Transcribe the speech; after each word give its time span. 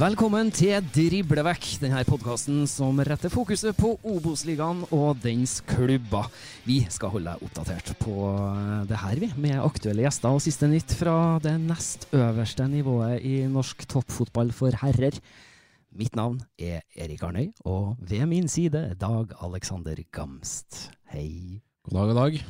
Velkommen 0.00 0.48
til 0.54 0.78
Driblevekk, 0.94 1.64
denne 1.82 2.00
podkasten 2.08 2.62
som 2.70 2.96
retter 3.04 3.28
fokuset 3.28 3.76
på 3.76 3.90
Obos-ligaen 4.06 4.84
og 4.96 5.18
dens 5.20 5.58
klubber. 5.66 6.30
Vi 6.64 6.78
skal 6.88 7.12
holde 7.12 7.34
deg 7.34 7.44
oppdatert 7.44 7.90
på 8.00 8.14
det 8.88 9.00
her, 9.02 9.20
vi, 9.20 9.28
med 9.44 9.58
aktuelle 9.60 10.06
gjester 10.06 10.38
og 10.38 10.40
siste 10.46 10.70
nytt 10.70 10.94
fra 10.96 11.16
det 11.44 11.52
nest 11.66 12.08
øverste 12.16 12.70
nivået 12.72 13.26
i 13.26 13.42
norsk 13.50 13.84
toppfotball 13.90 14.54
for 14.56 14.78
herrer. 14.86 15.20
Mitt 15.92 16.16
navn 16.16 16.40
er 16.56 16.80
Erik 16.96 17.26
Arnøy, 17.26 17.50
og 17.68 17.98
ved 18.00 18.24
min 18.30 18.48
side 18.48 18.94
Dag 18.96 19.36
Alexander 19.42 20.00
Gamst. 20.14 20.86
Hei. 21.12 21.60
God 21.84 21.98
dag, 21.98 22.14
god 22.14 22.22
dag. 22.22 22.44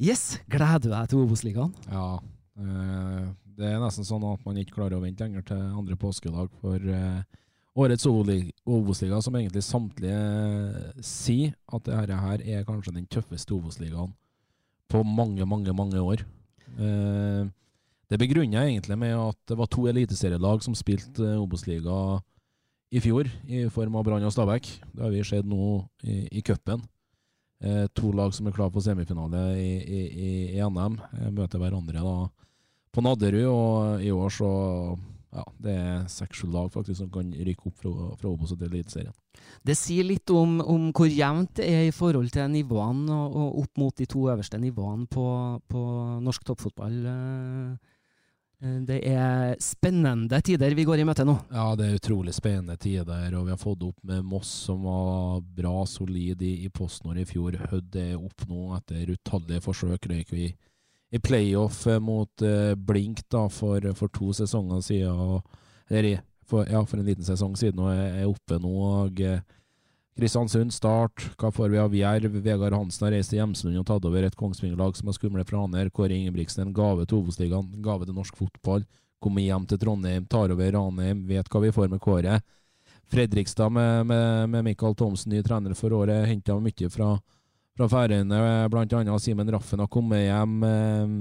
Yes, 0.00 0.38
gleder 0.48 0.80
du 0.80 0.88
deg 0.94 1.08
til 1.12 1.20
Obos-ligaen? 1.20 1.74
Ja, 1.92 2.16
eh, 2.56 3.24
det 3.58 3.66
er 3.68 3.82
nesten 3.82 4.06
sånn 4.08 4.22
at 4.24 4.40
man 4.46 4.56
ikke 4.56 4.78
klarer 4.78 4.96
å 4.96 5.02
vente 5.02 5.26
lenger 5.26 5.44
til 5.50 5.60
andre 5.60 5.96
påskedag 6.00 6.54
for 6.62 6.80
eh, 6.80 7.18
årets 7.76 8.06
Obos-liga, 8.08 9.18
som 9.20 9.34
egentlig 9.36 9.60
samtlige 9.66 10.16
eh, 10.16 11.02
sier 11.04 11.52
at 11.68 11.84
dette 11.84 12.16
her 12.16 12.40
er 12.40 12.64
kanskje 12.64 12.94
den 12.96 13.04
tøffeste 13.12 13.52
Obos-ligaen 13.52 14.14
på 14.90 15.02
mange, 15.04 15.44
mange, 15.46 15.74
mange 15.76 16.00
år. 16.02 16.24
Det 18.10 18.18
begrunner 18.18 18.56
jeg 18.56 18.72
egentlig 18.72 18.96
med 18.98 19.12
at 19.14 19.38
det 19.46 19.58
var 19.58 19.68
to 19.70 19.84
eliteserielag 19.86 20.64
som 20.64 20.74
spilte 20.74 21.36
Obos-liga 21.38 21.98
i 22.90 23.02
fjor, 23.04 23.28
i 23.46 23.68
form 23.70 24.00
av 24.00 24.08
Brann 24.08 24.26
og 24.26 24.32
Stabæk. 24.34 24.72
Det 24.96 25.04
har 25.04 25.12
vi 25.14 25.22
sett 25.28 25.46
nå 25.46 25.76
i, 26.02 26.24
i. 26.40 26.42
Eh, 27.60 27.86
to 27.92 28.08
lag 28.16 28.32
som 28.32 28.46
er 28.48 28.54
klare 28.56 28.72
for 28.72 28.84
semifinale 28.84 29.40
i, 29.60 29.72
i, 29.76 30.00
i, 30.08 30.30
i 30.56 30.60
NM, 30.64 30.96
eh, 31.18 31.30
møter 31.36 31.60
hverandre 31.60 32.00
da 32.00 32.14
på 32.90 33.04
Nadderud. 33.04 33.46
Og 33.52 34.04
i 34.04 34.12
år 34.14 34.32
så 34.32 34.50
ja, 35.30 35.44
det 35.62 35.74
er 35.76 36.06
seks-sju 36.10 36.48
lag 36.50 36.70
faktisk 36.72 37.02
som 37.02 37.10
kan 37.12 37.28
rykke 37.30 37.68
opp 37.68 37.76
fra, 37.82 37.92
fra 38.18 38.32
Obos 38.32 38.54
til 38.54 38.66
Eliteserien. 38.66 39.14
Det 39.62 39.76
sier 39.78 40.08
litt 40.08 40.32
om, 40.34 40.58
om 40.64 40.88
hvor 40.96 41.06
jevnt 41.10 41.52
det 41.60 41.68
er 41.68 41.84
i 41.86 41.94
forhold 41.94 42.32
til 42.34 42.48
nivåene 42.50 43.12
og, 43.14 43.36
og 43.36 43.60
opp 43.62 43.82
mot 43.82 44.00
de 44.00 44.08
to 44.10 44.24
øverste 44.32 44.58
nivåene 44.58 45.06
på, 45.10 45.26
på 45.70 45.84
norsk 46.24 46.48
toppfotball. 46.48 46.98
eh. 47.12 47.96
Eh, 48.62 48.80
Det 48.84 49.00
er 49.08 49.54
spennende 49.60 50.40
tider 50.44 50.74
vi 50.76 50.84
går 50.84 51.00
i 51.00 51.04
møte 51.08 51.24
nå. 51.24 51.36
Ja, 51.52 51.74
det 51.76 51.86
er 51.86 51.98
utrolig 52.00 52.34
spennende 52.36 52.76
tider, 52.80 53.34
og 53.38 53.46
vi 53.46 53.50
har 53.54 53.60
fått 53.60 53.82
opp 53.86 54.00
med 54.04 54.24
Moss, 54.24 54.50
som 54.66 54.82
var 54.84 55.40
bra 55.40 55.84
solid 55.88 56.42
i, 56.42 56.64
i 56.66 56.68
PostNord 56.68 57.18
i 57.18 57.24
fjor. 57.28 57.56
Hødd 57.70 57.96
er 57.96 58.16
opp 58.18 58.44
nå 58.48 58.74
etter 58.76 59.14
utallige 59.14 59.62
forsøk. 59.64 60.10
Røyk 60.10 60.32
vi 60.36 60.50
i 61.12 61.18
playoff 61.18 61.86
eh, 61.90 61.98
mot 61.98 62.42
uh, 62.46 62.74
Blink 62.76 63.24
da, 63.32 63.48
for, 63.50 63.80
for 63.98 64.08
to 64.14 64.32
sesonger 64.32 64.82
siden. 64.84 65.10
og- 65.10 65.56
Eller 65.90 66.20
for, 66.46 66.64
ja, 66.70 66.84
for 66.84 66.98
en 66.98 67.06
liten 67.06 67.24
sesong 67.24 67.56
siden, 67.58 67.78
og 67.80 67.90
er, 67.90 68.20
er 68.22 68.28
oppe 68.28 68.58
nå. 68.62 68.70
og 69.06 69.20
eh, 69.20 69.40
Kristiansund 70.20 70.72
start. 70.74 71.30
Hva 71.40 71.48
får 71.48 71.70
vi 71.72 71.78
av 71.80 71.94
Jerv? 71.96 72.34
Vegard 72.44 72.74
Hansen 72.76 73.06
har 73.06 73.14
reist 73.14 73.32
til 73.32 73.38
Hjemsund 73.40 73.78
og 73.80 73.86
tatt 73.88 74.04
over 74.04 74.26
et 74.26 74.36
Kongsvinger-lag 74.36 74.98
som 74.98 75.08
er 75.08 75.16
skumle 75.16 75.44
fra 75.48 75.62
Haner. 75.62 75.88
Kåre 75.96 76.12
Ingebrigtsen 76.12 76.66
en 76.66 76.74
gave 76.76 77.06
til 77.08 77.22
Obos-ligaen, 77.22 77.70
en 77.72 77.86
gave 77.86 78.04
til 78.04 78.18
norsk 78.18 78.36
fotball. 78.36 78.84
Kommer 79.24 79.46
hjem 79.46 79.64
til 79.70 79.80
Trondheim, 79.80 80.26
tar 80.28 80.52
over 80.52 80.72
Ranheim, 80.76 81.22
vet 81.28 81.48
hva 81.48 81.62
vi 81.64 81.72
får 81.72 81.88
med 81.92 82.02
Kåre. 82.04 82.36
Fredrikstad 83.10 83.72
med, 83.72 84.10
med, 84.10 84.50
med 84.52 84.66
Michael 84.68 84.96
Thomsen, 85.00 85.32
ny 85.32 85.40
trener 85.46 85.72
for 85.78 85.96
året, 85.96 86.28
henta 86.28 86.58
mye 86.60 86.90
fra, 86.92 87.14
fra 87.80 87.88
Færøyene. 87.88 88.42
Blant 88.72 88.92
annet 89.00 89.24
Simen 89.24 89.50
Raffen 89.56 89.80
har 89.80 89.88
kommet 89.88 90.26
hjem. 90.26 90.58
Eh, 90.68 91.16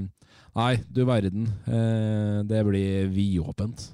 Nei, 0.59 0.73
du 0.91 1.05
verden. 1.07 1.47
Eh, 1.69 2.43
Det 2.49 2.65
blir 2.67 3.07
vidåpent. 3.15 3.88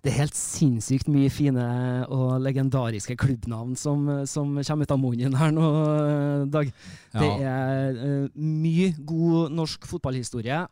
Det 0.00 0.08
er 0.14 0.18
helt 0.22 0.36
sinnssykt 0.38 1.08
mye 1.12 1.28
fine 1.28 1.64
og 2.08 2.38
legendariske 2.40 3.16
klubbnavn 3.20 3.74
som, 3.76 4.06
som 4.24 4.54
kommer 4.64 4.88
ut 4.88 4.94
av 4.94 5.00
munnen 5.02 5.34
her 5.36 5.52
nå, 5.52 5.70
Dag. 6.50 6.70
Det 7.12 7.28
Ja. 7.28 7.38
er 7.52 7.98
uh, 8.00 8.28
mye 8.40 8.94
god 9.04 9.52
norsk 9.52 9.84
fotballhistorie 9.90 10.62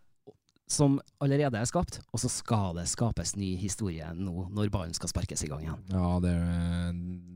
som 0.69 0.99
allerede 1.25 1.57
er 1.57 1.65
skapt, 1.65 2.01
og 2.13 2.21
så 2.21 2.29
skal 2.29 2.75
det 2.77 2.83
skapes 2.91 3.31
ny 3.41 3.55
historie 3.57 4.05
nå 4.13 4.49
når 4.53 4.69
ballen 4.73 4.93
skal 4.97 5.09
sparkes 5.09 5.45
i 5.45 5.49
gang 5.49 5.63
igjen. 5.65 5.79
Ja, 5.93 6.11
det, 6.21 6.35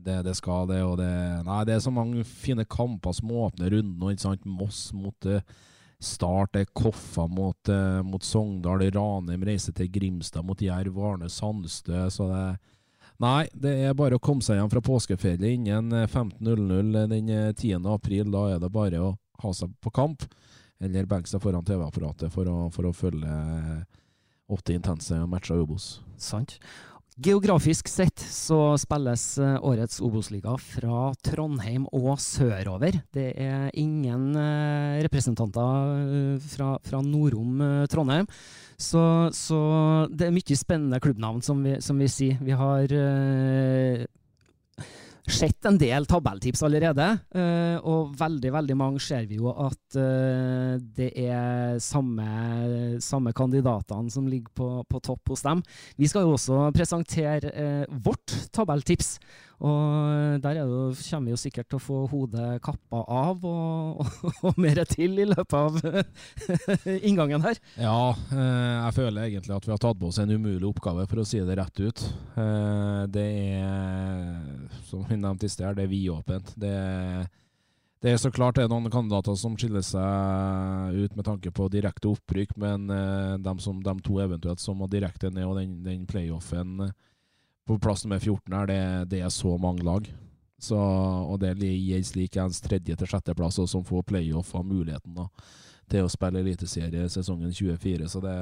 det, 0.05 0.17
det 0.27 0.35
skal 0.37 0.67
det, 0.69 0.81
og 0.85 0.99
det 1.01 1.09
Nei, 1.47 1.63
det 1.65 1.73
er 1.77 1.81
så 1.81 1.93
mange 1.93 2.21
fine 2.29 2.65
kamper 2.69 3.15
som 3.17 3.31
åpner 3.33 3.73
runden 3.73 3.97
nå, 3.97 4.11
ikke 4.13 4.27
sant. 4.27 4.45
Moss 4.45 4.91
mot 4.93 5.25
eh, 5.25 5.41
Start, 6.03 6.57
er 6.59 6.69
Koffa 6.75 7.25
mot, 7.31 7.69
eh, 7.71 8.01
mot 8.03 8.23
Sogndal, 8.23 8.83
Ranheim 8.91 9.43
reiser 9.47 9.75
til 9.75 9.91
Grimstad 9.93 10.45
mot 10.45 10.61
Jerv, 10.61 10.99
Arne 10.99 11.29
Sandstø, 11.31 12.05
så 12.11 12.29
det 12.31 12.45
Nei, 13.21 13.45
det 13.53 13.73
er 13.85 13.93
bare 13.95 14.17
å 14.17 14.23
komme 14.23 14.43
seg 14.43 14.57
hjem 14.57 14.71
fra 14.71 14.81
påskeferie 14.83 15.53
innen 15.55 15.93
eh, 15.95 16.07
15.00 16.09 17.09
den 17.11 17.29
eh, 17.29 17.51
10. 17.53 17.85
april. 17.93 18.31
Da 18.33 18.47
er 18.55 18.63
det 18.63 18.71
bare 18.73 19.01
å 19.01 19.11
ha 19.43 19.51
seg 19.55 19.73
på 19.83 19.93
kamp, 19.93 20.25
eller 20.83 21.09
benke 21.09 21.29
seg 21.29 21.43
foran 21.43 21.65
TV-apparatet 21.67 22.33
for, 22.33 22.49
for 22.73 22.89
å 22.89 22.95
følge 22.95 23.29
eh, 23.29 24.01
åtte 24.53 24.75
intense 24.75 25.19
matcher 25.29 25.59
i 25.59 25.63
Obos. 25.63 25.87
Sant. 26.19 26.57
Geografisk 27.15 27.87
sett 27.87 28.19
så 28.19 28.73
spilles 28.81 29.37
eh, 29.37 29.57
årets 29.61 29.99
Obos-liga 30.01 30.55
fra 30.57 31.11
Trondheim 31.21 31.85
og 31.93 32.15
sørover. 32.17 32.97
Det 33.13 33.27
er 33.37 33.67
ingen 33.77 34.31
eh, 34.33 34.97
representanter 35.05 35.91
eh, 36.07 36.47
fra, 36.55 36.71
fra 36.81 37.03
nordom 37.05 37.61
Trondheim. 37.91 38.25
Så, 38.81 39.29
så 39.37 39.59
det 40.09 40.25
er 40.25 40.33
mye 40.33 40.57
spennende 40.57 40.99
klubbnavn, 41.03 41.43
som 41.45 41.61
vi, 41.61 41.77
som 41.85 42.01
vi 42.01 42.09
sier. 42.09 42.41
Vi 42.41 42.57
har 42.57 42.97
sett 45.23 45.65
en 45.65 45.77
del 45.79 46.05
tabelltips 46.09 46.63
allerede, 46.67 47.05
eh, 47.35 47.77
og 47.79 48.11
veldig 48.19 48.51
veldig 48.51 48.75
mange 48.75 48.99
ser 49.03 49.23
vi 49.29 49.37
jo 49.39 49.53
at 49.53 49.95
eh, 49.99 50.75
det 50.97 51.11
er 51.15 51.79
samme, 51.83 52.99
samme 53.03 53.31
kandidatene 53.35 54.11
som 54.11 54.27
ligger 54.27 54.51
på, 54.51 54.67
på, 54.89 54.99
topp 55.03 55.31
hos 55.31 55.45
dem. 55.45 55.63
Vi 55.95 56.09
skal 56.11 56.27
jo 56.27 56.35
også 56.35 56.67
presentere 56.75 57.53
eh, 57.55 57.97
vårt 58.03 58.35
tabelltips, 58.51 59.15
og 59.63 60.41
der 60.43 60.57
det, 60.59 60.63
kommer 61.07 61.29
vi 61.29 61.31
jo 61.31 61.39
sikkert 61.39 61.69
til 61.71 61.79
å 61.79 61.83
få 61.83 62.01
hodet 62.11 62.57
kappa 62.65 63.05
av 63.07 63.45
og, 63.47 64.01
og, 64.03 64.25
og 64.49 64.59
mer 64.59 64.83
til 64.91 65.21
i 65.23 65.27
løpet 65.29 65.55
av 65.55 65.79
inngangen 67.07 67.45
her. 67.47 67.61
Ja, 67.79 68.11
jeg 68.33 68.97
føler 68.97 69.29
egentlig 69.29 69.55
at 69.55 69.69
vi 69.69 69.71
har 69.71 69.79
tatt 69.79 70.01
på 70.01 70.11
oss 70.11 70.19
en 70.19 70.35
umulig 70.35 70.67
oppgave, 70.67 71.07
for 71.07 71.23
å 71.23 71.27
si 71.27 71.39
det 71.39 71.55
rett 71.61 71.79
ut. 71.79 72.03
Det 73.13 73.23
er 73.23 74.62
som 74.93 75.05
vi 75.09 75.17
nevnte 75.17 75.47
i 75.49 75.51
sted, 75.51 75.73
det 75.77 75.87
er 75.87 75.91
vidåpent. 75.91 76.53
Det, 76.59 76.73
det 78.03 78.11
er 78.13 78.19
så 78.21 78.29
klart 78.33 78.59
det 78.59 78.67
er 78.67 78.71
noen 78.71 78.91
kandidater 78.93 79.37
som 79.39 79.55
skiller 79.57 79.81
seg 79.85 80.99
ut 80.99 81.15
med 81.17 81.25
tanke 81.25 81.53
på 81.55 81.69
direkte 81.73 82.11
opprykk, 82.11 82.53
men 82.61 82.85
uh, 82.91 83.39
de, 83.41 83.55
som, 83.63 83.79
de, 83.83 83.95
to 84.05 84.19
eventuelt 84.21 84.61
som 84.61 84.77
må 84.77 84.89
direkte 84.91 85.31
ned, 85.31 85.47
og 85.47 85.57
den, 85.61 85.79
den 85.85 86.05
playoffen 86.09 86.91
på 87.63 87.79
plass 87.79 88.03
nummer 88.03 88.19
14 88.19 88.53
her, 88.53 88.69
det, 88.69 88.83
det, 89.15 89.23
er 89.23 89.33
så 89.33 89.55
mange 89.57 89.85
lag. 89.87 90.07
Så, 90.59 90.77
og 90.77 91.39
det 91.41 91.55
gjelder 91.57 92.05
slik 92.07 92.37
ens 92.39 92.61
tredje- 92.63 92.95
til 92.99 93.09
sjetteplass, 93.09 93.59
og 93.63 93.71
som 93.71 93.87
får 93.87 94.05
playoff 94.07 94.53
av 94.55 94.67
muligheten 94.67 95.15
da, 95.15 95.27
til 95.91 96.05
å 96.05 96.11
spille 96.11 96.43
eliteserie 96.43 97.09
sesongen 97.11 97.51
24. 97.55 98.11
Så 98.11 98.23
det 98.23 98.37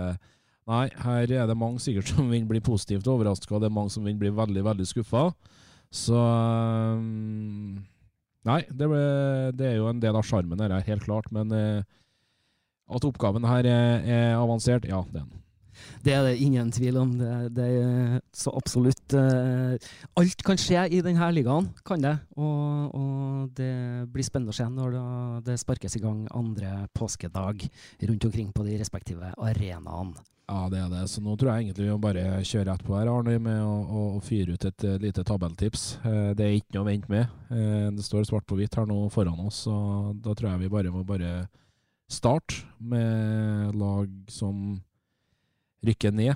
Nei, 0.69 0.85
her 1.03 1.31
er 1.33 1.47
det 1.49 1.57
mange 1.57 1.81
sikkert 1.81 2.11
som 2.11 2.27
vil 2.29 2.45
bli 2.47 2.61
positivt 2.63 3.07
overraska, 3.09 3.57
det 3.59 3.71
er 3.71 3.73
mange 3.73 3.93
som 3.93 4.05
vil 4.05 4.17
bli 4.19 4.29
veldig, 4.29 4.61
veldig 4.67 4.85
skuffa. 4.87 5.31
Så 5.91 6.15
um, 6.17 7.81
Nei, 8.47 8.63
det, 8.73 8.87
ble, 8.89 9.01
det, 9.53 9.67
er 9.67 9.75
jo 9.77 9.89
en 9.91 9.99
del 10.01 10.17
av 10.17 10.25
sjarmen 10.25 10.61
her, 10.63 10.73
helt 10.87 11.05
klart. 11.05 11.27
Men 11.35 11.51
uh, 11.53 11.83
at 12.91 13.05
oppgaven 13.05 13.45
her 13.45 13.67
er, 13.69 14.01
er, 14.01 14.25
avansert, 14.39 14.87
ja, 14.89 15.03
det 15.11 15.21
er 15.21 15.27
den. 15.27 15.37
Det 16.05 16.13
er 16.13 16.25
det 16.25 16.41
ingen 16.41 16.71
tvil 16.73 16.97
om. 17.01 17.13
Det, 17.19 17.35
det 17.57 17.67
er 17.77 18.17
så 18.35 18.53
absolutt 18.57 19.15
uh, 19.17 19.77
Alt 20.19 20.43
kan 20.45 20.59
skje 20.59 20.87
i 20.89 21.03
denne 21.05 21.29
ligaen, 21.35 21.69
kan 21.85 22.01
det. 22.01 22.15
Og, 22.33 22.97
og 22.97 23.53
det 23.57 23.71
blir 24.09 24.25
spennende 24.25 24.55
å 24.55 24.57
se 24.57 24.65
når 24.71 24.97
det, 24.97 25.05
det 25.51 25.61
sparkes 25.61 25.99
i 25.99 26.03
gang 26.03 26.25
andre 26.33 26.87
påskedag 26.97 27.67
rundt 28.09 28.29
omkring 28.29 28.49
på 28.55 28.65
de 28.65 28.81
respektive 28.81 29.33
arenaene. 29.37 30.25
Ja, 30.51 30.65
det 30.67 30.81
er 30.83 30.89
det. 30.91 31.05
Så 31.07 31.21
nå 31.23 31.37
tror 31.39 31.53
jeg 31.53 31.69
egentlig 31.69 31.85
vi 31.85 31.93
må 31.93 32.01
bare 32.03 32.41
kjøre 32.43 32.73
rett 32.73 32.81
på 32.83 32.95
her, 32.97 33.07
Arne, 33.07 33.37
med 33.39 33.59
å, 33.63 33.71
å, 33.71 34.01
å 34.17 34.21
fyre 34.23 34.57
ut 34.57 34.65
et 34.67 34.83
uh, 34.83 34.97
lite 34.99 35.23
tabelltips. 35.23 35.85
Uh, 36.03 36.33
det 36.35 36.43
er 36.43 36.57
ikke 36.57 36.75
noe 36.75 36.83
å 36.83 36.89
vente 36.89 37.11
med. 37.11 37.31
Uh, 37.47 37.87
det 37.95 38.03
står 38.03 38.27
svart 38.27 38.47
på 38.49 38.57
hvitt 38.59 38.75
her 38.75 38.89
nå 38.89 38.97
foran 39.13 39.39
oss, 39.45 39.63
og 39.71 40.17
da 40.19 40.35
tror 40.35 40.51
jeg 40.51 40.65
vi 40.65 40.71
bare 40.73 40.91
må 40.91 41.05
bare 41.07 41.45
starte 42.11 42.65
med 42.83 43.77
lag 43.79 44.11
som 44.27 44.75
rykker 45.87 46.11
ned. 46.11 46.35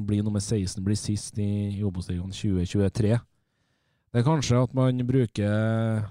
blir 0.00 0.24
nummer 0.24 0.40
16, 0.40 0.80
blir 0.80 0.96
sist 0.96 1.36
i, 1.36 1.76
i 1.76 1.84
Obos-ligaen 1.84 2.32
2023. 2.32 3.12
Det 3.12 4.22
er 4.22 4.24
kanskje 4.24 4.62
at 4.64 4.72
man 4.72 5.04
bruker 5.04 6.08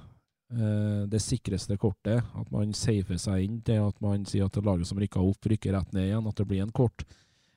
det 1.09 1.17
sikreste 1.23 1.79
kortet. 1.81 2.21
At 2.37 2.51
man 2.53 2.75
safer 2.77 3.17
seg 3.17 3.47
inn 3.47 3.57
til 3.65 3.81
at 3.87 3.97
man 4.05 4.27
sier 4.29 4.45
at 4.45 4.53
det 4.53 4.61
laget 4.67 4.85
som 4.85 5.01
rykker 5.01 5.25
opp, 5.25 5.49
rykker 5.49 5.73
rett 5.73 5.97
ned 5.97 6.11
igjen. 6.11 6.29
At 6.29 6.37
det 6.37 6.45
blir 6.51 6.61
en 6.61 6.75
kort 6.75 7.01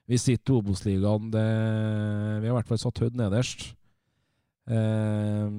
vi 0.06 0.18
sitter 0.20 0.54
i 0.54 0.60
Obos-ligaen. 0.60 1.32
Vi 1.32 2.46
har 2.46 2.52
i 2.52 2.54
hvert 2.54 2.68
fall 2.70 2.80
satt 2.80 3.02
Hødd 3.02 3.18
nederst. 3.18 3.68
Eh, 4.66 5.50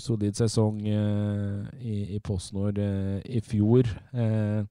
solid 0.00 0.36
sesong 0.38 0.80
eh, 0.88 1.64
i, 1.84 1.96
i 2.16 2.20
PostNord 2.24 2.78
eh, 2.80 3.18
i 3.28 3.42
fjor. 3.44 3.88
Eh, 4.14 4.62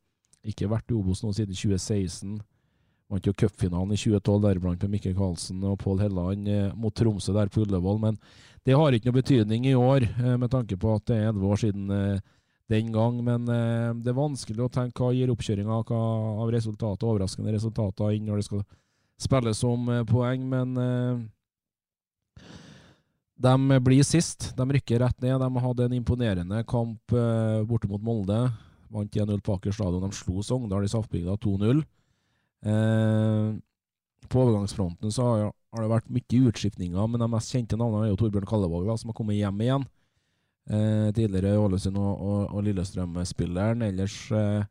ikke 0.49 0.69
vært 0.71 0.91
i 0.91 0.97
Obos 0.97 1.21
nå 1.23 1.33
siden 1.35 1.55
2016. 1.55 2.39
Vant 3.09 3.25
jo 3.25 3.33
cupfinalen 3.33 3.95
i 3.95 3.99
2012, 3.99 4.41
deriblant 4.43 4.83
med 4.85 4.93
Mikkel 4.95 5.15
Karlsen 5.17 5.63
og 5.65 5.79
Pål 5.81 6.03
Helland 6.05 6.49
eh, 6.49 6.67
mot 6.77 6.95
Tromsø 6.95 7.33
der 7.35 7.51
på 7.51 7.63
Ullevål. 7.65 8.01
Men 8.03 8.19
det 8.67 8.77
har 8.77 8.93
ikke 8.93 9.09
noe 9.09 9.19
betydning 9.21 9.69
i 9.69 9.77
år, 9.77 10.05
eh, 10.09 10.35
med 10.37 10.51
tanke 10.53 10.77
på 10.79 10.93
at 10.97 11.07
det 11.09 11.17
er 11.17 11.31
elleve 11.31 11.49
år 11.53 11.63
siden 11.63 11.89
den 12.69 12.93
gang. 12.93 13.17
Men 13.25 13.49
eh, 13.49 13.89
det 13.99 14.13
er 14.13 14.19
vanskelig 14.19 14.65
å 14.65 14.71
tenke 14.73 15.03
hva 15.03 15.15
gir 15.15 15.31
oppkjøringa 15.33 15.81
av 15.89 16.53
resultater, 16.53 17.09
overraskende 17.09 17.53
resultater 17.55 18.15
inn 18.15 18.29
når 18.29 18.41
det 18.41 18.47
skal 18.49 18.63
spilles 19.19 19.65
om 19.67 19.91
eh, 19.93 20.05
poeng. 20.09 20.47
Men 20.51 20.79
eh, 20.85 22.47
de 23.39 23.83
blir 23.83 24.07
sist. 24.07 24.51
De 24.57 24.67
rykker 24.77 25.03
rett 25.03 25.21
ned. 25.23 25.39
De 25.41 25.65
hadde 25.67 25.87
en 25.87 25.99
imponerende 25.99 26.63
kamp 26.67 27.15
borte 27.69 27.87
mot 27.87 28.03
Molde. 28.03 28.41
Vant 28.89 29.15
1-0 29.15 29.39
på 29.45 29.55
Aker 29.55 29.75
stadion. 29.75 30.03
De 30.03 30.17
slo 30.17 30.43
Sogndal 30.43 30.83
i 30.83 30.91
Saftbygda 30.91 31.37
2-0. 31.39 31.83
Eh, 32.65 33.55
på 34.27 34.41
overgangsfronten 34.43 35.13
så 35.13 35.27
har, 35.29 35.53
det 35.79 35.91
vært 35.91 36.11
mye 36.11 36.41
utskiftninger, 36.49 37.07
men 37.07 37.21
de 37.21 37.29
mest 37.31 37.53
kjente 37.53 37.77
navnene 37.79 38.07
er 38.07 38.11
jo 38.11 38.19
Torbjørn 38.19 38.49
Kallevåg, 38.49 38.89
som 38.99 39.13
har 39.13 39.17
kommet 39.17 39.39
hjem 39.39 39.63
igjen. 39.63 39.85
Eh, 40.69 41.09
tidligere 41.17 41.57
Ålesund 41.57 41.97
og, 41.97 42.19
og, 42.21 42.41
og 42.53 42.65
Lillestrøm-spilleren. 42.67 43.81
Ellers 43.87 44.17
eh, 44.37 44.61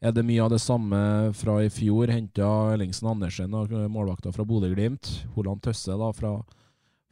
er 0.00 0.12
det 0.16 0.24
mye 0.24 0.40
av 0.40 0.54
det 0.54 0.60
samme 0.64 1.00
fra 1.36 1.58
i 1.60 1.68
fjor. 1.72 2.08
Henta 2.08 2.48
Ellingsen 2.72 3.10
Andersen, 3.12 3.52
og 3.52 3.74
målvakta 3.92 4.32
fra 4.32 4.46
Bodø-Glimt. 4.48 5.10
Holand 5.36 5.60
Tøsse 5.66 5.98
da, 6.00 6.08
fra, 6.16 6.38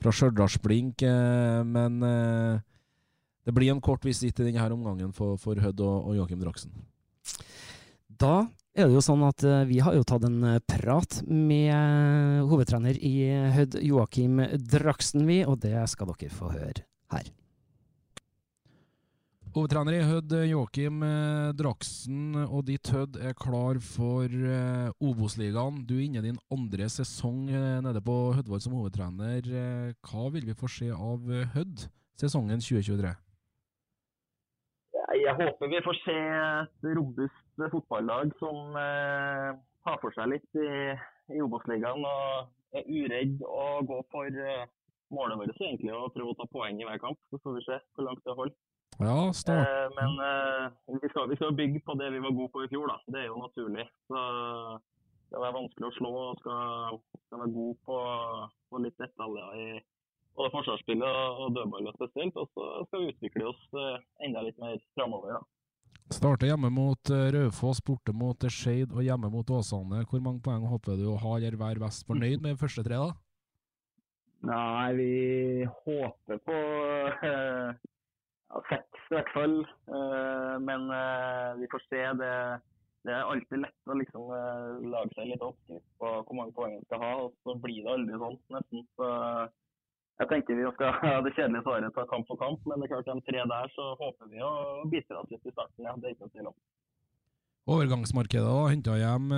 fra 0.00 0.14
Stjørdalsblink. 0.17 1.05
Eh, 1.05 1.58
men 1.69 2.00
eh, 2.08 2.64
det 3.44 3.55
blir 3.58 3.75
en 3.75 3.84
kort 3.84 4.08
visitt 4.08 4.40
i 4.40 4.49
denne 4.49 4.70
omgangen 4.73 5.12
for, 5.12 5.37
for 5.37 5.61
Hødd 5.61 5.84
og, 5.84 6.08
og 6.08 6.17
Joakim 6.23 6.40
Draksen. 6.40 6.73
Da 8.08 8.46
er 8.73 8.88
det 8.88 8.96
jo 8.96 9.05
sånn 9.05 9.26
at 9.26 9.44
uh, 9.44 9.67
vi 9.69 9.82
har 9.84 9.93
jo 9.99 10.05
tatt 10.06 10.25
en 10.25 10.38
uh, 10.46 10.62
prat 10.64 11.19
med 11.29 12.46
hovedtrener 12.49 12.96
i 12.96 13.12
Hødd, 13.52 13.76
Joakim 13.84 14.40
Draksen, 14.56 15.26
vi, 15.29 15.43
og 15.44 15.61
det 15.67 15.76
skal 15.93 16.14
dere 16.14 16.32
få 16.32 16.52
høre 16.55 16.87
her. 17.12 17.32
Hovedtrener 19.53 19.93
i 19.99 20.05
Hødd, 20.09 20.33
Joakim 20.49 21.03
eh, 21.05 21.51
Draksen, 21.53 22.39
og 22.47 22.63
ditt 22.71 22.89
Hødd 22.89 23.19
er 23.21 23.35
klar 23.37 23.77
for 23.85 24.25
eh, 24.25 24.89
Obos-ligaen. 25.05 25.83
Du 25.85 25.99
er 25.99 26.07
inne 26.07 26.23
i 26.23 26.31
din 26.31 26.39
andre 26.55 26.89
sesong 26.89 27.51
eh, 27.53 27.83
nede 27.85 28.01
på 28.01 28.15
Hødvold 28.39 28.65
som 28.65 28.79
hovedtrener. 28.79 29.51
Hva 30.09 30.31
vil 30.33 30.49
vi 30.49 30.57
få 30.57 30.71
se 30.73 30.89
av 30.89 31.29
Hødd 31.53 31.85
sesongen 32.17 32.65
2023? 32.65 33.13
Jeg 35.21 35.37
håper 35.37 35.69
vi 35.75 35.85
får 35.85 36.01
se 36.01 36.17
et 36.17 36.91
robust 36.97 37.69
fotballag 37.77 38.32
som 38.41 38.81
eh, 38.81 39.53
tar 39.85 40.01
for 40.01 40.17
seg 40.17 40.32
litt 40.32 40.61
i, 40.65 40.97
i 41.37 41.44
Obos-ligaen 41.44 42.09
og 42.09 42.79
er 42.81 42.89
uredd 42.89 43.44
og 43.44 43.85
går 43.93 44.05
for 44.17 44.43
eh, 44.49 44.65
målet 45.13 45.44
vårt 45.44 45.61
egentlig 45.61 45.93
å 45.93 46.09
prøve 46.17 46.32
å 46.32 46.41
ta 46.41 46.49
poeng 46.56 46.81
i 46.81 46.89
hver 46.89 47.05
kamp. 47.05 47.21
Så 47.29 47.44
får 47.44 47.61
vi 47.61 47.69
se 47.69 47.82
hvor 47.93 48.09
langt 48.09 48.25
det 48.25 48.41
holder. 48.41 48.56
Ja, 49.05 49.32
start. 49.32 49.69
Eh, 49.69 49.89
men 49.99 50.13
eh, 50.27 50.99
vi, 51.03 51.09
skal, 51.09 51.29
vi, 51.31 51.37
skal, 51.37 51.55
bygge 51.55 51.81
på 51.81 51.94
det 51.94 52.11
vi 52.11 52.19
var 52.19 52.31
gode 52.31 52.53
på 52.53 52.65
i 52.65 52.69
fjor, 52.73 52.87
da. 52.91 52.99
Det 53.06 53.23
er 53.23 53.31
jo 53.31 53.41
naturlig. 53.43 53.87
Så 54.11 54.19
det 54.19 55.31
skal 55.31 55.44
være 55.47 55.56
vanskelig 55.56 55.89
å 55.89 55.97
slå 55.97 56.13
og 56.21 56.43
skal, 56.43 57.01
skal 57.27 57.43
være 57.43 57.56
god 57.56 57.81
på, 57.89 57.97
på 58.71 58.82
litt 58.85 59.01
detaljer 59.01 59.56
i 59.63 59.67
både 60.37 60.53
forsvarsspillet 60.53 61.41
og 61.43 61.56
dødballet 61.56 61.99
spesielt. 61.99 62.39
Og 62.39 62.53
så 62.53 62.69
skal 62.89 63.03
vi 63.03 63.11
utvikle 63.17 63.51
oss 63.51 63.67
eh, 63.81 63.99
enda 64.29 64.44
litt 64.47 64.63
mer 64.63 64.79
framover. 64.94 65.41
da. 65.41 65.43
Starter 66.13 66.51
hjemme 66.51 66.69
mot 66.69 67.11
Raufoss, 67.35 67.81
borte 67.81 68.13
mot 68.13 68.44
Skeid 68.53 68.93
og 68.93 69.05
hjemme 69.06 69.31
mot 69.32 69.49
Åsane. 69.49 70.03
Hvor 70.11 70.21
mange 70.25 70.43
poeng 70.44 70.67
håper 70.69 70.99
du 71.01 71.06
å 71.09 71.21
ha 71.23 71.37
eller 71.39 71.56
være 71.61 71.81
best 71.81 72.05
fornøyd 72.09 72.44
med 72.44 72.61
første 72.61 72.85
tre, 72.85 72.99
da? 73.01 73.15
Nei, 74.43 74.93
vi 74.99 75.65
håper 75.65 76.41
på 76.43 76.56
eh, 77.31 77.71
seks 78.69 78.92
i 79.13 79.19
hvert 79.19 79.33
fall. 79.37 79.57
Uh, 79.89 80.57
men 80.65 80.89
uh, 80.91 81.55
vi 81.61 81.69
får 81.73 81.85
se. 81.89 82.03
Det, 82.21 82.35
det, 83.07 83.15
er 83.15 83.29
alltid 83.29 83.65
lett 83.65 83.91
å 83.91 83.97
liksom, 83.99 84.29
uh, 84.33 84.83
lage 84.95 85.17
seg 85.17 85.33
litt 85.33 85.45
oppskrift 85.45 85.89
på 86.01 86.13
hvor 86.13 86.39
mange 86.39 86.57
poeng 86.57 86.77
man 86.77 86.87
skal 86.89 87.03
ha, 87.05 87.13
og 87.27 87.35
så 87.45 87.57
blir 87.65 87.83
det 87.85 87.97
aldri 87.97 88.21
sånn, 88.23 88.39
nesten. 88.57 88.87
Så 88.99 89.11
jeg 90.23 90.31
tenker 90.31 90.61
vi 90.61 90.69
skal 90.77 91.01
ha 91.01 91.17
det 91.25 91.35
kjedelige 91.37 91.65
svaret 91.67 91.97
ta 91.97 92.07
kamp 92.11 92.29
for 92.31 92.41
kamp, 92.41 92.63
men 92.69 92.81
det 92.81 92.89
er 92.89 92.95
klart 92.95 93.11
de 93.11 93.27
tre 93.27 93.49
der 93.55 93.75
så 93.75 93.89
håper 94.01 94.31
vi 94.31 94.45
å 94.45 94.53
bite 94.93 95.19
oss 95.19 95.33
litt 95.33 95.51
i 95.51 95.55
starten. 95.57 95.89
Ja, 95.89 95.97
det 95.97 96.11
er 96.11 96.17
ikke 96.17 96.29
noe 96.29 96.37
tvil 96.37 96.53
om. 96.53 96.61
Overgangsmarkedet 97.73 98.43
da, 98.43 98.63
henta 98.73 98.97
hjem 98.99 99.29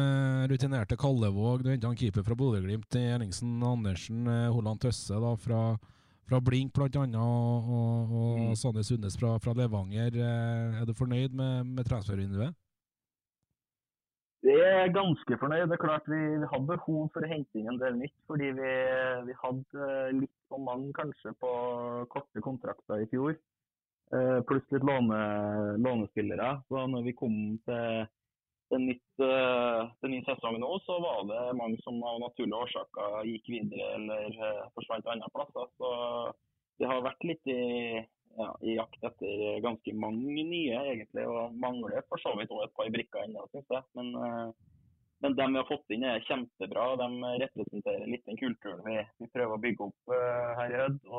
rutinerte 0.48 0.96
Kallevåg, 0.96 1.60
du 1.60 1.68
henta 1.74 1.90
keeper 1.92 2.24
fra 2.24 2.36
Bodø-Glimt, 2.40 2.96
Erlingsen 2.96 3.58
Andersen, 3.68 4.24
Holland 4.54 4.80
Tøsse 4.80 5.18
da 5.20 5.34
fra 5.36 5.60
fra 6.28 6.40
Blink 6.40 6.74
bl.a. 6.74 6.88
og, 7.20 7.70
og, 7.78 8.12
og 8.18 8.40
mm. 8.40 8.52
Sanne 8.58 8.84
Sundnes 8.86 9.16
fra, 9.20 9.36
fra, 9.42 9.54
Levanger. 9.56 10.16
Eh, 10.16 10.80
er 10.80 10.88
du 10.88 10.94
fornøyd 10.96 11.36
med, 11.36 11.64
med 11.76 11.88
transfervinduet? 11.88 12.54
Vi 14.44 14.52
er 14.60 14.92
ganske 14.92 15.38
fornøyd. 15.40 15.66
Det 15.70 15.78
er 15.78 15.84
klart 15.86 16.08
Vi 16.10 16.20
hadde 16.50 16.68
behov 16.68 17.08
for 17.14 17.24
å 17.24 17.30
hente 17.30 17.60
inn 17.60 17.70
en 17.72 17.80
del 17.80 17.96
nytt, 17.96 18.16
fordi 18.28 18.50
vi, 18.58 18.72
vi 19.28 19.36
hadde 19.40 19.90
litt 20.18 20.34
for 20.52 20.60
mange 20.60 20.92
kanskje 20.96 21.32
på 21.40 21.52
korte 22.12 22.44
kontrakter 22.44 23.04
i 23.04 23.08
fjor. 23.12 23.38
Eh, 24.12 24.40
pluss 24.48 24.66
litt 24.74 24.84
låne, 24.84 25.20
lånespillere. 25.80 26.50
Så 26.68 26.84
når 26.92 27.08
vi 27.08 27.16
kom 27.16 27.38
til 27.64 28.04
den 28.74 28.88
nytt, 28.90 29.22
uh, 29.22 30.08
nye 30.10 30.24
sesongen 30.26 30.62
nå, 30.64 30.72
så 30.86 30.98
var 31.02 31.22
det 31.30 31.42
mange 31.58 31.78
som 31.84 32.00
av 32.06 32.18
naturlige 32.22 32.60
årsaker 32.66 33.28
gikk 33.30 33.48
videre 33.52 33.94
eller 33.98 34.36
uh, 34.40 34.66
forsvant 34.76 35.08
andre 35.10 35.30
plasser. 35.34 35.70
Så 35.78 35.92
det 36.82 36.90
har 36.90 37.06
vært 37.06 37.26
litt 37.28 37.50
i, 37.50 38.02
ja, 38.38 38.50
i 38.66 38.76
jakt 38.76 39.06
etter 39.06 39.62
ganske 39.64 39.96
mange 39.96 40.44
nye, 40.50 40.82
egentlig. 40.94 41.26
Og 41.30 41.56
mangler 41.62 42.04
for 42.10 42.22
så 42.22 42.34
vidt 42.38 42.52
et 42.52 42.76
par 42.76 42.92
brikker 42.98 43.26
ennå, 43.26 43.46
syns 43.52 43.74
jeg. 43.76 43.86
Men, 43.98 44.12
uh, 44.18 44.94
men 45.24 45.38
dem 45.38 45.54
vi 45.54 45.62
har 45.62 45.70
fått 45.70 45.94
inn 45.94 46.06
er 46.08 46.24
kjempebra. 46.28 46.90
De 47.00 47.34
representerer 47.46 48.10
litt 48.10 48.26
den 48.28 48.40
kulturen 48.42 48.84
vi, 48.88 49.00
vi 49.22 49.32
prøver 49.32 49.56
å 49.56 49.62
bygge 49.62 49.90
opp 49.90 50.16
her 50.60 50.74
i 50.74 50.80
Hødd. 50.82 51.12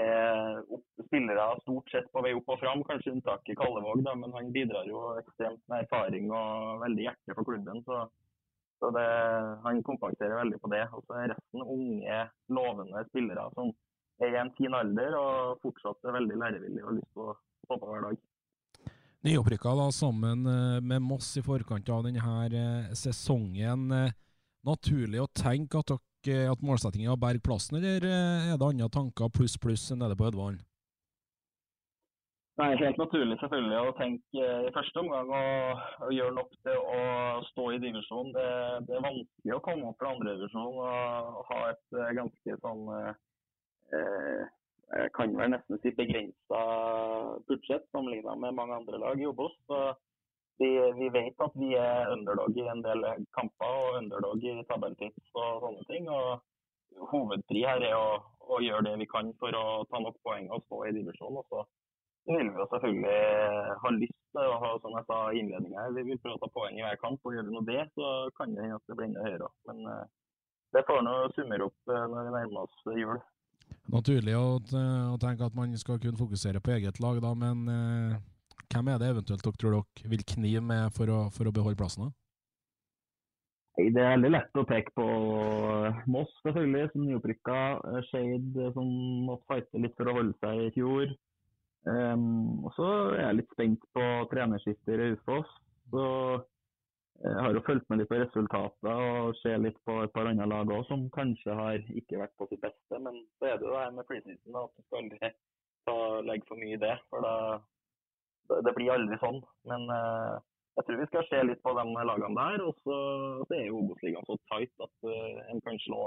Er 0.00 0.60
spillere 1.04 1.46
stort 1.62 1.90
sett 1.92 2.10
på 2.12 2.22
vei 2.24 2.34
opp 2.36 2.50
og 2.54 2.60
fram, 2.60 2.82
kanskje 2.88 3.14
unntaket 3.14 3.58
Kallevåg, 3.60 4.02
da, 4.06 4.14
men 4.18 4.34
han 4.36 4.52
bidrar 4.54 4.88
jo 4.88 5.14
ekstremt 5.20 5.62
med 5.70 5.84
erfaring 5.84 6.30
og 6.32 6.82
veldig 6.84 7.06
hjerte 7.08 7.36
for 7.38 7.48
klubben. 7.48 7.82
Så, 7.86 8.02
så 8.82 8.90
det, 8.96 9.06
han 9.64 9.82
kompenserer 9.86 10.40
veldig 10.40 10.60
på 10.62 10.70
det. 10.74 10.84
Og 10.96 11.04
så 11.06 11.20
er 11.20 11.32
resten 11.34 11.64
unge, 11.64 12.20
lovende 12.60 13.04
spillere 13.10 13.48
som 13.56 13.72
er 14.22 14.34
i 14.34 14.38
en 14.40 14.52
fin 14.58 14.74
alder 14.78 15.16
og 15.18 15.58
fortsatt 15.64 16.06
er 16.06 16.18
veldig 16.18 16.38
lærevillige 16.38 16.84
og 16.84 16.90
har 16.92 16.98
lyst 17.00 17.10
til 17.12 17.26
å 17.26 17.36
stå 17.66 17.78
på 17.80 17.90
hver 17.90 18.08
dag. 18.08 18.22
Nyopprykka 19.24 19.72
da 19.78 19.86
sammen 19.94 20.44
eh, 20.46 20.80
med 20.84 21.00
Moss 21.00 21.30
i 21.40 21.42
forkant 21.44 21.88
av 21.88 22.02
denne 22.04 22.34
eh, 22.44 22.90
sesongen. 22.98 23.86
Eh, 23.96 24.12
naturlig 24.68 25.22
å 25.22 25.30
tenke 25.32 25.80
at 25.80 25.94
dere 25.94 26.13
Eh, 26.28 26.46
at 26.50 26.62
målsettingen 26.64 27.10
er 27.10 27.16
å 27.16 27.20
berge 27.20 27.42
plassen, 27.44 27.78
eller 27.80 28.06
eh, 28.08 28.52
er 28.52 28.60
det 28.60 28.68
andre 28.68 28.88
tanker 28.92 29.32
pluss 29.32 29.58
pluss 29.60 29.90
nede 29.92 30.16
på 30.16 30.28
Ødvalen? 30.30 30.60
Nei, 32.60 32.68
Helt 32.78 33.00
naturlig 33.00 33.34
selvfølgelig 33.40 33.78
å 33.82 33.94
tenke 33.98 34.40
eh, 34.40 34.66
i 34.68 34.72
første 34.76 35.02
omgang 35.02 35.32
å, 35.34 35.44
å 36.06 36.10
gjøre 36.14 36.36
nok 36.36 36.52
til 36.62 36.78
å 36.78 37.00
stå 37.50 37.68
i 37.74 37.80
divisjon. 37.82 38.30
Det, 38.36 38.48
det, 38.86 38.94
er 38.94 39.06
vanskelig 39.08 39.56
å 39.56 39.62
komme 39.66 39.90
opp 39.90 39.98
til 39.98 40.10
andredivisjon 40.12 40.68
og, 40.70 41.32
og 41.40 41.48
ha 41.50 41.60
et 41.72 41.98
ganske 42.20 42.58
sånn 42.62 42.84
eh, 42.94 44.44
Jeg 44.94 45.10
kan 45.18 45.34
vel 45.34 45.50
nesten 45.56 45.82
si 45.82 45.90
begrensa 45.98 46.62
budsjett 47.50 47.88
sammenlignet 47.90 48.38
med 48.38 48.54
mange 48.54 48.78
andre 48.78 49.02
lag 49.02 49.18
i 49.18 49.26
Obos. 49.26 49.56
Så 49.66 49.80
vi, 50.58 50.70
vi, 50.98 51.08
vet 51.08 51.40
at 51.42 51.54
vi 51.58 51.74
er 51.78 52.10
underdog 52.12 52.56
i 52.58 52.66
en 52.70 52.82
del 52.84 53.06
kamper 53.36 53.78
og 53.86 53.98
underdog 54.00 54.44
i 54.44 54.54
tabelltips 54.70 55.30
og 55.34 55.64
sånne 55.64 55.86
ting. 55.90 56.10
og 56.10 57.08
Hovedpri 57.10 57.64
her 57.66 57.82
er 57.82 57.96
å, 57.98 58.20
å, 58.46 58.60
gjøre 58.62 58.84
det 58.86 58.98
vi 59.02 59.08
kan 59.10 59.32
for 59.40 59.56
å 59.58 59.82
ta 59.90 59.98
nok 60.02 60.20
poeng 60.26 60.46
og 60.54 60.62
stå 60.68 60.84
i 60.86 60.94
divisjonen. 60.94 61.40
Og 61.42 61.48
så 61.50 61.64
vil 62.30 62.52
vi 62.54 62.66
selvfølgelig 62.70 63.16
ha 63.82 63.94
lyst 63.96 64.20
til 64.36 64.50
å 64.52 64.60
ha 64.62 64.72
som 64.82 64.94
jeg 64.94 65.08
sa 65.08 65.20
i 65.30 65.40
innledninga, 65.42 65.88
vi 65.96 66.06
vil 66.10 66.20
prøve 66.22 66.38
å 66.38 66.44
ta 66.44 66.50
poeng 66.54 66.78
i 66.78 66.84
hver 66.86 67.00
kamp. 67.02 67.18
og 67.24 67.34
Gjør 67.34 67.48
vi 67.48 67.56
nå 67.56 67.64
det, 67.66 67.80
så 67.98 68.12
kan 68.38 68.54
det 68.54 68.62
hende 68.62 68.78
at 68.78 68.86
det 68.88 68.98
blir 68.98 69.10
enda 69.10 69.26
høyere. 69.26 69.50
Men 69.70 69.88
uh, 69.90 70.04
det 70.76 70.84
får 70.86 71.02
nå 71.06 71.16
summere 71.34 71.66
opp 71.66 71.90
uh, 71.90 72.04
når 72.12 72.28
vi 72.28 72.36
nærmer 72.36 72.68
oss 72.68 72.92
jul. 72.94 73.18
Naturlig 73.90 74.36
å, 74.38 74.46
å, 74.62 75.18
tenke 75.20 75.48
at 75.48 75.56
man 75.56 75.74
skal 75.80 75.98
kunne 76.00 76.20
fokusere 76.20 76.62
på 76.62 76.76
eget 76.76 77.02
lag, 77.02 77.18
da, 77.24 77.34
men 77.36 77.66
hvem 78.72 78.90
er 78.92 79.00
det 79.00 79.10
eventuelt 79.12 79.44
dere 79.44 79.60
tror 79.60 79.74
dere 79.78 80.12
vil 80.12 80.24
knive 80.34 80.62
med 80.64 80.94
for 80.96 81.10
å, 81.10 81.18
for 81.34 81.48
å 81.48 81.54
beholde 81.54 81.80
plassen? 81.80 82.12
Det 83.74 83.98
er 83.98 84.12
veldig 84.14 84.30
lett 84.30 84.58
å 84.60 84.66
peke 84.70 84.92
på 84.94 85.04
Moss, 86.06 86.30
selvfølgelig, 86.44 86.90
som 86.92 87.06
nyopprykka. 87.08 87.60
Shade, 88.06 88.68
som 88.76 88.90
måtte 89.26 89.48
fighte 89.50 89.80
litt 89.82 89.96
for 89.98 90.10
å 90.10 90.14
holde 90.20 90.36
seg 90.44 90.60
i 90.68 90.74
fjor. 90.76 91.14
Um, 91.84 92.64
og 92.64 92.70
så 92.76 92.90
er 93.16 93.24
jeg 93.26 93.38
litt 93.40 93.56
spent 93.56 93.88
på 93.96 94.04
trenerskiftet 94.30 94.94
i 94.94 95.00
Raufoss. 95.00 95.50
Så 95.90 96.04
jeg 97.24 97.40
har 97.40 97.58
jo 97.58 97.64
fulgt 97.66 97.90
med 97.90 98.00
litt 98.00 98.10
på 98.12 98.20
resultater 98.22 99.02
og 99.18 99.36
ser 99.42 99.58
litt 99.62 99.76
på 99.88 99.98
et 100.04 100.14
par 100.14 100.30
andre 100.30 100.46
lag 100.50 100.70
òg, 100.70 100.86
som 100.88 101.04
kanskje 101.14 101.58
har 101.58 101.82
ikke 101.98 102.22
vært 102.22 102.34
på 102.38 102.48
sitt 102.52 102.62
beste. 102.62 103.02
Men 103.02 103.20
så 103.40 103.50
er 103.50 103.58
det 103.58 103.66
jo 103.66 103.74
det 103.74 103.82
her 103.82 103.94
med 103.98 104.08
preseason, 104.08 104.58
at 104.62 104.74
du 104.78 104.86
skal 104.86 105.02
aldri 105.02 105.34
legge 106.30 106.48
for 106.48 106.62
mye 106.62 106.78
i 106.78 106.82
det. 106.86 106.94
For 107.10 107.26
da 107.26 107.36
det 108.48 108.74
blir 108.76 108.92
aldri 108.94 109.18
sånn. 109.22 109.40
Men 109.70 109.86
uh, 109.90 110.36
jeg 110.78 110.86
tror 110.86 111.00
vi 111.00 111.08
skal 111.10 111.26
se 111.28 111.40
litt 111.46 111.62
på 111.64 111.72
de 111.78 111.86
lagene 112.10 112.36
der. 112.38 112.66
Og 112.66 112.76
så, 112.82 112.98
så 113.46 113.56
er 113.56 113.66
jo 113.68 113.80
Obos-ligaen 113.82 114.28
så 114.28 114.38
tight 114.50 114.86
at 114.86 115.08
uh, 115.08 115.40
en 115.52 115.64
kan 115.64 115.80
slå 115.86 116.06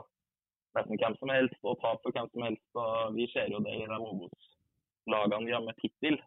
nesten 0.78 1.00
hvem 1.02 1.18
som 1.18 1.34
helst 1.34 1.60
og 1.66 1.80
tape 1.82 2.04
for 2.06 2.14
hvem 2.14 2.30
som 2.34 2.46
helst. 2.46 2.68
og 2.78 3.18
Vi 3.18 3.28
ser 3.34 3.52
jo 3.54 3.64
det 3.66 3.76
i 3.76 3.90
de 3.90 4.00
Obos-lagene 4.12 5.48
vi 5.48 5.56
har 5.56 5.66
med 5.66 5.78
tittel 5.82 6.20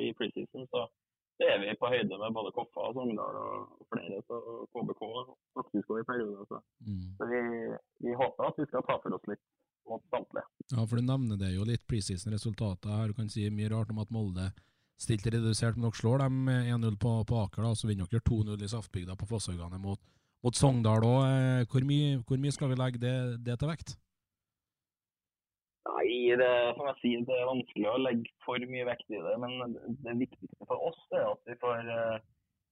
i 0.00 0.12
preseason. 0.16 0.68
Så, 0.72 0.86
så 1.36 1.48
er 1.50 1.58
vi 1.60 1.74
på 1.76 1.90
høyde 1.92 2.20
med 2.22 2.36
både 2.36 2.54
Koffa 2.56 2.88
og 2.88 2.96
Sogndal 2.96 3.40
og 3.42 3.88
flere. 3.92 4.22
Så 4.28 4.38
KBK 4.72 5.02
faktisk 5.58 5.92
òg 5.92 6.04
i 6.04 6.08
perioder. 6.08 6.46
Så, 6.48 6.62
mm. 6.86 7.08
så 7.18 7.28
vi, 7.34 7.42
vi, 8.06 8.14
håper 8.16 8.48
at 8.48 8.62
vi 8.62 8.68
skal 8.70 8.86
ta 8.88 8.96
for 9.02 9.18
oss 9.18 9.28
litt 9.28 9.44
mot 9.90 10.04
samtlige. 10.14 10.46
Ja, 10.72 10.84
for 10.86 10.96
du 10.96 11.04
nevner 11.04 11.40
det 11.40 11.52
jo 11.56 11.66
litt 11.68 11.84
preseason-resultater 11.90 12.94
her. 12.94 13.10
Du 13.10 13.18
kan 13.18 13.30
si 13.32 13.48
mye 13.52 13.70
rart 13.72 13.90
om 13.92 14.00
at 14.02 14.14
Molde 14.14 14.52
stilt 15.02 15.26
redusert, 15.26 15.76
men 15.76 15.88
dere 15.88 15.98
slår 15.98 16.22
dem 16.24 16.48
1-0 16.52 16.98
på, 17.02 17.16
på, 17.28 17.40
Aker, 17.44 17.66
da, 17.66 17.74
så 17.78 17.90
vinner 17.90 18.08
dere 18.10 18.24
2-0 18.28 18.62
i 18.62 18.70
Saftbygda 18.70 19.16
på 19.18 19.28
Fosshaugane 19.30 19.80
mot, 19.82 20.00
mot 20.46 20.58
Sogndal 20.58 21.06
òg. 21.08 21.20
Eh, 21.26 21.66
hvor, 21.72 21.86
hvor, 22.28 22.40
mye 22.42 22.54
skal 22.54 22.72
vi 22.72 22.80
legge 22.80 23.02
det, 23.02 23.16
det 23.46 23.58
til 23.60 23.72
vekt? 23.72 23.96
Nei, 25.90 26.34
det, 26.38 26.50
som 26.78 26.86
jeg 26.92 26.98
sier, 27.00 27.24
det 27.26 27.38
er 27.38 27.48
vanskelig 27.50 27.88
å 27.90 28.00
legge 28.04 28.34
for 28.46 28.68
mye 28.70 28.86
vekt 28.86 29.08
i 29.10 29.22
det. 29.22 29.38
Men 29.42 29.78
det 30.06 30.18
viktigste 30.26 30.68
for 30.70 30.90
oss 30.90 31.00
er 31.18 31.26
at 31.32 31.50
vi 31.50 31.58
får 31.62 31.94
eh, 31.96 32.18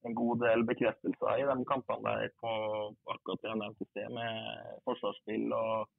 en 0.08 0.16
god 0.16 0.44
del 0.46 0.66
bekreftelser 0.68 1.42
i 1.42 1.48
de 1.48 1.56
kampene 1.68 2.06
der 2.06 2.30
på 2.40 2.52
akkurat 3.12 3.42
det 3.42 3.50
jeg 3.50 3.60
nevnte 3.60 4.06
med 4.14 4.76
forsvarsspill 4.86 5.50
og, 5.56 5.90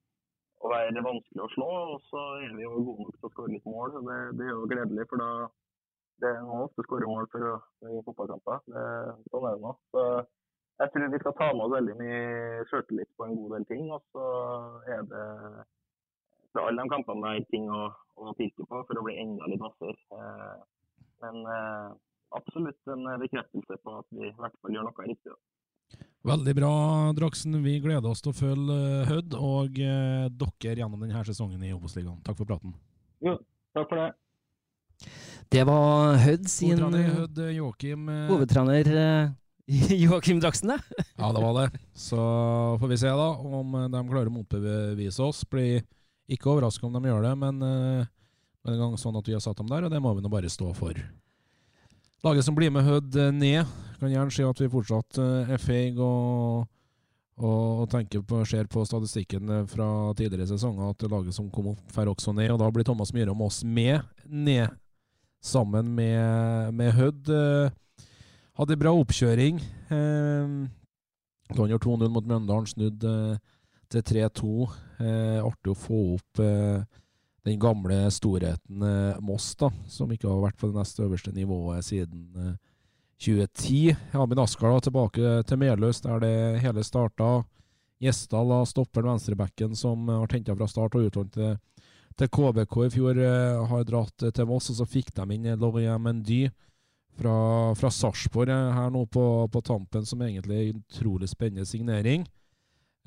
å 0.61 0.69
være 0.69 1.03
vanskelig 1.05 1.43
å 1.43 1.51
slå. 1.55 1.69
Og 1.95 2.07
så 2.09 2.23
er 2.45 2.55
vi 2.55 2.65
jo 2.65 2.77
gode 2.77 3.07
nok 3.07 3.17
til 3.17 3.27
å 3.27 3.33
skåre 3.33 3.55
litt 3.55 3.67
mål. 3.69 3.97
Det, 4.07 4.19
det 4.39 4.47
er 4.47 4.53
jo 4.53 4.69
gledelig, 4.71 5.07
for 5.09 5.23
da 5.23 5.31
det 6.21 6.29
er 6.29 6.53
ofte 6.55 6.85
skårer 6.85 7.09
mål 7.09 7.27
for, 7.33 7.65
i 7.89 8.03
fotballkamper. 8.05 8.63
Sånn 8.69 9.47
er 9.49 9.57
det 9.57 9.63
nå. 9.65 9.73
Så 9.95 10.05
jeg 10.81 10.93
tror 10.93 11.11
vi 11.13 11.21
skal 11.21 11.37
ta 11.37 11.47
med 11.53 11.65
oss 11.65 11.75
veldig 11.75 11.95
mye 11.99 12.65
sjøltillit 12.69 13.09
på 13.17 13.27
en 13.27 13.37
god 13.37 13.55
del 13.57 13.67
ting. 13.69 13.87
Og 13.93 14.01
så 14.13 14.25
er 14.89 15.03
det 15.09 15.25
fra 16.51 16.67
alle 16.67 16.83
de 16.83 16.91
kampene 16.91 17.33
der 17.33 17.47
ting 17.51 17.67
å, 17.71 17.87
å 18.19 18.33
pirke 18.37 18.65
på 18.67 18.83
for 18.87 18.99
å 18.99 19.05
bli 19.05 19.17
enda 19.21 19.49
litt 19.49 19.61
vassere. 19.61 19.97
Eh, 20.17 20.57
men 21.23 21.41
eh, 21.55 21.87
absolutt 22.37 22.91
en 22.91 23.07
bekreftelse 23.21 23.79
på 23.83 23.97
at 23.99 24.09
vi 24.17 24.29
i 24.29 24.35
hvert 24.39 24.57
fall 24.61 24.75
gjør 24.75 24.89
noe 24.89 25.07
riktig. 25.07 25.37
Veldig 26.27 26.53
bra, 26.53 26.73
Draksen. 27.17 27.57
Vi 27.63 27.79
gleder 27.83 28.11
oss 28.11 28.21
til 28.23 28.31
å 28.31 28.37
følge 28.37 28.79
Hødd 29.09 29.37
og 29.37 29.79
eh, 29.81 30.27
dere 30.29 30.83
gjennom 30.83 31.01
denne 31.01 31.23
sesongen 31.27 31.63
i 31.65 31.73
Obos-ligaen. 31.75 32.21
Takk 32.25 32.37
for 32.41 32.49
praten. 32.49 32.75
Jo, 33.25 33.37
takk 33.77 33.89
for 33.89 34.01
det. 34.01 34.11
Det 35.51 35.65
var 35.67 36.15
Hødd 36.15 36.45
sin 36.47 36.79
Hødd, 36.79 37.39
Joachim, 37.51 38.05
eh, 38.07 38.27
hovedtrener 38.29 38.87
eh, 38.87 39.31
Joakim 40.03 40.39
Draksen, 40.39 40.71
det. 40.71 41.03
ja, 41.17 41.31
det 41.35 41.41
var 41.43 41.57
det. 41.57 41.81
Så 41.91 42.19
får 42.79 42.87
vi 42.87 42.97
se 43.01 43.11
da 43.11 43.27
om 43.35 43.75
de 43.91 44.03
klarer 44.07 44.31
å 44.31 44.35
motbevise 44.35 45.23
oss. 45.23 45.43
Blir 45.47 45.83
ikke 46.31 46.53
overraska 46.53 46.87
om 46.87 46.95
de 46.95 47.11
gjør 47.11 47.27
det, 47.27 47.33
men 47.39 47.59
uh, 47.63 48.07
en 48.67 48.79
gang 48.79 48.97
sånn 48.99 49.19
at 49.19 49.27
vi 49.27 49.35
har 49.35 49.43
satt 49.43 49.59
dem 49.59 49.67
der, 49.71 49.87
og 49.87 49.91
det 49.91 49.99
må 50.03 50.15
vi 50.15 50.23
nå 50.23 50.31
bare 50.31 50.51
stå 50.51 50.71
for. 50.75 50.95
Laget 52.23 52.47
som 52.47 52.55
blir 52.55 52.71
med 52.71 52.87
Hødd 52.87 53.19
ned, 53.35 53.67
kan 53.99 54.11
gjerne 54.11 54.31
si 54.31 54.47
at 54.47 54.59
vi 54.63 54.71
fortsatt 54.71 55.19
er 55.21 55.61
feige 55.61 56.03
og, 56.03 56.67
og, 57.39 57.63
og, 57.83 57.87
tenker 57.91 58.23
på, 58.27 58.43
ser 58.47 58.71
på 58.71 58.83
statistikken 58.87 59.51
fra 59.71 59.87
tidligere 60.15 60.47
sesonger 60.51 60.93
at 60.95 61.07
laget 61.11 61.35
som 61.35 61.51
kom 61.51 61.73
opp, 61.73 61.83
får 61.91 62.11
også 62.15 62.35
ned. 62.39 62.53
Og 62.55 62.61
da 62.63 62.71
blir 62.71 62.87
Thomas 62.87 63.11
Myhre 63.15 63.35
og 63.35 63.49
oss 63.49 63.65
med 63.67 63.99
ned 64.27 64.71
sammen 65.41 65.95
med, 65.95 66.73
med 66.73 66.93
Hødd. 66.93 67.29
Eh, 67.29 68.07
hadde 68.59 68.79
bra 68.79 68.93
oppkjøring. 68.95 69.59
Eh, 69.89 70.53
han 71.51 71.71
gjorde 71.73 71.83
2-0 71.83 72.11
mot 72.13 72.27
Mjøndalen, 72.29 72.69
snudd 72.69 73.05
eh, 73.07 73.37
til 73.91 74.05
3-2. 74.07 74.55
Artig 75.41 75.73
å 75.73 75.75
få 75.75 75.99
opp 76.13 76.41
den 77.41 77.55
gamle 77.59 78.03
storheten 78.13 78.83
Moss, 79.25 79.47
da, 79.57 79.71
som 79.89 80.11
ikke 80.13 80.29
har 80.29 80.43
vært 80.43 80.59
på 80.61 80.69
det 80.69 80.77
neste 80.77 81.01
øverste 81.07 81.33
nivået 81.33 81.87
siden 81.87 82.53
2010. 83.17 83.95
Amin 84.21 84.43
Askar 84.43 84.75
da, 84.75 84.83
tilbake 84.85 85.33
til 85.49 85.59
Meløs, 85.59 86.03
der 86.05 86.21
det 86.21 86.35
hele 86.61 86.85
starta. 86.85 87.31
Gjesdal, 88.01 88.53
stopper 88.69 89.09
venstrebacken, 89.09 89.73
som 89.75 90.05
har 90.13 90.37
henta 90.37 90.53
fra 90.55 90.69
start 90.69 90.95
og 90.95 91.09
utlånt 91.09 91.33
til 91.35 91.57
til 92.19 92.29
KBK 92.31 92.75
i 92.85 92.91
fjor, 92.93 93.21
uh, 93.21 93.63
har 93.69 93.87
dratt 93.87 94.27
til 94.33 94.49
Moss, 94.49 94.71
og 94.73 94.81
så 94.81 94.87
fikk 94.89 95.13
de 95.15 95.25
inn 95.35 95.47
Lorient 95.59 96.03
Mendy 96.03 96.43
fra, 97.17 97.75
fra 97.75 97.91
Sarpsborg 97.91 98.51
her 98.51 98.91
nå 98.93 99.05
på, 99.11 99.25
på, 99.51 99.61
tampen, 99.65 100.05
som 100.05 100.21
egentlig 100.25 100.57
er 100.57 100.69
en 100.71 100.83
utrolig 100.83 101.29
spennende 101.31 101.65
signering. 101.67 102.25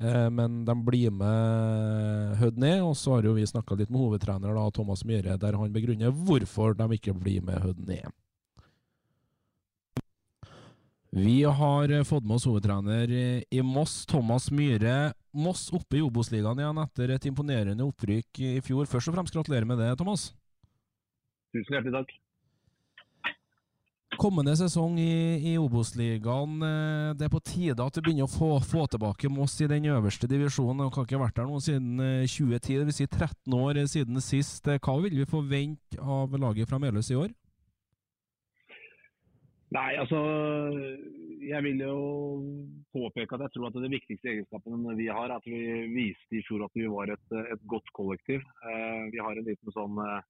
Eh, 0.01 0.29
men 0.29 0.65
de 0.67 0.75
blir 0.83 1.13
med 1.15 2.35
Hødd 2.41 2.59
ned, 2.59 2.81
og 2.83 2.97
så 2.99 3.15
har 3.15 3.29
jo 3.29 3.35
vi 3.37 3.47
snakka 3.47 3.77
litt 3.79 3.91
med 3.91 4.01
hovedtrener 4.01 4.55
da, 4.57 4.67
Thomas 4.75 5.05
Myhre, 5.07 5.37
der 5.39 5.57
han 5.57 5.73
begrunner 5.75 6.11
hvorfor 6.11 6.75
de 6.75 6.89
ikke 6.97 7.15
blir 7.15 7.43
med 7.45 7.61
Hødd 7.63 7.81
ned. 7.87 8.07
Vi 11.15 11.43
har 11.47 11.91
fått 12.03 12.25
med 12.27 12.35
oss 12.35 12.47
hovedtrener 12.49 13.11
i 13.47 13.61
Moss, 13.63 14.01
Thomas 14.09 14.49
Myhre. 14.51 15.13
Moss 15.35 15.67
oppe 15.75 15.99
i 15.99 16.03
Obos-ligaen 16.05 16.61
igjen 16.61 16.83
etter 16.85 17.15
et 17.15 17.25
imponerende 17.29 17.85
opprykk 17.85 18.39
i 18.39 18.53
fjor. 18.65 18.87
Først 18.89 19.11
og 19.11 19.17
fremst 19.17 19.35
gratulerer 19.35 19.67
med 19.67 19.81
det, 19.81 19.91
Thomas. 19.99 20.29
Tusen 21.55 21.75
hjertelig 21.75 21.95
takk. 21.97 22.13
Kommende 24.15 24.53
sesong 24.55 24.95
i, 25.01 25.35
i 25.51 25.55
Obos-ligaen, 25.59 26.53
eh, 26.63 27.13
det 27.19 27.27
er 27.27 27.33
på 27.33 27.41
tide 27.43 27.83
at 27.83 27.97
du 27.97 27.99
begynner 27.99 28.29
å 28.29 28.31
få, 28.31 28.53
få, 28.63 28.85
tilbake 28.87 29.31
Moss 29.31 29.57
i 29.59 29.67
den 29.67 29.89
øverste 29.91 30.29
divisjonen. 30.31 30.85
Du 30.85 30.87
har 30.87 31.07
ikke 31.07 31.19
vært 31.19 31.39
der 31.41 31.49
nå 31.49 31.59
siden 31.63 31.99
2010, 32.23 32.85
dvs. 32.85 33.01
Si 33.01 33.09
13 33.09 33.57
år 33.59 33.81
siden 33.91 34.23
sist. 34.23 34.71
Hva 34.79 34.95
vil 35.03 35.19
vi 35.19 35.27
forvente 35.27 35.99
av 35.99 36.31
laget 36.39 36.71
fra 36.71 36.79
Meløs 36.79 37.11
i 37.11 37.19
år? 37.19 37.35
Nei, 39.75 39.91
altså 39.99 40.19
Jeg 41.45 41.61
vil 41.65 41.81
jo 41.83 41.97
påpeke 42.95 43.37
at 43.37 43.45
jeg 43.45 43.53
tror 43.55 43.67
at 43.69 43.79
det 43.83 43.91
viktigste 43.91 44.31
egenskapen 44.31 44.85
vi 44.97 45.09
har, 45.11 45.29
er 45.29 45.37
at 45.37 45.49
vi 45.49 45.61
viste 45.93 46.39
i 46.39 46.43
fjor 46.47 46.65
at 46.65 46.77
vi 46.77 46.87
var 46.89 47.11
et, 47.13 47.25
et 47.51 47.65
godt 47.69 47.89
kollektiv. 47.97 48.41
Eh, 48.65 49.03
vi 49.13 49.21
har 49.21 49.35
en 49.35 49.45
liten 49.45 49.75
sånn 49.75 49.99
eh, 50.01 50.21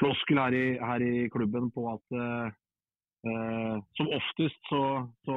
floskel 0.00 0.40
her 0.40 0.56
i, 0.56 0.64
her 0.82 1.04
i 1.04 1.28
klubben 1.32 1.70
på 1.74 1.86
at 1.92 2.16
eh, 2.16 2.56
Eh, 3.26 3.76
som 3.96 4.10
oftest 4.14 4.68
så, 4.68 4.82
så 5.26 5.36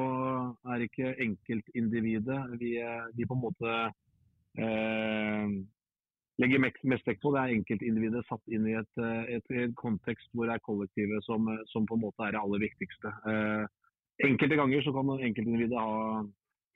er 0.70 0.84
ikke 0.84 1.14
enkeltindividet 1.24 2.38
vi, 2.60 2.74
vi 3.16 3.26
på 3.26 3.34
en 3.34 3.42
måte 3.42 3.72
eh, 4.60 5.54
legger 6.40 6.62
mest 6.62 7.06
vekt 7.08 7.22
på. 7.22 7.32
Det 7.34 7.42
er 7.42 7.54
enkeltindividet 7.54 8.24
satt 8.28 8.52
inn 8.52 8.66
i 8.68 8.76
et, 8.78 9.00
et, 9.36 9.54
et 9.64 9.76
kontekst 9.78 10.30
hvor 10.34 10.48
det 10.48 10.56
er 10.56 10.64
kollektivet 10.64 11.24
som, 11.26 11.48
som, 11.72 11.86
på 11.88 11.98
en 11.98 12.04
måte 12.06 12.26
er 12.26 12.36
det 12.36 12.42
aller 12.42 12.62
viktigste. 12.64 13.12
Eh, 13.30 13.64
enkelte 14.30 14.58
ganger 14.60 14.84
så 14.84 14.94
kan 14.96 15.14
enkeltindividet 15.16 15.80
ha 15.80 16.22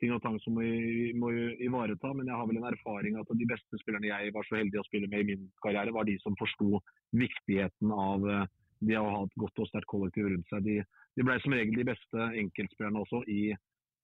ting 0.02 0.12
og 0.14 0.22
tang 0.24 0.36
som 0.42 0.58
vi 0.58 1.12
må 1.16 1.30
ivareta, 1.62 2.10
men 2.16 2.28
jeg 2.28 2.36
har 2.36 2.48
vel 2.50 2.58
en 2.60 2.68
erfaring 2.68 3.16
at 3.20 3.30
de 3.30 3.48
beste 3.48 3.80
spillerne 3.80 4.10
jeg 4.10 4.34
var 4.34 4.46
så 4.48 4.58
heldig 4.58 4.80
å 4.80 4.86
spille 4.88 5.08
med 5.10 5.22
i 5.22 5.28
min 5.32 5.46
karriere, 5.64 5.94
var 5.94 6.08
de 6.08 6.16
som 6.22 6.36
forsto 6.40 6.80
viktigheten 7.16 7.94
av 7.94 8.26
eh, 8.30 8.48
det 8.84 8.98
å 9.00 9.06
ha 9.08 9.22
et 9.24 9.38
godt 9.40 9.62
og 9.62 9.70
sterkt 9.70 9.88
kollektiv 9.90 10.28
rundt 10.28 10.50
seg. 10.50 10.66
De, 10.66 10.80
de 11.16 11.26
ble 11.26 11.38
som 11.40 11.54
regel 11.56 11.78
de 11.78 11.88
beste 11.88 12.26
enkeltspillerne 12.42 13.04
også 13.04 13.22
i, 13.32 13.54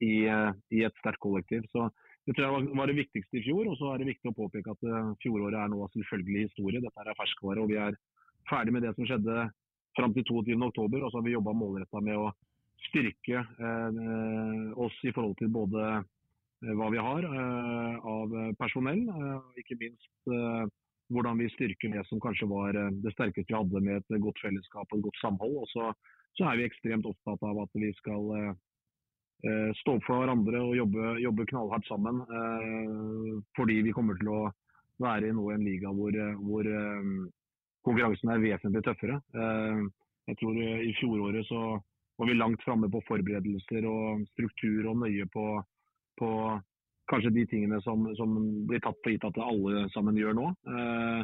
i, 0.06 0.14
eh, 0.30 0.52
i 0.72 0.84
et 0.86 1.02
sterkt 1.02 1.20
kollektiv. 1.24 1.66
Så 1.74 1.90
Det 2.30 2.36
tror 2.36 2.46
jeg 2.46 2.70
var, 2.78 2.86
det 2.86 2.94
viktigste 2.94 3.40
i 3.40 3.42
fjor. 3.42 3.66
og 3.66 3.74
så 3.80 3.90
er 3.90 3.98
det 3.98 4.12
viktig 4.12 4.30
å 4.30 4.36
påpeke 4.36 4.70
at 4.70 4.84
uh, 4.86 5.10
fjoråret 5.22 5.58
er 5.58 5.72
nå 5.72 5.88
selvfølgelig 5.96 6.46
historie. 6.46 6.82
Dette 6.84 7.02
er 7.02 7.18
ferskvare. 7.18 7.64
og 7.64 7.72
Vi 7.72 7.80
er 7.82 7.96
ferdig 8.46 8.74
med 8.76 8.86
det 8.86 8.94
som 8.94 9.08
skjedde 9.08 9.48
fram 9.98 10.14
til 10.14 10.26
22.10. 10.28 11.02
Og 11.02 11.10
så 11.10 11.18
har 11.18 11.26
vi 11.26 11.34
jobba 11.34 11.56
målretta 11.58 12.02
med 12.06 12.20
å 12.20 12.30
styrke 12.86 13.42
uh, 13.42 14.78
oss 14.78 15.02
i 15.02 15.14
forhold 15.16 15.34
til 15.42 15.50
både 15.50 15.88
uh, 15.98 16.74
hva 16.78 16.92
vi 16.94 17.02
har 17.02 17.26
av 17.26 18.38
personell, 18.60 19.06
ikke 19.58 19.78
minst 19.80 20.30
hvordan 21.10 21.38
vi 21.38 21.50
styrker 21.54 21.92
det 21.94 22.06
som 22.08 22.22
kanskje 22.22 22.48
var 22.50 22.76
eh, 22.78 22.90
det 23.04 23.12
sterkeste 23.14 23.50
vi 23.50 23.58
hadde 23.58 23.84
med 23.84 24.00
et 24.00 24.22
godt 24.22 24.40
fellesskap 24.42 24.90
og 24.90 24.98
et 24.98 25.06
godt 25.08 25.22
samhold. 25.22 25.56
Og 25.64 25.70
så, 25.72 25.90
så 26.38 26.50
er 26.50 26.60
vi 26.60 26.66
ekstremt 26.68 27.08
opptatt 27.10 27.46
av 27.46 27.62
at 27.64 27.80
vi 27.82 27.90
skal 27.98 28.34
eh, 28.38 28.50
eh, 28.50 28.58
stå 29.80 29.94
opp 29.96 30.04
for 30.04 30.20
hverandre 30.20 30.60
og 30.60 30.74
jobbe, 30.76 31.14
jobbe 31.22 31.46
knallhardt 31.48 31.86
sammen. 31.88 32.22
Eh, 32.28 33.36
fordi 33.56 33.80
vi 33.86 33.94
kommer 33.96 34.18
til 34.20 34.32
å 34.32 34.40
være 35.00 35.30
i 35.30 35.32
en 35.32 35.64
liga 35.64 35.92
hvor, 35.96 36.16
hvor 36.44 36.68
eh, 36.68 37.12
konkurransen 37.86 38.34
er 38.34 38.44
vesentlig 38.44 38.84
tøffere. 38.84 39.20
Eh, 39.34 39.84
jeg 40.30 40.38
tror 40.40 40.58
I 40.60 40.92
fjoråret 41.00 41.48
så 41.48 41.60
var 42.20 42.28
vi 42.28 42.36
langt 42.36 42.62
framme 42.62 42.90
på 42.92 43.00
forberedelser 43.08 43.86
og 43.88 44.26
struktur 44.34 44.90
og 44.90 45.00
nøye 45.00 45.24
på, 45.32 45.44
på 46.20 46.30
kanskje 47.10 47.32
de 47.34 47.46
tingene 47.48 47.80
som, 47.82 48.04
som, 48.18 48.34
blir 48.68 48.82
tatt 48.84 48.98
for 49.02 49.14
gitt 49.14 49.24
at 49.26 49.40
alle 49.42 49.86
sammen 49.94 50.18
gjør 50.20 50.36
nå. 50.36 50.50
Eh, 50.74 51.22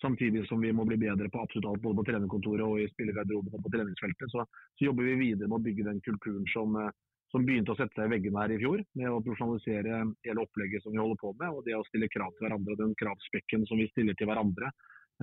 samtidig 0.00 0.46
som 0.48 0.62
vi 0.64 0.72
må 0.72 0.86
bli 0.88 0.96
bedre 1.00 1.28
på 1.28 1.42
absolutt 1.42 1.68
alt, 1.68 1.82
både 1.84 2.00
på 2.00 2.06
trenerkontoret 2.08 2.64
og 2.64 2.80
i 2.80 2.88
spillergarderoben 2.94 3.52
og 3.52 3.66
på 3.66 3.72
treningsfeltet. 3.74 4.32
Så, 4.32 4.46
så, 4.48 4.86
jobber 4.88 5.10
vi 5.10 5.18
videre 5.26 5.50
med 5.50 5.60
å 5.60 5.66
bygge 5.68 5.86
den 5.90 6.00
kulturen 6.06 6.46
som, 6.54 6.80
eh, 6.80 6.90
som, 7.30 7.44
begynte 7.46 7.74
å 7.74 7.78
sette 7.78 7.96
seg 7.96 8.08
i 8.08 8.14
veggene 8.14 8.42
her 8.42 8.54
i 8.54 8.60
fjor. 8.62 8.84
Med 8.98 9.10
å 9.10 9.20
profesjonalisere 9.24 10.00
hele 10.26 10.44
opplegget 10.44 10.84
som 10.84 10.94
vi 10.94 11.02
holder 11.02 11.20
på 11.20 11.34
med, 11.40 11.50
og 11.50 11.66
det 11.66 11.76
å 11.78 11.84
stille 11.88 12.10
krav 12.12 12.32
til 12.36 12.48
hverandre. 12.48 12.78
Den 12.80 12.96
kravspekken 13.00 13.68
som 13.70 13.80
vi 13.80 13.88
stiller 13.92 14.18
til 14.18 14.30
hverandre, 14.30 14.72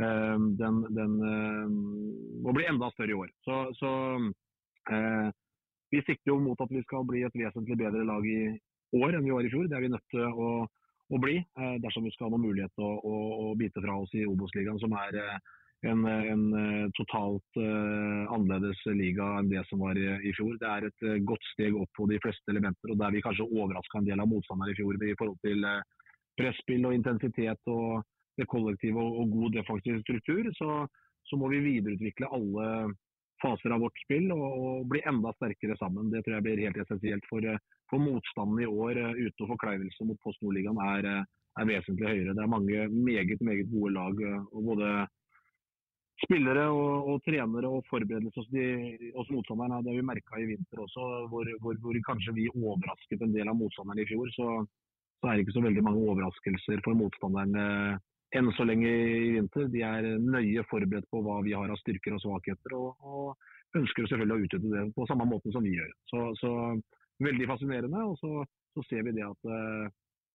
eh, 0.01 0.37
den, 0.61 0.83
den 0.97 1.17
eh, 1.31 1.65
må 2.45 2.55
bli 2.55 2.69
enda 2.69 2.91
større 2.95 3.13
i 3.13 3.19
år. 3.25 3.33
Så, 3.47 3.59
så 3.79 3.91
eh, 4.93 5.35
vi 5.91 6.03
sikter 6.03 6.33
jo 6.33 6.39
mot 6.43 6.59
at 6.63 6.71
vi 6.73 6.83
skal 6.83 7.05
bli 7.07 7.23
et 7.27 7.37
vesentlig 7.37 7.77
bedre 7.79 8.07
lag 8.07 8.25
i, 8.27 8.41
år 8.95 9.17
enn 9.17 9.25
vi 9.25 9.35
var 9.35 9.47
i 9.47 9.51
fjor. 9.51 9.67
Det 9.67 9.77
er 9.77 9.83
vi 9.83 9.91
nødt 9.91 10.09
til 10.13 10.23
å, 10.27 10.49
å 11.11 11.21
bli 11.21 11.37
eh, 11.39 11.77
dersom 11.83 12.07
vi 12.07 12.13
skal 12.15 12.27
ha 12.27 12.33
noen 12.35 12.47
mulighet 12.47 12.73
til 12.75 12.85
å, 12.87 12.93
å, 12.97 13.15
å, 13.47 13.55
bite 13.59 13.83
fra 13.83 13.97
oss 14.01 14.13
i 14.15 14.25
Obos-ligaen, 14.27 14.79
som 14.83 14.95
er 14.99 15.19
eh, 15.21 15.55
en, 15.85 16.05
en, 16.05 16.43
eh, 16.57 16.89
totalt 16.97 17.59
uh, 17.61 18.23
annerledes 18.33 18.79
liga 18.97 19.27
enn 19.37 19.51
det 19.51 19.61
som 19.69 19.83
var 19.85 19.97
i, 19.99 20.07
i, 20.25 20.33
fjor. 20.33 20.55
Det 20.57 20.69
er 20.69 20.87
et 20.87 21.05
uh, 21.05 21.17
godt 21.29 21.45
steg 21.53 21.77
opp 21.77 21.91
på 21.97 22.07
de 22.09 22.17
fleste 22.23 22.49
elementer, 22.49 22.93
og 22.93 22.97
der 22.97 23.13
vi 23.13 23.21
kanskje 23.21 23.45
overraska 23.45 24.01
en 24.01 24.09
del 24.09 24.23
av 24.23 24.29
motstanderne 24.31 24.73
i 24.73 24.79
fjor 24.79 24.97
i 24.97 25.17
forhold 25.19 25.37
til 25.45 25.67
presspill 26.37 26.85
og 26.89 26.95
intensitet 26.97 27.69
og 27.73 28.01
det 28.37 28.47
kollektive 28.49 29.01
og, 29.01 29.19
og 29.21 29.33
god 29.33 29.57
defensiv 29.57 29.99
struktur, 30.03 30.49
så, 30.57 30.71
så, 31.25 31.37
må 31.37 31.49
vi 31.53 31.63
videreutvikle 31.65 32.29
alle 32.37 32.67
faser 33.41 33.73
av 33.73 33.83
vårt 33.85 33.97
spill 34.03 34.31
og, 34.33 34.45
og, 34.45 34.85
bli 34.91 35.01
enda 35.09 35.33
sterkere 35.37 35.77
sammen. 35.81 36.11
Det 36.13 36.23
tror 36.25 36.37
jeg 36.37 36.45
blir 36.45 36.63
helt 36.65 36.79
essensielt. 36.83 37.25
For, 37.29 37.45
eh, 37.45 37.61
for 37.89 38.01
motstanden 38.01 38.63
i 38.63 38.69
år 38.69 39.01
uh, 39.01 39.17
uten 39.17 39.51
forkleivelse 39.53 40.07
mot 40.09 40.21
Post 40.25 40.41
Nordligaen 40.41 40.81
er, 40.85 41.09
er, 41.21 41.69
vesentlig 41.69 42.09
høyere. 42.09 42.33
Det 42.37 42.43
er 42.43 42.53
mange 42.53 42.87
meget 42.93 43.41
meget 43.41 43.69
gode 43.73 43.93
lag. 43.93 44.25
og 44.53 44.63
både 44.71 44.89
spillere 46.27 46.67
og, 46.69 47.07
og 47.11 47.21
trenere 47.25 47.71
og 47.71 47.85
forberedelser 47.89 48.43
hos, 48.43 48.49
de, 48.51 49.11
hos 49.15 49.31
motstanderen. 49.33 49.79
Det 49.85 49.93
har 49.93 50.01
vi 50.01 50.09
merka 50.09 50.41
i 50.41 50.49
vinter 50.51 50.83
også, 50.83 51.07
hvor, 51.31 51.47
hvor, 51.63 51.79
hvor, 51.83 52.01
kanskje 52.07 52.35
vi 52.35 52.49
overrasket 52.51 53.23
en 53.23 53.33
del 53.35 53.49
av 53.49 53.57
motstanderne 53.57 54.03
i 54.03 54.09
fjor. 54.11 54.29
Så, 54.35 54.51
så 55.17 55.31
er 55.31 55.37
det 55.37 55.47
ikke 55.47 55.57
så 55.57 55.65
veldig 55.65 55.85
mange 55.87 56.03
overraskelser 56.11 56.83
for 56.85 56.99
motstanderen 56.99 57.55
enn 58.35 58.51
så 58.57 58.65
lenge 58.67 58.91
i 58.91 59.31
vinter. 59.37 59.69
De 59.71 59.83
er 59.87 60.09
nøye 60.19 60.65
forberedt 60.67 61.07
på 61.11 61.23
hva 61.23 61.39
vi 61.45 61.55
har 61.55 61.71
av 61.71 61.79
styrker 61.79 62.17
og 62.17 62.23
svakheter, 62.23 62.75
og, 62.75 62.99
og 62.99 63.79
ønsker 63.79 64.07
selvfølgelig 64.07 64.35
å 64.35 64.45
utnytte 64.45 64.73
det 64.73 64.85
på 64.95 65.07
samme 65.09 65.27
måte 65.29 65.53
som 65.55 65.63
vi 65.63 65.75
gjør. 65.77 65.91
Så, 66.11 66.23
så 66.41 66.51
veldig 67.23 67.49
fascinerende. 67.49 68.03
Og 68.11 68.17
så, 68.21 68.45
så, 68.75 68.85
ser 68.89 69.05
vi 69.07 69.15
det 69.17 69.25
at 69.27 69.49
uh, 69.49 69.87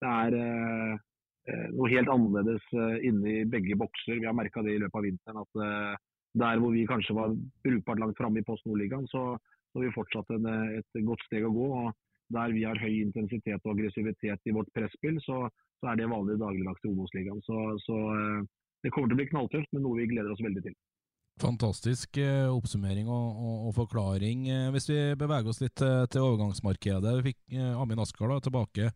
det 0.02 0.12
er 0.12 0.38
uh, 0.38 1.00
noe 1.74 1.88
helt 1.90 2.10
annerledes 2.12 2.64
uh, 2.76 3.00
inne 3.02 3.30
i 3.30 3.46
begge 3.50 3.74
bokser. 3.74 4.20
Vi 4.20 4.28
har 4.28 4.36
merka 4.36 4.62
det 4.62 4.76
i 4.76 4.82
løpet 4.82 4.98
av 5.00 5.06
vinteren 5.08 5.40
at 5.42 5.62
der 6.38 6.60
hvor 6.62 6.70
vi 6.72 6.84
kanskje 6.88 7.16
var 7.16 7.34
brukbart 7.64 7.98
langt 8.00 8.16
framme 8.16 8.40
i 8.40 8.46
Post 8.46 8.64
Nordligaen, 8.64 9.08
så, 9.10 9.34
har 9.74 9.82
vi 9.82 9.90
fortsatt 9.92 10.30
en, 10.36 10.46
et 10.78 11.00
godt 11.04 11.26
steg 11.26 11.44
å 11.48 11.52
gå. 11.52 11.66
og 11.82 11.90
der 12.32 12.54
vi 12.56 12.64
har 12.66 12.80
høy 12.80 13.02
intensitet 13.02 13.60
og 13.64 13.74
aggressivitet 13.74 14.48
i 14.48 14.54
vårt 14.56 14.70
presspill, 14.76 15.18
så, 15.24 15.44
så 15.80 15.92
er 15.92 16.00
det 16.00 16.10
vanlig 16.10 16.38
dagligdags 16.40 16.84
i 16.84 16.92
Obos-ligaen. 16.92 17.42
Så, 17.46 17.58
så, 17.84 17.98
eh, 18.16 18.40
det 18.84 18.92
kommer 18.94 19.10
til 19.10 19.18
å 19.18 19.20
bli 19.20 19.28
knalltøft, 19.30 19.70
men 19.74 19.84
noe 19.86 20.00
vi 20.00 20.08
gleder 20.10 20.32
oss 20.32 20.42
veldig 20.44 20.64
til. 20.66 20.76
Fantastisk 21.42 22.18
eh, 22.20 22.48
oppsummering 22.52 23.08
og, 23.08 23.28
og, 23.32 23.54
og, 23.68 23.74
forklaring. 23.80 24.46
Eh, 24.52 24.70
hvis 24.74 24.88
vi 24.90 25.00
beveger 25.18 25.52
oss 25.52 25.62
litt 25.64 25.76
til, 25.76 26.22
overgangsmarkedet. 26.22 27.16
Vi 27.18 27.32
fikk 27.32 27.60
Amin 27.80 28.02
Askar 28.02 28.36
tilbake 28.44 28.92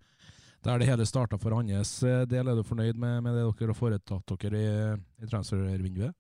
der 0.67 0.83
det 0.83 0.89
hele 0.91 1.07
starta 1.09 1.39
for 1.41 1.55
hans 1.57 1.99
del. 2.03 2.51
Er 2.51 2.59
du 2.59 2.67
fornøyd 2.67 2.99
med, 2.99 3.23
med 3.25 3.37
det 3.37 3.45
dere 3.47 3.73
har 3.73 3.79
foretatt 3.79 4.37
dere 4.43 4.63
i, 4.63 4.71
i 5.23 5.29
transfervinduet? 5.31 6.15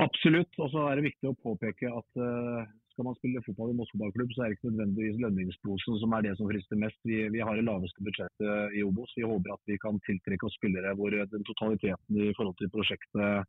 Absolutt. 0.00 0.52
Og 0.58 0.70
så 0.72 0.84
er 0.88 0.98
det 0.98 1.08
viktig 1.10 1.30
å 1.30 1.38
påpeke 1.44 1.90
at 1.92 2.20
uh, 2.20 2.64
skal 2.94 3.06
man 3.08 3.16
spille 3.18 3.42
fotball 3.44 3.72
i 3.72 3.76
Moss 3.78 3.90
fotballklubb, 3.94 4.32
så 4.34 4.44
er 4.44 4.50
det 4.50 4.58
ikke 4.58 4.72
nødvendigvis 4.72 5.20
lønningsposen 5.24 6.00
som 6.02 6.14
er 6.16 6.26
det 6.26 6.34
som 6.38 6.50
frister 6.50 6.80
mest. 6.80 6.98
Vi, 7.08 7.22
vi, 7.34 7.42
har 7.44 7.56
det 7.56 7.66
laveste 7.66 8.04
budsjettet 8.06 8.76
i 8.76 8.84
Obos. 8.86 9.12
Vi 9.16 9.26
håper 9.26 9.54
at 9.54 9.70
vi 9.70 9.78
kan 9.82 10.00
tiltrekke 10.06 10.48
oss 10.48 10.56
spillere 10.60 10.94
hvor 10.98 11.14
den 11.14 11.46
totaliteten 11.48 12.20
i 12.20 12.34
forhold 12.36 12.56
til 12.60 12.72
prosjektet 12.74 13.48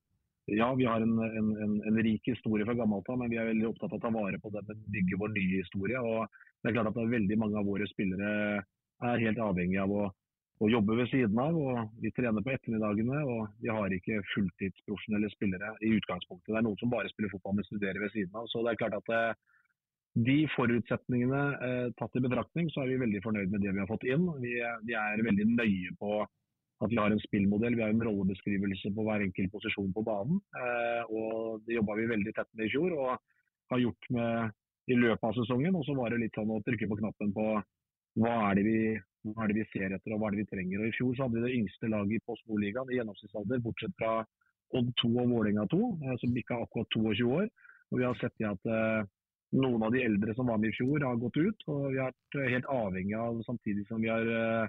ja, 0.49 0.71
vi 0.73 0.87
har 0.89 1.03
en, 1.05 1.19
en, 1.21 1.49
en, 1.63 1.73
en 1.87 1.97
rik 2.01 2.25
historie 2.25 2.65
fra 2.65 2.73
gammelt 2.75 3.07
av, 3.13 3.19
men 3.21 3.29
vi 3.29 3.37
er 3.37 3.51
veldig 3.51 3.67
opptatt 3.69 3.91
av 3.93 3.99
å 3.99 4.03
ta 4.03 4.09
vare 4.15 4.39
på 4.41 4.49
den, 4.55 4.79
bygge 4.91 5.19
vår 5.21 5.35
nye 5.35 5.59
historie. 5.61 6.01
og 6.01 6.25
det 6.61 6.71
er 6.71 6.77
klart 6.77 6.89
at 6.89 6.97
det 6.97 7.03
er 7.05 7.13
Veldig 7.13 7.37
mange 7.39 7.59
av 7.61 7.67
våre 7.69 7.87
spillere 7.89 8.31
er 9.09 9.23
helt 9.25 9.39
avhengig 9.41 9.79
av 9.81 9.93
å 9.93 10.09
å, 10.61 10.69
jobbe 10.69 10.97
ved 10.99 11.09
siden 11.11 11.39
av. 11.41 11.57
og 11.57 12.01
Vi 12.03 12.11
trener 12.15 12.43
på 12.45 12.53
ettermiddagene, 12.53 13.23
og 13.25 13.63
vi 13.63 13.71
har 13.73 13.95
ikke 13.95 14.21
fulltidsprofesjonelle 14.33 15.31
spillere 15.33 15.73
i 15.81 15.95
utgangspunktet. 15.97 16.51
Det 16.51 16.59
er 16.59 16.67
noen 16.67 16.77
som 16.81 16.93
bare 16.93 17.09
spiller 17.11 17.33
fotball, 17.33 17.57
men 17.57 17.67
studerer 17.69 18.01
ved 18.03 18.13
siden 18.13 18.37
av. 18.37 18.49
Så 18.51 18.61
det 18.65 18.73
er 18.73 18.81
klart 18.81 18.99
at 18.99 19.09
eh, 19.15 19.33
de 20.27 20.37
forutsetningene 20.55 21.41
eh, 21.67 21.87
tatt 21.97 22.19
i 22.19 22.23
betraktning, 22.27 22.69
så 22.73 22.83
er 22.83 22.93
vi 22.93 23.01
veldig 23.01 23.23
fornøyd 23.25 23.53
med 23.53 23.65
det 23.65 23.73
vi 23.73 23.83
har 23.83 23.89
fått 23.89 24.05
inn. 24.05 24.29
Vi, 24.43 24.53
vi 24.85 24.97
er 24.99 25.25
veldig 25.29 25.49
nøye 25.55 25.97
på 26.01 26.21
at 26.81 26.89
vi 26.89 26.97
har 26.97 27.13
en 27.13 27.21
spillmodell, 27.21 27.75
vi 27.77 27.83
har 27.85 27.91
en 27.93 28.01
rollebeskrivelse 28.05 28.89
på 28.95 29.03
hver 29.05 29.21
enkelt 29.21 29.53
posisjon 29.53 29.91
på 29.93 30.05
banen. 30.05 30.41
Eh, 30.57 31.03
og 31.09 31.61
Det 31.67 31.77
jobba 31.77 31.99
vi 31.99 32.09
veldig 32.13 32.37
tett 32.37 32.49
med 32.57 32.69
i 32.69 32.73
fjor 32.73 32.97
og 32.97 33.13
har 33.71 33.85
gjort 33.85 34.09
med 34.13 34.57
i 34.89 34.97
løpet 34.97 35.25
av 35.25 35.37
sesongen. 35.37 35.77
Og 35.77 35.85
så 35.87 35.97
var 35.97 36.13
det 36.13 36.25
litt 36.25 36.37
sånn 36.37 36.53
å 36.53 36.61
trykke 36.65 36.89
på 36.89 36.97
knappen 37.01 37.33
på 37.33 37.45
hva 38.19 38.33
er 38.49 38.59
det 38.59 38.65
vi, 38.67 38.79
hva 39.31 39.45
er 39.45 39.51
det 39.51 39.59
vi 39.61 39.69
ser 39.71 39.95
etter 39.95 40.15
og 40.15 40.21
hva 40.21 40.29
er 40.29 40.35
det 40.35 40.43
vi 40.43 40.51
trenger. 40.51 40.81
Og 40.81 40.89
I 40.89 40.95
fjor 40.97 41.15
så 41.15 41.27
hadde 41.27 41.39
vi 41.39 41.45
det 41.45 41.57
yngste 41.61 41.91
laget 41.91 42.17
i 42.17 42.25
Post 42.27 42.45
Nordligaen 42.49 42.91
i 42.91 42.99
gjennomsnittsalder, 42.99 43.63
bortsett 43.63 43.95
fra 43.99 44.19
Odd 44.77 44.91
2 45.01 45.09
og 45.15 45.31
Vålerenga 45.33 45.65
2, 45.71 45.81
eh, 46.05 46.19
som 46.21 46.35
bikka 46.35 46.59
akkurat 46.63 46.97
22 46.97 47.31
år. 47.39 47.49
Og 47.91 47.99
Vi 47.99 48.07
har 48.07 48.19
sett 48.19 48.45
at 48.47 48.69
eh, 48.71 49.07
noen 49.59 49.83
av 49.83 49.91
de 49.91 50.03
eldre 50.03 50.35
som 50.35 50.47
var 50.47 50.59
med 50.61 50.71
i 50.71 50.77
fjor, 50.77 51.03
har 51.03 51.19
gått 51.19 51.37
ut. 51.37 51.65
og 51.67 51.91
Vi 51.91 51.99
har 51.99 52.13
vært 52.13 52.53
helt 52.53 52.69
avhengig 52.71 53.17
av, 53.19 53.41
samtidig 53.47 53.87
som 53.89 54.01
vi 54.03 54.11
har 54.11 54.27
eh, 54.27 54.67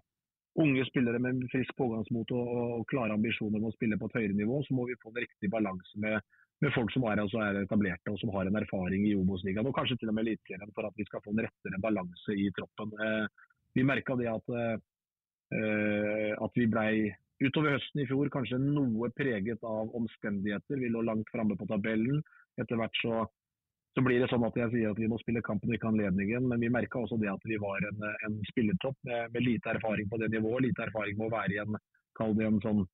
unge 0.62 0.84
spillere 0.88 1.20
med 1.22 1.44
frisk 1.52 1.76
pågangsmot 1.78 2.32
og, 2.36 2.48
og, 2.78 2.86
klare 2.90 3.14
ambisjoner 3.16 3.60
om 3.60 3.70
å 3.70 3.76
spille 3.76 3.98
på 3.98 4.10
et 4.10 4.18
høyere 4.20 4.36
nivå, 4.36 4.60
så 4.66 4.76
må 4.76 4.86
vi 4.88 4.98
få 5.00 5.12
en 5.12 5.22
riktig 5.24 5.50
balanse 5.52 6.02
med, 6.02 6.18
med 6.62 6.74
folk 6.76 6.92
som 6.94 7.04
er, 7.10 7.20
altså 7.22 7.40
er, 7.42 7.62
etablerte 7.64 8.12
og 8.12 8.20
som 8.20 8.30
har 8.36 8.48
en 8.48 8.60
erfaring 8.60 9.06
i 9.08 9.16
Obos-ligaen, 9.18 9.66
og 9.66 9.74
kanskje 9.76 9.98
til 10.00 10.12
og 10.12 10.16
med 10.16 10.28
Eliteserien, 10.28 10.70
for 10.76 10.86
at 10.86 10.96
vi 10.98 11.06
skal 11.08 11.22
få 11.24 11.34
en 11.34 11.42
rettere 11.46 11.82
balanse 11.82 12.36
i 12.38 12.48
troppen. 12.56 12.94
Eh, 13.02 13.50
vi 13.74 13.86
merka 13.88 14.16
det 14.20 14.30
at, 14.30 14.54
eh, 14.56 16.32
at 16.38 16.58
vi 16.60 16.68
blei 16.70 16.94
utover 17.42 17.74
høsten 17.74 18.04
i 18.04 18.06
fjor 18.06 18.30
kanskje 18.30 18.60
noe 18.62 19.10
preget 19.16 19.64
av 19.66 19.90
omstendigheter. 19.98 20.78
Vi 20.78 20.90
lå 20.92 21.02
langt 21.02 21.30
framme 21.34 21.58
på 21.58 21.66
tabellen. 21.70 22.22
Etter 22.60 22.78
hvert 22.78 23.00
så 23.02 23.24
så 23.92 24.00
blir 24.00 24.22
det 24.22 24.28
sånn 24.30 24.44
at 24.46 24.56
jeg 24.56 24.72
sier 24.72 24.92
at 24.92 25.00
vi 25.00 25.08
må 25.10 25.18
spille 25.20 25.42
kampen 25.44 25.68
og 25.68 25.76
ikke 25.76 25.90
anledningen. 25.90 26.46
Men 26.48 26.62
vi 26.64 26.70
merka 26.72 27.02
også 27.02 27.18
det 27.20 27.28
at 27.32 27.42
vi 27.44 27.58
var 27.60 27.84
en, 27.88 28.06
en 28.26 28.38
spillertopp 28.48 28.96
med, 29.08 29.34
med, 29.34 29.44
lite 29.44 29.74
erfaring 29.74 30.08
på 30.08 30.20
det 30.22 30.30
nivået. 30.32 30.68
Lite 30.68 30.86
erfaring 30.86 31.18
med 31.18 31.28
å 31.28 31.34
være 31.34 31.56
i 31.56 31.60
en, 31.60 31.76
kall 32.16 32.32
det 32.38 32.46
en, 32.48 32.60
sånn, 32.64 32.86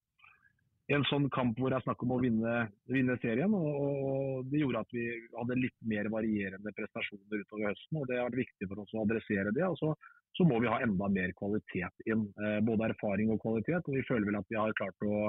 en 0.89 1.05
sånn 1.05 1.27
kamp 1.33 1.59
hvor 1.61 1.73
det 1.73 1.79
er 1.79 1.85
snakk 1.85 2.03
om 2.05 2.15
å 2.15 2.21
vinne, 2.23 2.53
vinne 2.89 3.17
serien. 3.23 3.53
Og, 3.55 3.81
og, 3.81 4.47
Det 4.49 4.63
gjorde 4.63 4.85
at 4.87 4.95
vi 4.97 5.05
hadde 5.35 5.59
litt 5.61 5.77
mer 5.91 6.09
varierende 6.13 6.73
prestasjoner 6.77 7.43
utover 7.43 7.69
høsten. 7.69 7.99
og 8.01 8.07
Det 8.09 8.17
har 8.17 8.31
vært 8.31 8.41
viktig 8.45 8.69
for 8.71 8.85
oss 8.85 8.95
å 8.95 9.03
adressere 9.05 9.53
det. 9.53 9.67
og 9.67 9.77
så, 9.81 9.93
så 10.37 10.47
må 10.49 10.61
vi 10.63 10.71
ha 10.73 10.81
enda 10.85 11.11
mer 11.13 11.35
kvalitet 11.37 12.09
inn. 12.09 12.25
Eh, 12.41 12.61
både 12.65 12.89
erfaring 12.93 13.35
og 13.35 13.43
kvalitet. 13.45 13.85
og 13.85 13.99
Vi 13.99 14.07
føler 14.09 14.31
vel 14.31 14.41
at 14.41 14.49
vi 14.49 14.61
har 14.61 14.79
klart 14.81 15.05
å 15.05 15.29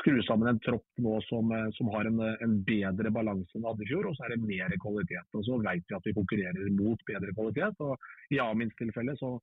skru 0.00 0.20
sammen 0.24 0.52
en 0.52 0.60
tropp 0.64 1.02
nå 1.02 1.16
som, 1.28 1.48
eh, 1.56 1.70
som 1.78 1.88
har 1.94 2.10
en, 2.10 2.20
en, 2.44 2.58
bedre 2.68 3.12
balanse 3.14 3.56
enn 3.56 3.66
hadde 3.70 3.86
i 3.86 3.88
fjor, 3.88 4.10
og 4.10 4.18
så 4.18 4.26
er 4.26 4.36
det 4.36 4.50
mer 4.52 4.76
kvalitet. 4.84 5.32
Og 5.32 5.48
Så 5.48 5.56
vet 5.64 5.80
vi 5.88 5.96
at 5.96 6.10
vi 6.10 6.16
konkurrerer 6.18 6.76
mot 6.76 7.08
bedre 7.08 7.32
kvalitet. 7.32 7.80
og 7.80 7.96
I 8.36 8.44
Amins 8.44 8.76
tilfelle 8.76 9.16
så 9.16 9.38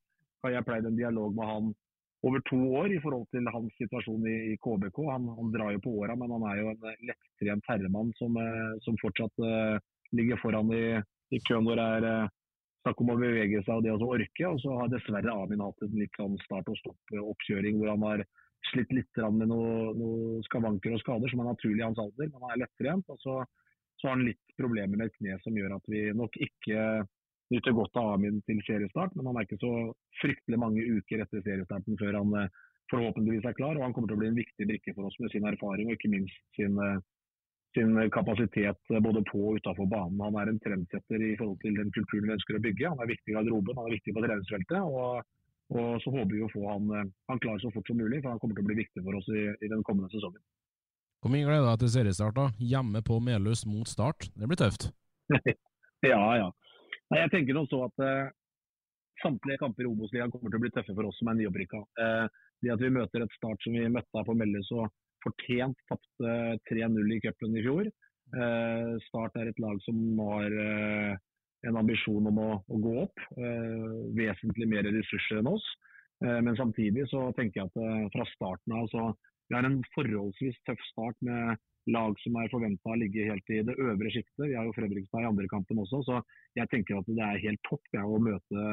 har 0.45 0.53
jeg 0.53 0.69
pleid 0.69 0.85
en 0.85 1.01
dialog 1.01 1.33
med 1.33 1.49
han 1.49 1.75
over 2.25 2.41
to 2.49 2.57
år 2.79 2.93
i 2.93 3.01
forhold 3.01 3.27
til 3.33 3.49
hans 3.53 3.73
situasjon 3.77 4.25
i, 4.29 4.37
i 4.53 4.55
KBK. 4.63 4.97
Han, 5.11 5.27
han, 5.37 5.51
drar 5.53 5.75
jo 5.75 5.83
på 5.83 5.93
åra, 6.01 6.15
men 6.17 6.33
han 6.33 6.47
er 6.49 6.61
jo 6.61 6.71
en 6.73 7.05
lettrent 7.11 7.69
herremann 7.69 8.09
som, 8.17 8.39
eh, 8.41 8.73
som 8.85 8.97
fortsatt 9.01 9.43
uh, 9.43 9.77
ligger 10.17 10.39
foran 10.41 10.71
i, 10.73 10.97
i 11.35 11.41
køen 11.45 11.67
når 11.67 11.77
det 11.77 11.87
er 11.99 12.07
uh, 12.25 12.33
snakk 12.87 13.03
om 13.03 13.13
å 13.13 13.19
bevege 13.19 13.61
seg 13.65 13.75
og 13.75 13.85
det 13.85 13.93
å 13.93 14.09
orke. 14.09 14.49
Og 14.49 14.59
så 14.63 14.79
har 14.79 14.91
dessverre 14.91 15.35
Amin 15.35 15.63
hatt 15.63 15.85
en 15.85 15.99
litt 15.99 16.19
sånn 16.19 16.37
start 16.45 16.69
og 16.71 16.79
stopp-oppkjøring 16.81 17.79
hvor 17.79 17.93
han 17.93 18.05
har 18.07 18.25
slitt 18.71 18.91
litt 18.95 19.21
med 19.37 19.51
noen 19.51 19.99
noe 19.99 20.41
skavanker 20.47 20.95
og 20.95 21.03
skader, 21.03 21.31
som 21.31 21.43
er 21.43 21.51
naturlig 21.51 21.83
i 21.83 21.85
hans 21.85 22.01
alder. 22.01 22.31
Men 22.31 22.43
han 22.43 22.55
er 22.55 22.63
lettrent. 22.65 23.13
Og 23.13 23.21
så, 23.21 23.37
så, 23.99 24.07
har 24.07 24.17
han 24.17 24.25
litt 24.27 24.57
problemer 24.57 24.95
med 24.95 25.09
et 25.09 25.19
kne 25.19 25.37
som 25.43 25.57
gjør 25.57 25.77
at 25.77 25.91
vi 25.91 26.07
nok 26.17 26.39
ikke 26.47 26.81
nyter 27.53 27.75
godt 27.75 27.99
av 27.99 28.13
Amin 28.15 28.39
til 28.47 28.61
seriestart. 28.67 29.13
Men 29.15 29.29
han 29.29 29.39
er 29.39 29.47
ikke 29.47 29.59
så 29.61 29.73
fryktelig 30.21 30.59
mange 30.61 30.83
uker 30.83 31.23
etter 31.23 31.43
seriestarten 31.45 31.99
før 31.99 32.19
han 32.19 32.33
eh, 32.41 32.49
forhåpentligvis 32.91 33.47
er 33.47 33.57
klar. 33.59 33.77
Og 33.77 33.85
han 33.85 33.95
kommer 33.95 34.11
til 34.11 34.17
å 34.17 34.23
bli 34.23 34.31
en 34.31 34.41
viktig 34.41 34.67
brikke 34.71 34.95
for 34.97 35.09
oss 35.09 35.17
med 35.21 35.33
sin 35.33 35.47
erfaring 35.49 35.91
og 35.91 35.97
ikke 35.97 36.11
minst 36.13 36.43
sin, 36.59 36.77
eh, 36.83 36.99
sin 37.77 37.95
kapasitet 38.15 38.93
eh, 38.93 39.03
både 39.03 39.23
på 39.31 39.41
og 39.53 39.61
utenfor 39.61 39.89
banen. 39.93 40.21
Han 40.27 40.41
er 40.41 40.53
en 40.53 40.61
trendsetter 40.65 41.23
i 41.23 41.33
forhold 41.39 41.59
til 41.63 41.79
den 41.79 41.93
kulturen 41.95 42.29
vi 42.29 42.37
ønsker 42.37 42.59
å 42.59 42.63
bygge. 42.67 42.93
Han 42.93 43.03
er 43.05 43.13
viktig 43.13 43.33
i 43.33 43.39
garderoben, 43.39 43.79
han 43.79 43.89
er 43.89 43.97
viktig 43.99 44.15
på 44.15 44.27
treningsfeltet. 44.27 44.79
og 44.83 45.25
og 45.67 45.97
Så 45.99 46.13
håper 46.13 46.31
vi 46.31 46.45
å 46.45 46.47
få 46.47 46.61
han, 46.63 47.09
han 47.27 47.39
klar 47.43 47.57
så 47.59 47.67
fort 47.75 47.89
som 47.91 47.97
mulig, 47.99 48.21
for 48.21 48.31
han 48.31 48.39
kommer 48.39 48.55
til 48.55 48.63
å 48.63 48.67
bli 48.69 48.77
viktig 48.77 49.01
for 49.03 49.17
oss 49.19 49.25
i, 49.27 49.49
i 49.51 49.67
den 49.67 49.81
kommende 49.83 50.07
sesongen. 50.13 50.39
Hvor 51.19 51.33
mye 51.33 51.43
gleder 51.43 51.65
du 51.65 51.69
deg 51.71 51.81
til 51.81 51.91
seriestart? 51.91 52.37
da? 52.37 52.45
Hjemme 52.61 53.01
på 53.03 53.17
Melhus 53.19 53.65
mot 53.67 53.89
Start. 53.89 54.29
Det 54.37 54.47
blir 54.47 54.59
tøft? 54.61 54.87
ja, 56.07 56.21
ja. 56.39 56.47
Nei, 57.11 57.21
jeg 57.23 57.33
tenker 57.33 57.55
nå 57.55 57.63
så 57.71 57.83
at 57.87 58.03
uh, 58.03 58.31
samtlige 59.23 59.61
kamper 59.61 59.85
i 59.85 59.89
Obos-ligaen 59.89 60.33
kommer 60.33 60.51
til 60.51 60.59
å 60.59 60.65
bli 60.65 60.73
tøffe 60.75 60.95
for 60.95 61.07
oss 61.07 61.19
som 61.21 61.31
er 61.31 61.39
nyopprykka. 61.39 61.83
Uh, 61.99 62.25
det 62.63 62.73
at 62.73 62.83
vi 62.83 62.93
møter 62.93 63.23
et 63.23 63.37
Start 63.37 63.63
som 63.63 63.77
vi 63.77 63.85
møtte 63.87 64.17
her 64.17 64.27
på 64.27 64.35
Melles 64.37 64.73
og 64.75 64.89
fortjent 65.23 65.79
tapte 65.89 66.35
3-0 66.69 67.15
i 67.15 67.21
cupen 67.23 67.55
i 67.55 67.63
fjor. 67.65 67.89
Uh, 68.35 68.97
start 69.07 69.37
er 69.39 69.49
et 69.49 69.61
lag 69.63 69.79
som 69.85 70.19
har 70.19 70.51
en 71.65 71.79
ambisjon 71.79 72.29
om 72.29 72.41
å, 72.41 72.49
å 72.61 72.79
gå 72.81 72.93
opp. 73.03 73.23
Eh, 73.37 73.87
vesentlig 74.17 74.67
mer 74.69 74.87
ressurser 74.87 75.41
enn 75.41 75.51
oss. 75.51 75.65
Eh, 76.23 76.39
men 76.43 76.57
samtidig 76.59 77.07
så 77.11 77.27
tenker 77.37 77.61
jeg 77.61 77.71
at 77.71 77.81
eh, 77.81 78.05
fra 78.13 78.27
starten 78.33 78.77
av 78.77 78.89
så 78.93 79.09
vi 79.47 79.55
har 79.55 79.67
en 79.67 79.79
forholdsvis 79.95 80.57
tøff 80.67 80.81
start 80.91 81.17
med 81.23 81.55
lag 81.93 82.17
som 82.21 82.35
er 82.39 82.51
forventa 82.51 82.91
å 82.91 82.99
ligge 82.99 83.27
helt 83.29 83.53
i 83.53 83.61
det 83.67 83.75
øvre 83.79 84.11
sjiktet. 84.11 84.43
Vi 84.49 84.55
har 84.57 84.67
jo 84.67 84.75
Fredrikstad 84.75 85.23
i 85.23 85.29
andre 85.29 85.47
kampen 85.51 85.79
også, 85.83 86.01
så 86.07 86.19
jeg 86.57 86.69
tenker 86.71 86.99
at 86.99 87.09
det 87.09 87.23
er 87.23 87.43
helt 87.45 87.63
topp 87.67 87.95
ja, 87.95 88.03
å 88.03 88.19
møte 88.21 88.67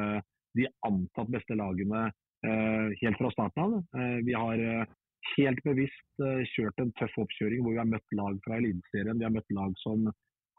de 0.55 0.67
antatt 0.87 1.31
beste 1.31 1.57
lagene 1.59 2.05
eh, 2.07 2.93
helt 3.01 3.19
fra 3.19 3.31
starten 3.33 3.63
av. 3.63 3.77
Eh, 3.99 4.19
vi 4.27 4.35
har 4.35 4.61
eh, 4.63 4.93
helt 5.35 5.61
bevisst 5.65 6.25
kjørt 6.53 6.83
en 6.83 6.93
tøff 6.99 7.15
oppkjøring 7.23 7.63
hvor 7.63 7.75
vi 7.75 7.81
har 7.81 7.89
møtt 7.89 8.17
lag 8.17 8.37
fra 8.45 8.59
Eliteserien. 8.59 9.17
Vi 9.19 9.27
har 9.27 9.33
møtt 9.33 9.55
lag 9.57 9.73
som 9.81 10.05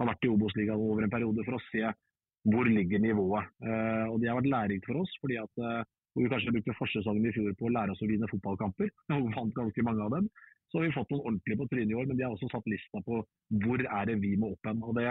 har 0.01 0.11
vært 0.11 0.27
i 0.27 0.33
Obos-ligaen 0.33 0.83
over 0.83 1.07
en 1.07 1.12
periode 1.12 1.45
for 1.47 1.57
å 1.57 1.64
se 1.71 1.85
hvor 2.47 2.69
ligger 2.69 3.01
nivået. 3.03 3.47
Uh, 3.59 4.07
og 4.11 4.21
Det 4.23 4.29
har 4.31 4.37
vært 4.38 4.51
lærerikt 4.53 4.87
for 4.87 5.01
oss. 5.01 5.14
fordi 5.23 5.38
at 5.40 5.55
hvor 6.16 6.25
vi 6.25 6.31
kanskje 6.33 6.53
brukte 6.55 6.75
forsesongen 6.79 7.27
i 7.29 7.33
fjor 7.35 7.55
på 7.59 7.66
å 7.69 7.73
lære 7.75 7.92
oss 7.92 8.03
å 8.05 8.09
vinne 8.09 8.29
fotballkamper, 8.31 8.88
og 9.16 9.27
vant 9.35 9.57
ganske 9.57 9.83
mange 9.85 10.05
av 10.07 10.14
dem, 10.16 10.29
så 10.71 10.79
har 10.79 10.87
vi 10.87 10.95
fått 10.95 11.13
noen 11.15 11.25
ordentlige 11.31 11.61
på 11.61 11.69
trynet 11.71 11.93
i 11.93 11.99
år. 11.99 12.07
Men 12.11 12.19
de 12.19 12.27
har 12.27 12.37
også 12.37 12.51
satt 12.53 12.71
lista 12.71 13.03
på 13.07 13.23
hvor 13.65 13.83
er 13.85 14.09
det 14.11 14.17
vi 14.23 14.35
må 14.41 14.53
opp 14.55 14.69
hen. 14.69 14.83
Og 14.83 14.97
det, 14.99 15.09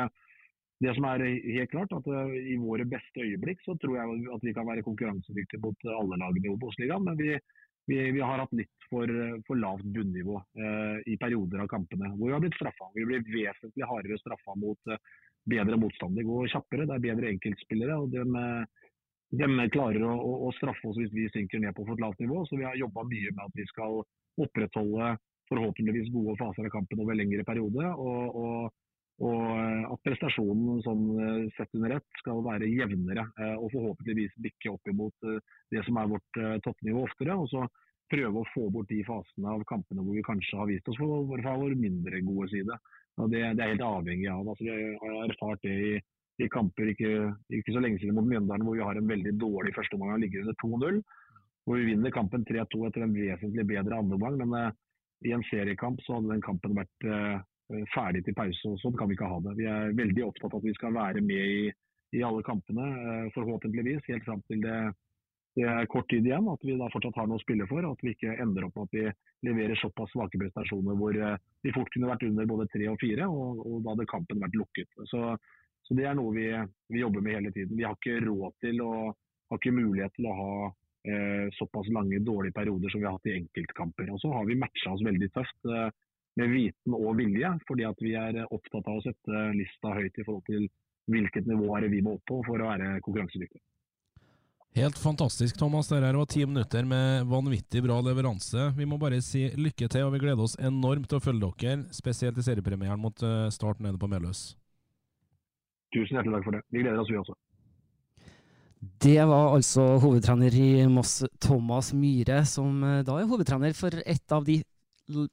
det 0.83 0.95
som 0.97 1.07
er 1.09 1.25
helt 1.25 1.71
klart, 1.71 1.93
at 1.95 2.09
uh, 2.11 2.33
i 2.35 2.57
våre 2.61 2.87
beste 2.89 3.23
øyeblikk 3.23 3.63
så 3.65 3.77
tror 3.81 3.99
jeg 3.99 4.25
at 4.35 4.47
vi 4.47 4.55
kan 4.55 4.67
være 4.67 4.85
konkurransedyktige 4.87 5.63
mot 5.63 5.87
alle 5.95 6.19
lagene 6.21 6.49
i 6.49 6.55
Obos-ligaen. 6.55 7.05
Men 7.07 7.19
vi, 7.19 7.35
vi, 7.89 7.99
vi, 8.17 8.23
har 8.23 8.43
hatt 8.43 8.55
litt 8.57 8.89
for, 8.89 9.11
for 9.47 9.61
lavt 9.61 9.85
bunnivå 9.95 10.39
eh, 10.59 10.97
i 11.13 11.19
perioder 11.21 11.63
av 11.63 11.69
kampene. 11.71 12.11
Hvor 12.15 12.29
vi 12.29 12.35
har 12.35 12.43
blitt 12.43 12.57
straffa. 12.59 12.91
Vi 12.97 13.07
blir 13.07 13.23
vesentlig 13.29 13.87
hardere 13.87 14.19
straffa 14.21 14.57
mot 14.59 14.91
uh, 14.91 14.99
bedre 15.45 15.79
motstand. 15.79 16.17
Det 16.17 16.25
går 16.27 16.49
kjappere, 16.51 16.89
det 16.89 16.97
er 16.97 17.05
bedre 17.07 17.31
enkeltspillere. 17.31 17.95
og 18.01 18.11
de, 18.11 18.25
de 19.39 19.69
klarer 19.73 20.03
å, 20.05 20.15
å, 20.47 20.51
straffe 20.57 20.89
oss 20.89 20.99
hvis 20.99 21.13
vi 21.13 21.29
synker 21.33 21.61
ned 21.61 21.75
på 21.77 21.85
for 21.87 22.01
lavt 22.01 22.19
nivå. 22.23 22.43
Så 22.49 22.59
vi 22.59 22.67
har 22.67 22.77
jobba 22.79 23.05
mye 23.07 23.31
med 23.31 23.43
at 23.47 23.57
vi 23.57 23.65
skal 23.71 24.01
opprettholde 24.41 25.15
forhåpentligvis 25.51 26.11
gode 26.13 26.35
faser 26.39 26.67
av 26.67 26.73
kampen 26.73 27.03
over 27.03 27.17
lengre 27.17 27.45
periode. 27.47 27.87
Og, 28.01 28.39
og, 28.41 28.81
og 29.25 29.93
at 29.93 30.03
prestasjonen 30.03 30.81
sånn 30.83 31.05
sett 31.55 31.71
under 31.77 31.95
ett 31.97 32.19
skal 32.19 32.41
være 32.43 32.67
jevnere 32.67 33.23
eh, 33.39 33.55
og 33.55 33.71
forhåpentligvis 33.71 34.35
bikke 34.43 34.73
opp 34.73 34.91
imot 34.91 35.29
eh, 35.29 35.39
det 35.71 35.85
som 35.87 36.01
er 36.01 36.09
vårt 36.11 36.41
eh, 36.41 36.57
toppnivå 36.65 37.05
oftere. 37.07 37.37
og 37.39 37.47
så 37.53 37.63
prøve 38.11 38.41
å 38.41 38.49
få 38.53 38.67
bort 38.73 38.91
de 38.91 39.01
fasene 39.05 39.53
av 39.55 39.63
kampene 39.69 40.03
hvor 40.05 40.17
vi 40.17 40.25
kanskje 40.25 40.59
har 40.59 40.69
vist 40.69 40.89
oss 40.91 40.99
for 40.99 41.41
vår 41.41 41.75
mindre 41.79 42.21
gode 42.25 42.49
side. 42.51 42.77
Og 43.21 43.31
det, 43.31 43.41
det, 43.55 43.63
er 43.63 43.73
helt 43.73 43.85
avhengig 43.87 44.27
av. 44.29 44.43
Altså, 44.51 44.67
vi 44.67 44.91
har 45.01 45.15
erfart 45.23 45.63
det 45.65 45.75
i, 45.89 45.93
i 46.43 46.49
kamper 46.51 46.91
ikke, 46.91 47.11
ikke, 47.49 47.73
så 47.73 47.83
lenge 47.83 48.01
siden 48.01 48.17
mot 48.17 48.27
Mjøndalen, 48.27 48.65
hvor 48.67 48.77
vi 48.77 48.85
har 48.85 48.99
en 48.99 49.09
veldig 49.09 49.35
dårlig 49.41 49.73
førsteomgang 49.77 50.17
og 50.17 50.25
ligger 50.25 50.43
under 50.43 50.57
2-0. 50.61 50.99
Hvor 51.65 51.79
vi 51.81 51.87
vinner 51.89 52.13
kampen 52.13 52.45
3-2 52.45 52.83
etter 52.89 53.05
en 53.05 53.15
vesentlig 53.15 53.65
bedre 53.71 54.01
andreomgang. 54.03 54.37
Men 54.43 54.75
i 55.25 55.31
en 55.35 55.45
seriekamp 55.49 56.01
så 56.03 56.17
hadde 56.17 56.33
den 56.33 56.43
kampen 56.45 56.75
vært 56.77 57.07
uh, 57.07 57.39
ferdig 57.93 58.25
til 58.25 58.35
pause. 58.37 58.73
og 58.73 58.81
Sånn 58.81 58.97
kan 58.99 59.09
vi 59.09 59.17
ikke 59.17 59.31
ha 59.31 59.39
det. 59.45 59.55
Vi 59.61 59.69
er 59.71 59.95
veldig 59.97 60.27
opptatt 60.27 60.51
av 60.51 60.59
at 60.59 60.67
vi 60.67 60.75
skal 60.77 60.93
være 60.97 61.23
med 61.25 61.55
i, 61.55 61.71
i 62.19 62.21
alle 62.27 62.43
kampene, 62.45 62.91
uh, 62.99 63.33
forhåpentligvis. 63.37 64.05
Helt 64.11 64.27
fram 64.27 64.43
til 64.49 64.61
det 64.65 64.79
det 65.55 65.63
er 65.63 65.87
kort 65.87 66.09
tid 66.11 66.25
igjen, 66.27 66.47
at 66.51 66.63
vi 66.67 66.75
da 66.75 66.89
fortsatt 66.91 67.15
har 67.15 67.27
noe 67.31 67.39
å 67.39 67.43
spille 67.43 67.65
for. 67.69 67.85
At 67.87 68.01
vi 68.03 68.11
ikke 68.11 68.33
ender 68.43 68.65
opp 68.67 68.75
med 68.75 68.89
at 68.89 68.95
vi 68.97 69.49
leverer 69.49 69.79
såpass 69.79 70.11
svake 70.11 70.39
prestasjoner 70.41 70.97
hvor 70.99 71.15
eh, 71.15 71.37
vi 71.63 71.71
fort 71.75 71.91
kunne 71.93 72.09
vært 72.09 72.25
under 72.27 72.49
både 72.49 72.67
tre 72.73 72.89
og 72.91 72.97
fire, 72.99 73.27
og, 73.31 73.61
og 73.63 73.77
da 73.85 73.93
hadde 73.93 74.07
kampen 74.11 74.41
vært 74.43 74.57
lukket. 74.59 74.91
Så, 75.11 75.21
så 75.87 75.97
det 75.97 76.09
er 76.09 76.17
noe 76.19 76.33
vi, 76.35 76.49
vi, 76.91 76.99
jobber 76.99 77.23
med 77.23 77.39
hele 77.39 77.53
tiden. 77.55 77.77
Vi 77.79 77.87
har 77.87 77.95
ikke 77.95 78.19
råd 78.25 78.57
til 78.65 78.83
og 78.83 79.15
har 79.15 79.61
ikke 79.61 79.77
mulighet 79.77 80.15
til 80.17 80.27
å 80.27 80.35
ha 80.41 80.51
eh, 80.65 80.75
såpass 81.57 81.89
lange 81.93 82.19
dårlige 82.25 82.55
perioder 82.55 82.89
som 82.89 83.01
vi 83.01 83.05
har 83.07 83.17
hatt 83.17 83.29
i 83.29 83.35
enkeltkamper. 83.37 84.09
Og 84.13 84.21
så 84.21 84.31
har 84.33 84.47
vi 84.47 84.57
matcha 84.59 84.93
oss 84.95 85.03
veldig 85.05 85.29
tøft 85.35 85.69
eh, 85.69 85.91
med 86.39 86.51
viten 86.51 86.97
og 86.97 87.13
vilje, 87.19 87.51
fordi 87.67 87.85
at 87.87 88.01
vi 88.03 88.15
er 88.19 88.41
opptatt 88.45 88.89
av 88.89 88.99
å 88.99 89.05
sette 89.05 89.45
lista 89.55 89.93
høyt 89.95 90.19
i 90.19 90.25
forhold 90.25 90.45
til 90.49 90.67
hvilket 91.11 91.47
nivå 91.47 91.69
er 91.77 91.87
vi 91.93 92.01
må 92.03 92.17
opp 92.17 92.25
på 92.27 92.41
for 92.47 92.59
å 92.59 92.71
være 92.71 92.99
konkurransedyktige. 93.05 93.63
Helt 94.75 94.97
fantastisk, 94.99 95.55
Thomas. 95.55 95.87
Dette 95.87 96.09
var 96.11 96.27
ti 96.27 96.41
minutter 96.43 96.83
med 96.83 97.29
vanvittig 97.31 97.79
bra 97.85 98.01
leveranse. 98.03 98.73
Vi 98.75 98.87
må 98.89 98.97
bare 98.99 99.21
si 99.23 99.45
lykke 99.55 99.87
til, 99.87 100.03
og 100.03 100.11
vi 100.17 100.19
gleder 100.25 100.43
oss 100.43 100.57
enormt 100.59 101.07
til 101.07 101.21
å 101.21 101.23
følge 101.23 101.51
dere, 101.61 101.85
spesielt 101.95 102.41
i 102.41 102.43
seriepremieren 102.43 102.99
mot 102.99 103.23
eh, 103.23 103.47
Start 103.55 103.79
nede 103.79 104.01
på 104.01 104.09
Meløs. 104.11 104.49
Tusen 105.95 106.17
hjertelig 106.17 106.41
takk 106.41 106.47
for 106.49 106.57
det. 106.57 106.65
Vi 106.75 106.83
gleder 106.83 106.99
oss, 106.99 107.13
vi 107.13 107.21
også. 107.21 107.37
Det 109.01 109.19
var 109.27 109.55
altså 109.55 109.83
hovedtrener 110.03 110.55
i 110.57 110.69
Moss, 110.91 111.19
Thomas 111.41 111.91
Myhre, 111.95 112.43
som 112.49 112.83
eh, 112.83 113.03
da 113.05 113.19
er 113.19 113.29
hovedtrener 113.29 113.75
for 113.77 114.03
et 114.05 114.35
av 114.35 114.45
de 114.47 114.61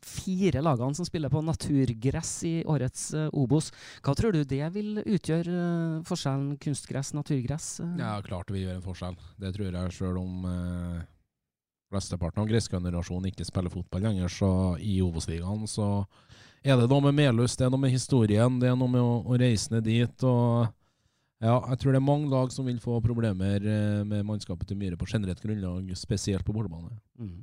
fire 0.05 0.61
lagene 0.61 0.95
som 0.95 1.07
spiller 1.07 1.33
på 1.33 1.41
naturgress 1.45 2.33
i 2.45 2.53
årets 2.69 3.07
uh, 3.17 3.29
Obos. 3.33 3.71
Hva 4.05 4.15
tror 4.19 4.35
du 4.35 4.43
det 4.45 4.67
vil 4.75 5.01
utgjøre 5.01 5.55
uh, 5.55 6.03
forskjellen 6.05 6.59
kunstgress, 6.61 7.15
naturgress? 7.17 7.79
Ja, 7.99 8.19
klart 8.27 8.51
det 8.51 8.59
vil 8.59 8.67
gjøre 8.67 8.81
en 8.81 8.85
forskjell. 8.85 9.17
Det 9.41 9.55
tror 9.57 9.71
jeg, 9.71 9.95
sjøl 9.97 10.21
om 10.21 10.45
eh, 10.51 11.01
flesteparten 11.93 12.45
av 12.45 12.51
gressgenerasjonen 12.53 13.31
ikke 13.33 13.49
spiller 13.49 13.73
fotball 13.73 14.05
lenger, 14.11 14.29
så 14.33 14.53
i 14.77 14.99
Obos-ligaen 15.05 15.65
så 15.71 15.88
er 16.62 16.79
det 16.79 16.91
noe 16.91 17.09
med 17.09 17.17
Melhus, 17.17 17.57
det 17.57 17.67
er 17.67 17.73
noe 17.73 17.83
med 17.83 17.95
historien, 17.95 18.61
det 18.61 18.71
er 18.71 18.79
noe 18.79 18.93
med 18.93 19.03
å, 19.03 19.17
å 19.25 19.41
reise 19.41 19.73
ned 19.73 19.88
dit. 19.88 20.29
og 20.29 20.69
ja, 21.42 21.57
jeg 21.72 21.81
tror 21.83 21.92
det 21.92 21.98
er 21.98 22.07
mange 22.07 22.31
lag 22.31 22.52
som 22.55 22.68
vil 22.70 22.78
få 22.83 23.00
problemer 23.05 23.64
med 24.07 24.22
mannskapet 24.28 24.68
til 24.70 24.78
Myhre 24.78 24.98
på 25.00 25.09
generelt 25.11 25.42
grunnlag, 25.42 25.90
spesielt 25.98 26.46
på 26.46 26.55
bortebane. 26.55 26.94
Mm. 27.18 27.42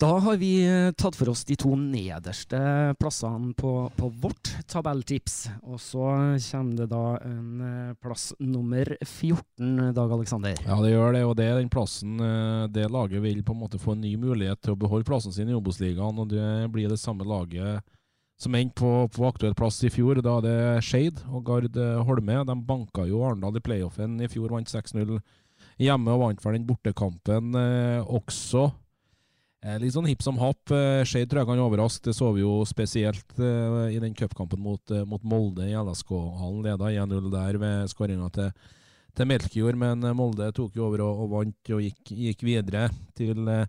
Da 0.00 0.18
har 0.18 0.36
vi 0.36 0.66
eh, 0.66 0.90
tatt 0.98 1.14
for 1.14 1.30
oss 1.30 1.44
de 1.46 1.54
to 1.54 1.76
nederste 1.78 2.58
plassene 2.98 3.52
på, 3.54 3.70
på 3.94 4.08
vårt 4.24 4.50
tabelltips. 4.66 5.36
Og 5.62 5.78
så 5.78 6.08
kommer 6.48 6.80
det 6.80 6.88
da 6.90 7.02
en 7.22 7.62
eh, 7.62 7.94
plass 8.02 8.32
nummer 8.42 8.90
14, 9.00 9.94
Dag 9.94 10.16
Aleksander. 10.16 10.58
Ja, 10.66 10.80
det 10.82 10.90
gjør 10.96 11.14
det. 11.14 11.22
Og 11.28 11.36
det 11.38 11.46
er 11.46 11.60
den 11.60 11.70
plassen 11.70 12.18
eh, 12.18 12.66
det 12.74 12.88
laget 12.90 13.22
vil 13.22 13.44
på 13.46 13.54
en 13.54 13.62
måte 13.62 13.78
få 13.78 13.94
en 13.94 14.02
ny 14.02 14.16
mulighet 14.18 14.64
til 14.64 14.74
å 14.74 14.80
beholde 14.82 15.06
plassen 15.06 15.34
sin 15.34 15.52
i 15.52 15.54
Obos-ligaen. 15.54 16.18
Og 16.18 16.32
det 16.34 16.48
blir 16.74 16.90
det 16.90 16.98
samme 16.98 17.26
laget 17.28 17.86
som 18.40 18.54
endte 18.58 18.80
på, 18.80 18.90
på 19.14 19.26
aktuell 19.28 19.54
plass 19.56 19.78
i 19.86 19.92
fjor. 19.92 20.20
Da 20.24 20.38
er 20.40 20.46
det 20.46 20.84
Skeid 20.86 21.22
og 21.30 21.44
Gard 21.46 21.78
Holme. 22.08 22.40
De 22.48 22.56
banka 22.66 23.06
jo 23.08 23.22
Arendal 23.24 23.60
i 23.60 23.64
playoffen 23.64 24.18
i 24.22 24.30
fjor, 24.30 24.50
vant 24.52 24.70
6-0 24.70 25.18
hjemme 25.80 26.14
og 26.14 26.22
vant 26.22 26.44
vel 26.44 26.58
den 26.58 26.66
bortekampen 26.68 27.54
eh, 27.58 28.00
også. 28.04 28.68
Eh, 29.64 29.78
litt 29.80 29.94
sånn 29.94 30.08
hipp 30.10 30.22
som 30.24 30.38
happ. 30.42 30.62
Eh, 30.74 31.02
Skeid 31.08 31.30
tror 31.30 31.42
jeg 31.42 31.50
kan 31.50 31.62
overraske. 31.64 32.04
Det 32.08 32.16
så 32.16 32.30
vi 32.36 32.44
jo 32.44 32.58
spesielt 32.68 33.38
uh, 33.40 33.88
i 33.88 34.00
den 34.02 34.16
cupkampen 34.16 34.60
mot, 34.60 34.82
uh, 34.92 35.06
mot, 35.08 35.22
Molde 35.24 35.70
i 35.70 35.76
LSK-hallen. 35.78 36.62
Leda 36.66 36.90
1-0 36.92 37.30
der 37.32 37.60
ved 37.62 37.92
skåringa 37.92 38.28
til, 38.34 38.52
til 39.16 39.30
Melkjord, 39.30 39.80
men 39.80 40.04
Molde 40.18 40.50
tok 40.56 40.76
jo 40.76 40.88
over 40.90 41.06
og, 41.06 41.24
og 41.24 41.32
vant 41.38 41.72
og 41.72 41.82
gikk, 41.86 42.12
gikk 42.12 42.44
videre 42.44 42.90
til 43.16 43.40
uh, 43.48 43.64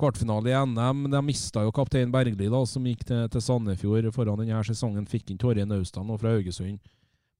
kvartfinale 0.00 0.50
i 0.50 0.56
NM. 0.72 1.04
De 1.12 1.20
mista 1.24 1.64
jo 1.66 1.74
kaptein 1.76 2.12
Bergli, 2.12 2.48
da, 2.50 2.62
som 2.66 2.88
gikk 2.88 3.04
til, 3.08 3.28
til 3.32 3.44
Sandefjord 3.44 4.10
foran 4.16 4.40
denne 4.42 4.64
sesongen. 4.66 5.08
Fikk 5.08 5.30
inn 5.30 5.40
Torje 5.40 5.68
Naustad 5.68 6.08
nå 6.08 6.18
fra 6.20 6.34
Haugesund 6.34 6.80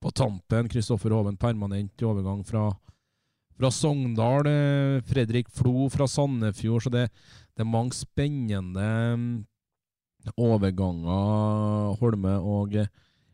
på 0.00 0.14
tampen. 0.16 0.70
Kristoffer 0.70 1.16
Hoven 1.16 1.40
permanent 1.40 2.00
i 2.00 2.08
overgang 2.08 2.44
fra, 2.46 2.68
fra 3.56 3.72
Sogndal. 3.74 4.48
Fredrik 5.08 5.50
Flo 5.52 5.88
fra 5.92 6.08
Sandefjord. 6.08 6.86
så 6.86 6.94
det 6.94 7.08
det 7.60 7.66
er 7.66 7.68
mange 7.68 7.92
spennende 7.92 8.84
mm, 9.20 9.32
overganger 10.40 11.96
Holme 12.00 12.38
og 12.40 12.76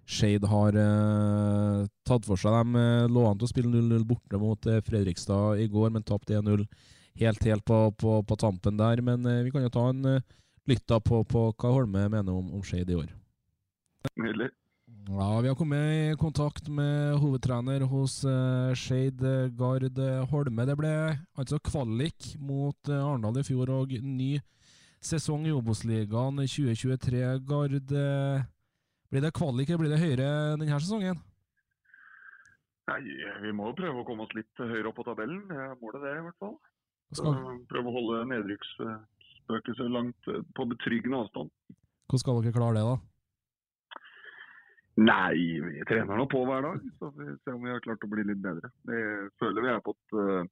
Skeid 0.07 0.43
har 0.51 0.75
eh, 0.79 1.85
tatt 2.07 2.27
for 2.27 2.39
seg. 2.39 2.55
De 2.55 2.83
eh, 2.83 3.07
lå 3.11 3.23
an 3.27 3.39
til 3.39 3.47
å 3.47 3.51
spille 3.53 3.71
0-0 3.71 4.03
borte 4.07 4.39
mot 4.43 4.69
eh, 4.71 4.83
Fredrikstad 4.87 5.63
i 5.63 5.69
går, 5.71 5.93
men 5.95 6.07
tapte 6.07 6.39
1-0 6.39 6.63
helt, 7.21 7.45
helt 7.45 7.65
på, 7.65 7.79
på, 7.93 8.23
på, 8.23 8.37
tampen 8.37 8.77
der. 8.77 9.03
Men 9.03 9.27
eh, 9.27 9.43
vi 9.47 9.53
kan 9.55 9.65
jo 9.65 9.73
ta 9.73 9.89
en 9.91 10.05
eh, 10.05 10.23
lytt 10.69 10.87
på, 10.87 11.25
på, 11.25 11.49
hva 11.53 11.73
Holme 11.73 12.09
mener 12.13 12.33
om, 12.33 12.53
om 12.55 12.63
Skeid 12.65 12.91
i 12.91 12.99
år. 12.99 13.11
Nydelig. 14.17 14.51
Ja, 15.07 15.41
Vi 15.41 15.49
har 15.49 15.55
kommet 15.55 15.79
i 15.79 16.17
kontakt 16.19 16.69
med 16.69 17.19
hovedtrener 17.23 17.85
hos 17.87 18.25
uh, 18.27 18.75
Skeid 18.75 19.23
Gard 19.59 19.99
Holme. 20.31 20.67
Det 20.67 20.77
ble 20.79 20.93
altså 21.39 21.61
kvalik 21.63 22.33
mot 22.43 22.91
uh, 22.91 23.05
Arendal 23.05 23.39
i 23.39 23.45
fjor 23.47 23.71
og 23.71 23.95
ny 24.03 24.37
sesong 25.03 25.47
i 25.47 25.55
Obos-ligaen 25.55 26.43
2023. 26.43 27.23
Gard, 27.47 27.95
uh, 27.95 28.43
blir 29.11 29.27
det 29.27 29.35
kvalik 29.35 29.71
eller 29.71 29.85
blir 29.85 29.95
det 29.95 30.03
høyere 30.03 30.31
denne 30.59 30.81
sesongen? 30.83 31.23
Nei, 32.91 33.01
Vi 33.43 33.55
må 33.55 33.71
jo 33.71 33.79
prøve 33.79 34.03
å 34.03 34.07
komme 34.07 34.27
oss 34.27 34.35
litt 34.39 34.63
høyere 34.63 34.91
opp 34.91 34.99
på 34.99 35.07
tabellen. 35.07 35.47
Målet 35.83 36.03
det, 36.03 36.17
i 36.19 36.27
hvert 36.27 36.43
fall. 36.43 36.59
Så, 37.15 37.33
prøve 37.71 37.91
å 37.91 37.95
holde 37.95 38.23
nedrykksspøkelset 38.33 39.93
langt 39.95 40.31
på 40.57 40.67
betryggende 40.73 41.23
avstand. 41.23 41.53
Hvordan 42.07 42.23
skal 42.23 42.41
dere 42.43 42.57
klare 42.57 42.81
det, 42.81 42.87
da? 42.87 42.97
Nei, 44.97 45.61
vi 45.61 45.83
trener 45.85 46.17
nå 46.17 46.25
på 46.33 46.41
hver 46.49 46.65
dag, 46.65 46.85
så 46.99 47.11
vi 47.19 47.29
ser 47.45 47.57
om 47.57 47.65
vi 47.67 47.73
har 47.73 47.83
klart 47.85 48.05
å 48.07 48.09
bli 48.09 48.25
litt 48.25 48.41
bedre. 48.41 48.71
Jeg 48.89 49.27
føler 49.43 49.67
vi 49.67 49.73
er 49.75 49.83
på 49.85 49.93
et 49.93 50.17
uh, 50.17 50.47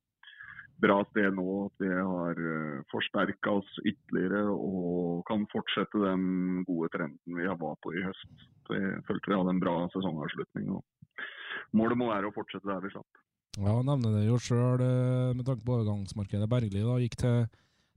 bra 0.84 0.98
sted 1.08 1.36
nå, 1.38 1.46
at 1.68 1.84
vi 1.84 1.90
har 1.94 2.40
eh, 2.50 2.82
forsterka 2.90 3.52
oss 3.60 3.76
ytterligere 3.86 4.50
og 4.50 5.22
kan 5.28 5.46
fortsette 5.52 6.00
den 6.02 6.64
gode 6.68 6.90
trenden 6.94 7.38
vi 7.38 7.46
var 7.46 7.78
på 7.84 7.94
i 7.94 8.02
høst. 8.04 8.46
Så 8.66 8.78
jeg 8.78 9.04
følte 9.08 9.30
vi 9.30 9.38
hadde 9.38 9.54
en 9.54 9.62
bra 9.62 9.76
sesongavslutning. 9.94 10.72
og 10.74 10.82
Målet 11.78 12.00
må 12.00 12.10
være 12.10 12.30
å 12.30 12.34
fortsette 12.34 12.68
der 12.68 12.82
vi 12.84 12.92
slapp. 12.92 13.23
Ja, 13.54 13.74
nevner 13.86 14.16
det 14.16 14.24
jo 14.26 14.40
sjøl 14.42 14.82
eh, 14.82 15.34
med 15.36 15.46
tanke 15.46 15.62
på 15.66 15.76
overgangsmarkedet. 15.76 16.50
Bergli 16.50 16.82
da, 16.82 16.98
gikk 17.02 17.16
til, 17.20 17.44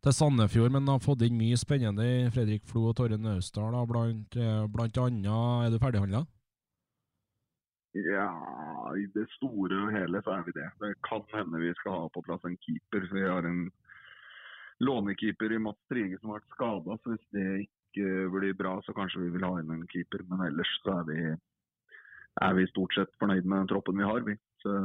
til, 0.06 0.14
Sandefjord, 0.14 0.74
men 0.76 0.90
har 0.92 1.02
fått 1.02 1.26
inn 1.26 1.38
mye 1.40 1.58
spennende 1.58 2.06
i 2.06 2.28
Fredrik 2.34 2.66
Flo 2.70 2.90
og 2.92 2.98
Torre 3.00 3.18
Naustdal. 3.18 3.78
Blant, 3.90 4.38
blant 4.74 5.02
annet, 5.02 5.32
er 5.66 5.74
du 5.74 5.80
ferdighandla? 5.82 6.28
Ja, 8.06 8.30
i 8.94 9.08
det 9.16 9.26
store 9.38 9.80
og 9.86 9.94
hele 9.96 10.22
så 10.22 10.36
er 10.36 10.46
vi 10.46 10.54
det. 10.58 10.68
Det 10.82 10.94
kan 11.08 11.24
hende 11.34 11.62
vi 11.62 11.74
skal 11.80 12.04
ha 12.04 12.10
på 12.14 12.24
plass 12.26 12.46
en 12.46 12.58
keeper. 12.62 13.08
Vi 13.14 13.24
har 13.26 13.48
en 13.48 13.70
lånekeeper 14.84 15.56
i 15.56 15.62
Mats 15.64 15.82
Trige 15.90 16.20
som 16.20 16.32
har 16.32 16.42
vært 16.42 16.56
skada. 16.56 16.98
Så 17.02 17.16
hvis 17.16 17.28
det 17.34 17.48
ikke 17.66 18.28
blir 18.36 18.58
bra, 18.58 18.76
så 18.86 18.94
kanskje 18.94 19.24
vi 19.24 19.32
vil 19.34 19.48
ha 19.48 19.56
inn 19.62 19.74
en 19.74 19.88
keeper. 19.90 20.26
Men 20.30 20.46
ellers 20.50 20.74
så 20.84 21.00
er 21.00 21.08
vi, 21.10 21.22
er 22.46 22.60
vi 22.60 22.68
stort 22.74 22.98
sett 22.98 23.16
fornøyd 23.22 23.48
med 23.48 23.64
den 23.64 23.72
troppen 23.74 23.98
vi 23.98 24.10
har, 24.12 24.22
vi. 24.28 24.38
Så 24.62 24.76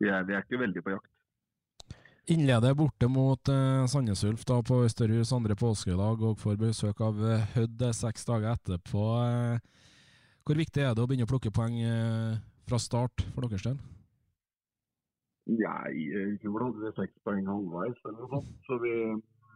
vi 0.00 0.08
er, 0.08 0.24
vi 0.26 0.36
er 0.36 0.44
ikke 0.44 0.60
veldig 0.60 0.84
på 0.84 0.94
jakt. 0.96 1.10
Innleder 2.30 2.76
borte 2.78 3.08
mot 3.10 3.48
eh, 3.50 3.86
Sandnes 3.90 4.22
Ulf 4.28 4.44
da 4.46 4.60
på 4.62 4.84
Østerhus 4.86 5.32
andre 5.34 5.56
påskedag 5.58 6.22
og 6.22 6.38
får 6.38 6.60
besøk 6.60 7.00
av 7.02 7.18
uh, 7.18 7.46
Hødd 7.56 7.82
seks 7.96 8.28
dager 8.28 8.52
etterpå. 8.52 9.06
Uh, 9.18 9.80
hvor 10.46 10.58
viktig 10.58 10.84
er 10.84 10.94
det 10.94 11.02
å 11.02 11.08
begynne 11.08 11.26
å 11.26 11.30
plukke 11.30 11.52
poeng 11.54 11.76
eh, 11.84 12.38
fra 12.68 12.78
start 12.82 13.24
for 13.34 13.44
deres 13.44 13.66
del? 13.66 13.76
Nei, 15.50 15.90
i 15.94 16.38
fjor 16.42 16.64
hadde 16.64 16.84
vi 16.84 16.92
seks 16.96 17.22
poeng 17.26 17.46
halvveis 17.50 18.00
eller 18.04 18.18
noe 18.22 18.30
sånt. 18.36 18.50
Så 18.66 18.78
vi, 18.82 18.94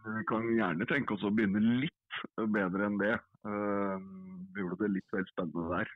vi, 0.05 0.23
kan 0.29 0.47
gjerne 0.55 0.87
tenke 0.91 1.15
oss 1.17 1.25
å 1.27 1.33
begynne 1.35 1.63
litt 1.83 2.21
bedre 2.55 2.87
enn 2.87 2.99
det. 3.01 3.15
Uh, 3.47 3.99
vi 4.55 4.63
gjorde 4.63 4.85
det 4.85 4.93
litt 4.97 5.15
vel 5.15 5.27
spennende 5.33 5.67
der. 5.73 5.95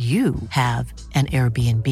you 0.00 0.34
have 0.48 0.92
an 1.14 1.26
Airbnb. 1.26 1.86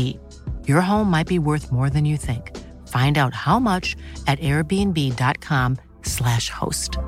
Your 0.66 0.80
home 0.80 1.10
might 1.10 1.26
be 1.26 1.38
worth 1.38 1.70
more 1.70 1.90
than 1.90 2.06
you 2.06 2.16
think. 2.16 2.56
Find 2.88 3.18
out 3.18 3.34
how 3.34 3.58
much 3.58 3.96
at 4.26 4.40
airbnb.com/slash 4.40 6.48
host. 6.50 6.98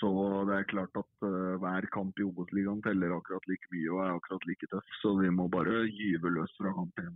Så, 0.00 0.08
det 0.48 0.54
er 0.56 0.64
klart 0.72 0.94
at 1.02 1.14
uh, 1.24 1.30
hver 1.60 1.84
kamp 1.92 2.14
i 2.20 2.22
Obos-ligaen 2.22 2.82
teller 2.84 3.10
akkurat 3.16 3.44
like 3.48 3.66
mye 3.72 3.88
og 3.94 4.00
er 4.04 4.10
akkurat 4.16 4.44
like 4.48 4.66
tøff. 4.72 4.88
Så 5.02 5.08
vi 5.20 5.28
må 5.38 5.44
bare 5.48 5.76
gyve 5.88 6.28
løs 6.36 6.52
fra 6.58 6.70
kamp 6.76 6.94
én 7.00 7.14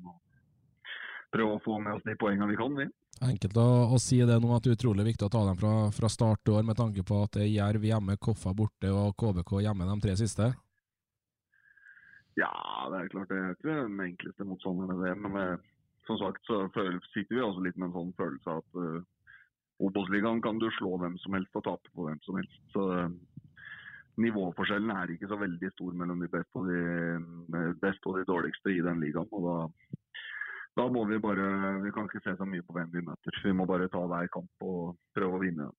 prøve 1.33 1.57
å 1.57 1.63
få 1.65 1.79
med 1.83 1.99
oss 1.99 2.07
de 2.07 2.17
poengene 2.19 2.51
vi 2.51 2.59
kan, 2.59 2.75
vi. 2.77 2.89
Enkelt 3.21 3.59
å, 3.61 3.69
å 3.93 3.99
si 4.01 4.21
det 4.25 4.39
nå 4.41 4.51
at 4.57 4.65
det 4.65 4.73
er 4.73 4.79
utrolig 4.79 5.05
viktig 5.11 5.27
å 5.27 5.33
ta 5.33 5.45
dem 5.45 5.59
fra, 5.61 5.75
fra 5.93 6.09
start 6.09 6.49
år, 6.49 6.65
med 6.67 6.79
tanke 6.79 7.05
på 7.07 7.21
at 7.25 7.37
det 7.37 7.45
er 7.45 7.53
Jerv 7.53 7.85
hjemme, 7.85 8.17
Koffa 8.17 8.55
borte 8.57 8.93
og 8.95 9.13
KBK 9.21 9.59
hjemme 9.67 9.89
de 9.91 9.97
tre 10.07 10.17
siste. 10.21 10.53
Ja, 12.39 12.53
det 12.93 13.03
er 13.03 13.13
klart 13.13 13.33
det 13.33 13.39
er 13.39 13.57
ikke 13.57 13.77
den 13.83 14.01
enkleste 14.05 14.47
motstanderen 14.49 15.03
det. 15.03 15.15
Men 15.21 15.37
eh, 15.41 15.57
som 16.07 16.21
sagt 16.21 16.47
så 16.49 16.63
føler, 16.75 17.01
sitter 17.13 17.37
vi 17.37 17.45
også 17.45 17.65
litt 17.67 17.77
med 17.77 17.91
en 17.91 17.97
sånn 17.99 18.15
følelse 18.19 18.55
av 18.55 18.63
at 18.63 18.81
uh, 18.81 19.03
Obos-ligaen 19.81 20.43
kan 20.45 20.61
du 20.61 20.69
slå 20.77 20.97
hvem 21.01 21.17
som 21.23 21.37
helst 21.37 21.57
og 21.57 21.65
tape 21.67 21.93
på 21.97 22.07
hvem 22.07 22.19
som 22.25 22.37
helst. 22.37 22.59
Så 22.75 22.83
eh, 22.99 23.13
nivåforskjellen 24.21 24.91
er 24.93 25.13
ikke 25.15 25.31
så 25.31 25.39
veldig 25.41 25.71
stor 25.73 25.95
mellom 25.97 26.21
de 26.21 26.29
beste 26.33 26.61
og 26.61 26.69
de, 26.69 27.63
best 27.81 28.09
og 28.09 28.19
de 28.19 28.27
dårligste 28.29 28.75
i 28.75 28.83
den 28.85 29.01
ligaen. 29.01 29.31
og 29.33 29.47
da 29.47 29.57
da 30.79 30.87
må 30.93 31.05
vi 31.09 31.19
bare 31.23 31.47
Vi 31.85 31.93
kan 31.95 32.07
ikke 32.07 32.23
se 32.25 32.37
så 32.39 32.47
mye 32.47 32.65
på 32.67 32.75
hvem 32.77 32.91
vi 32.93 33.05
møter. 33.05 33.43
Vi 33.45 33.53
må 33.57 33.67
bare 33.69 33.91
ta 33.91 34.03
hver 34.07 34.31
kamp 34.33 34.67
og 34.67 34.97
prøve 35.17 35.39
å 35.39 35.43
vinne. 35.43 35.71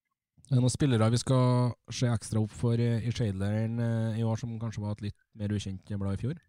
Det 0.42 0.58
er 0.58 0.64
noen 0.64 0.74
spillere 0.74 1.12
vi 1.14 1.20
skal 1.22 1.74
se 1.96 2.10
ekstra 2.12 2.42
opp 2.42 2.52
for 2.52 2.80
i 2.82 3.12
Shadeleiren 3.14 3.78
eh, 3.80 4.20
i 4.20 4.24
år, 4.28 4.40
som 4.42 4.58
kanskje 4.60 4.84
var 4.84 4.98
et 4.98 5.06
litt 5.06 5.20
mer 5.40 5.54
ukjent 5.56 5.94
blad 6.02 6.18
i 6.18 6.24
fjor? 6.26 6.40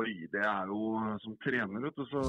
Oi, 0.00 0.12
det 0.32 0.40
er 0.40 0.70
jo 0.72 0.94
som 1.20 1.34
trener, 1.44 1.82
vet 1.84 1.98
du, 1.98 2.06
så 2.08 2.22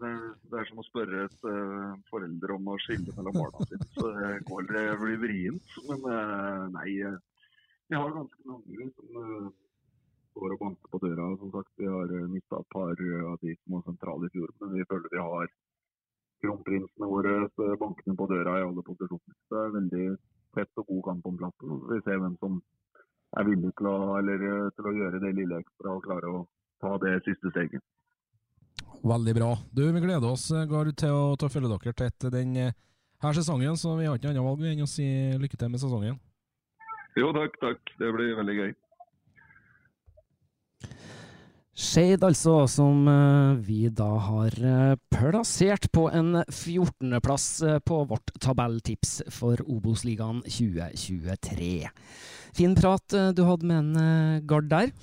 det, 0.00 0.10
det 0.50 0.58
er 0.58 0.66
som 0.66 0.80
å 0.82 0.86
spørre 0.88 1.28
et 1.28 1.44
uh, 1.46 1.92
forelder 2.08 2.56
om 2.56 2.72
å 2.72 2.78
skille 2.82 3.14
mellom 3.14 3.36
barna 3.38 3.68
sine. 3.68 3.86
Så 3.94 4.10
det 4.16 4.32
går 4.48 4.66
det 4.72 4.82
blir 4.98 5.20
vrient. 5.22 5.76
Men 5.86 6.02
uh, 6.10 6.64
nei, 6.74 6.96
vi 7.86 8.00
har 8.00 8.16
ganske 8.16 8.48
mange 8.50 8.88
som 8.96 9.20
uh, 9.20 9.52
går 10.38 10.54
og 10.54 10.62
banker 10.64 10.92
på 10.92 11.00
døra. 11.04 11.28
Som 11.40 11.52
sagt, 11.54 11.70
vi 11.80 11.88
har 11.90 12.12
uh, 12.12 12.26
mista 12.32 12.60
et 12.60 12.70
par 12.74 12.92
uh, 12.92 13.32
av 13.32 13.38
de 13.42 13.54
som 13.56 13.76
var 13.76 13.86
sentrale 13.88 14.28
i 14.28 14.34
fjor, 14.36 14.52
men 14.60 14.76
vi 14.76 14.86
føler 14.90 15.14
vi 15.14 15.24
har 15.28 15.50
kronprinsene 16.44 17.08
våre 17.08 17.34
bankende 17.80 18.16
på 18.20 18.28
døra 18.34 18.58
i 18.60 18.66
alle 18.68 18.84
posisjoner. 18.84 19.36
Det 19.50 19.60
er 19.62 19.76
veldig 19.78 20.06
tett 20.58 20.82
og 20.82 20.90
god 20.92 21.02
kamp 21.08 21.30
om 21.30 21.40
plassen. 21.40 21.80
Vi 21.90 22.00
ser 22.04 22.20
hvem 22.20 22.36
som 22.42 22.60
er 23.38 23.48
villig 23.48 23.72
til 23.78 23.90
å, 23.90 23.96
eller, 24.20 24.46
uh, 24.50 24.70
til 24.76 24.90
å 24.90 24.96
gjøre 25.00 25.22
det 25.24 25.34
lille 25.40 25.62
ekstra 25.64 25.96
og 25.96 26.06
klare 26.06 26.30
å 26.30 26.46
ta 26.84 26.96
det 27.02 27.18
siste 27.26 27.52
steget. 27.54 27.84
Veldig 29.04 29.34
bra. 29.34 29.50
Du, 29.72 29.92
Vi 29.92 30.00
gleder 30.00 30.30
oss 30.30 30.50
eh, 30.50 30.64
Gard, 30.68 30.94
til 30.96 31.12
å, 31.12 31.34
til 31.36 31.48
å 31.48 31.52
følge 31.52 31.72
dere 31.74 31.96
tett 31.98 32.28
den 32.32 32.56
eh, 32.56 32.76
her 33.24 33.36
sesongen, 33.36 33.76
så 33.76 33.96
vi 33.98 34.06
har 34.08 34.16
ikke 34.16 34.30
noe 34.30 34.38
annet 34.38 34.48
valg 34.48 34.70
enn 34.70 34.86
å 34.86 34.88
si 34.88 35.06
lykke 35.40 35.58
til 35.60 35.72
med 35.72 35.82
sesongen. 35.82 36.16
Jo, 37.18 37.30
takk, 37.36 37.58
takk. 37.60 37.92
Det 38.00 38.10
blir 38.16 38.34
veldig 38.38 38.56
gøy. 38.58 38.72
Skeid, 41.74 42.22
altså, 42.22 42.68
som 42.70 43.08
eh, 43.10 43.56
vi 43.66 43.88
da 43.90 44.06
har 44.28 44.54
eh, 44.62 44.94
plassert 45.10 45.88
på 45.90 46.04
en 46.06 46.36
14.-plass 46.46 47.46
eh, 47.66 47.80
på 47.82 47.98
vårt 48.06 48.30
tabelltips 48.38 49.24
for 49.34 49.58
Obos-ligaen 49.66 50.44
2023. 50.46 51.72
Fin 52.54 52.78
prat 52.78 53.18
du 53.34 53.42
hadde 53.42 53.66
med 53.66 53.80
en 53.82 54.40
Gard 54.46 54.70
der. 54.70 54.94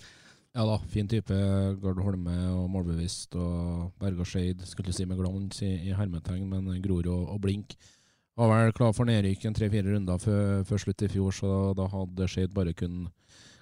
Ja 0.55 0.63
da, 0.67 0.77
fin 0.87 1.11
type. 1.11 1.35
Gard 1.83 1.99
Holme 2.05 2.37
og 2.55 2.69
målbevisst 2.71 3.35
og 3.35 3.91
berga 3.99 4.23
Skeid. 4.23 4.63
Skulle 4.63 4.95
si 4.95 5.03
med 5.03 5.19
glans 5.19 5.59
i, 5.67 5.73
i 5.89 5.95
hermetegn, 5.95 6.47
men 6.47 6.71
gror 6.83 7.03
og, 7.11 7.33
og 7.35 7.41
Blink. 7.43 7.75
Var 8.39 8.47
vel 8.47 8.71
klar 8.75 8.95
for 8.95 9.11
nedrykk 9.11 9.43
en 9.43 9.59
tre-fire 9.59 9.91
runder 9.91 10.23
før, 10.23 10.79
slutt 10.79 11.03
i 11.03 11.11
fjor, 11.11 11.35
så 11.35 11.55
da 11.75 11.91
hadde 11.91 12.31
Skeid 12.31 12.55
bare 12.55 12.71
kun 12.71 13.09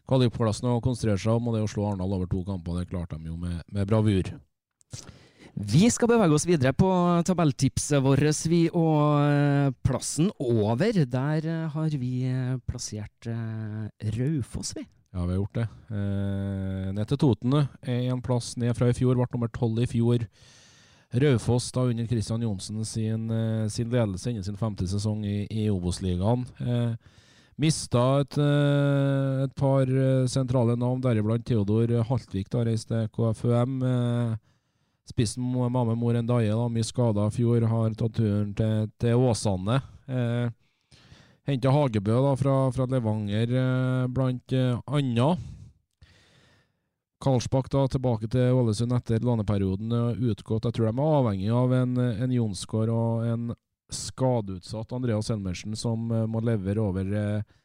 kvalikplassen 0.10 0.70
å 0.72 0.82
konsentrere 0.84 1.22
seg 1.22 1.38
om, 1.38 1.50
og 1.50 1.58
det 1.58 1.64
å 1.66 1.72
slå 1.72 1.88
Arendal 1.88 2.18
over 2.18 2.30
to 2.30 2.44
kamper, 2.48 2.82
det 2.82 2.90
klarte 2.90 3.20
de 3.20 3.30
jo 3.32 3.38
med, 3.40 3.62
med 3.70 3.90
bravur. 3.90 4.34
Vi 5.60 5.90
skal 5.92 6.08
bevege 6.08 6.36
oss 6.38 6.46
videre 6.48 6.72
på 6.72 6.88
tabelltipset 7.28 8.00
vårt, 8.04 8.24
vi. 8.48 8.62
Og 8.72 9.26
eh, 9.26 9.74
plassen 9.84 10.30
over, 10.40 11.02
der 11.04 11.48
eh, 11.50 11.66
har 11.74 11.98
vi 12.00 12.14
eh, 12.30 12.56
plassert 12.64 13.28
Raufoss, 14.16 14.72
vi. 14.78 14.86
Ja, 15.12 15.26
vi 15.26 15.34
har 15.34 15.42
gjort 15.42 15.58
det. 15.58 15.68
Eh, 15.92 16.88
ned 16.96 17.12
til 17.12 17.20
Toten 17.20 17.58
er 17.60 18.08
en 18.14 18.24
plass 18.24 18.54
ned 18.62 18.72
fra 18.78 18.88
i 18.88 18.96
fjor, 18.96 19.20
ble 19.20 19.28
nummer 19.34 19.52
tolv 19.52 19.84
i 19.84 19.90
fjor. 19.90 20.24
Raufoss 21.20 21.74
da 21.76 21.88
under 21.90 22.08
Kristian 22.08 22.46
Johnsen 22.46 22.86
sin, 22.86 23.28
sin 23.74 23.90
ledelse 23.90 24.30
innen 24.30 24.46
sin 24.46 24.60
femte 24.62 24.88
sesong 24.88 25.26
i, 25.26 25.42
i 25.50 25.66
Obos-ligaen. 25.74 26.46
Eh, 26.62 26.94
Mista 27.60 28.22
et, 28.22 28.38
eh, 28.40 29.44
et 29.44 29.54
par 29.60 29.82
eh, 29.84 30.28
sentrale 30.32 30.78
navn, 30.80 31.02
deriblant 31.04 31.44
Theodor 31.44 31.92
Haltvik, 32.08 32.48
da 32.54 32.64
reiste 32.64 33.02
KFUM. 33.12 33.82
Eh, 33.84 34.38
Spissen 35.10 35.44
Mame 35.44 35.96
Mor 35.98 36.16
Ndaye, 36.22 36.54
da, 36.54 36.70
mye 36.72 36.86
skada 36.86 37.28
i 37.28 37.36
fjor, 37.36 37.66
har 37.68 37.96
tatt 38.00 38.16
turen 38.16 38.54
til, 38.56 38.88
til 39.02 39.28
Åsane. 39.28 39.82
Eh, 40.08 40.48
Henta 41.50 41.74
Hagebø 41.74 42.20
da, 42.30 42.34
fra, 42.40 42.58
fra 42.72 42.88
Levanger, 42.88 43.52
eh, 43.52 44.08
blant 44.14 44.56
eh, 44.56 44.78
anna. 44.88 45.34
Karlsbakk 47.20 47.68
da 47.74 47.88
tilbake 47.92 48.30
til 48.32 48.56
Ålesund 48.56 48.96
etter 48.96 49.20
låneperioden 49.20 49.92
utgått. 50.16 50.70
Jeg 50.70 50.78
tror 50.78 50.88
de 50.88 50.94
er 50.94 51.18
avhengig 51.18 51.50
av 51.52 51.74
en, 51.76 51.98
en 52.00 52.32
Jonsgaard 52.32 52.94
og 52.94 53.26
en 53.28 53.50
skadeutsatt 53.90 54.94
Andreas 54.94 55.30
Elmersen, 55.34 55.76
som 55.76 56.12
eh, 56.12 56.28
må 56.30 56.42
levere 56.46 56.84
over 56.84 57.10
eh, 57.16 57.56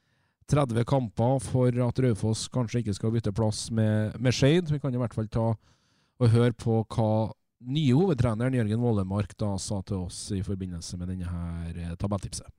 30 0.50 0.84
kamper 0.84 1.38
for 1.40 1.84
at 1.86 2.00
Raufoss 2.04 2.48
kanskje 2.52 2.82
ikke 2.82 2.96
skal 2.96 3.14
bytte 3.14 3.32
plass 3.32 3.70
med, 3.72 4.16
med 4.20 4.34
Skeid. 4.36 4.68
Vi 4.72 4.80
kan 4.80 4.94
i 4.94 5.00
hvert 5.00 5.14
fall 5.16 5.30
ta 5.32 5.52
og 5.54 6.30
høre 6.30 6.52
på 6.52 6.82
hva 6.94 7.32
nye 7.64 7.96
hovedtreneren 7.96 8.54
Jørgen 8.58 8.82
Vollemark 8.82 9.32
da 9.40 9.54
sa 9.58 9.80
til 9.86 10.04
oss 10.04 10.26
i 10.36 10.42
forbindelse 10.44 10.98
med 11.00 11.10
denne 11.12 11.30
her 11.30 11.80
eh, 11.80 11.96
tabelltipset. 12.00 12.50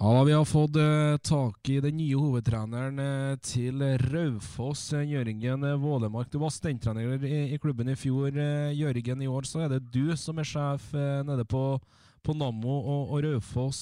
Ja, 0.00 0.24
Vi 0.24 0.32
har 0.32 0.44
fått 0.44 0.76
eh, 0.76 1.16
tak 1.22 1.68
i 1.68 1.80
den 1.80 1.96
nye 1.98 2.14
hovedtreneren 2.14 3.00
eh, 3.02 3.38
til 3.42 3.82
Raufoss, 3.82 4.92
eh, 4.94 5.02
Jørgen 5.10 5.66
Vålemark. 5.82 6.30
Du 6.30 6.38
var 6.38 6.52
stentrener 6.54 7.24
i, 7.26 7.58
klubben 7.58 7.90
i 7.90 7.96
fjor. 7.98 8.30
Jørgen, 8.78 9.22
i 9.22 9.26
år 9.26 9.48
så 9.50 9.64
er 9.64 9.72
det 9.72 9.88
du 9.90 10.14
som 10.14 10.38
er 10.38 10.46
sjef 10.46 10.92
nede 10.94 11.42
på, 11.50 11.80
på 12.22 12.36
Nammo 12.38 12.76
og, 12.78 13.10
og 13.16 13.24
Raufoss. 13.26 13.80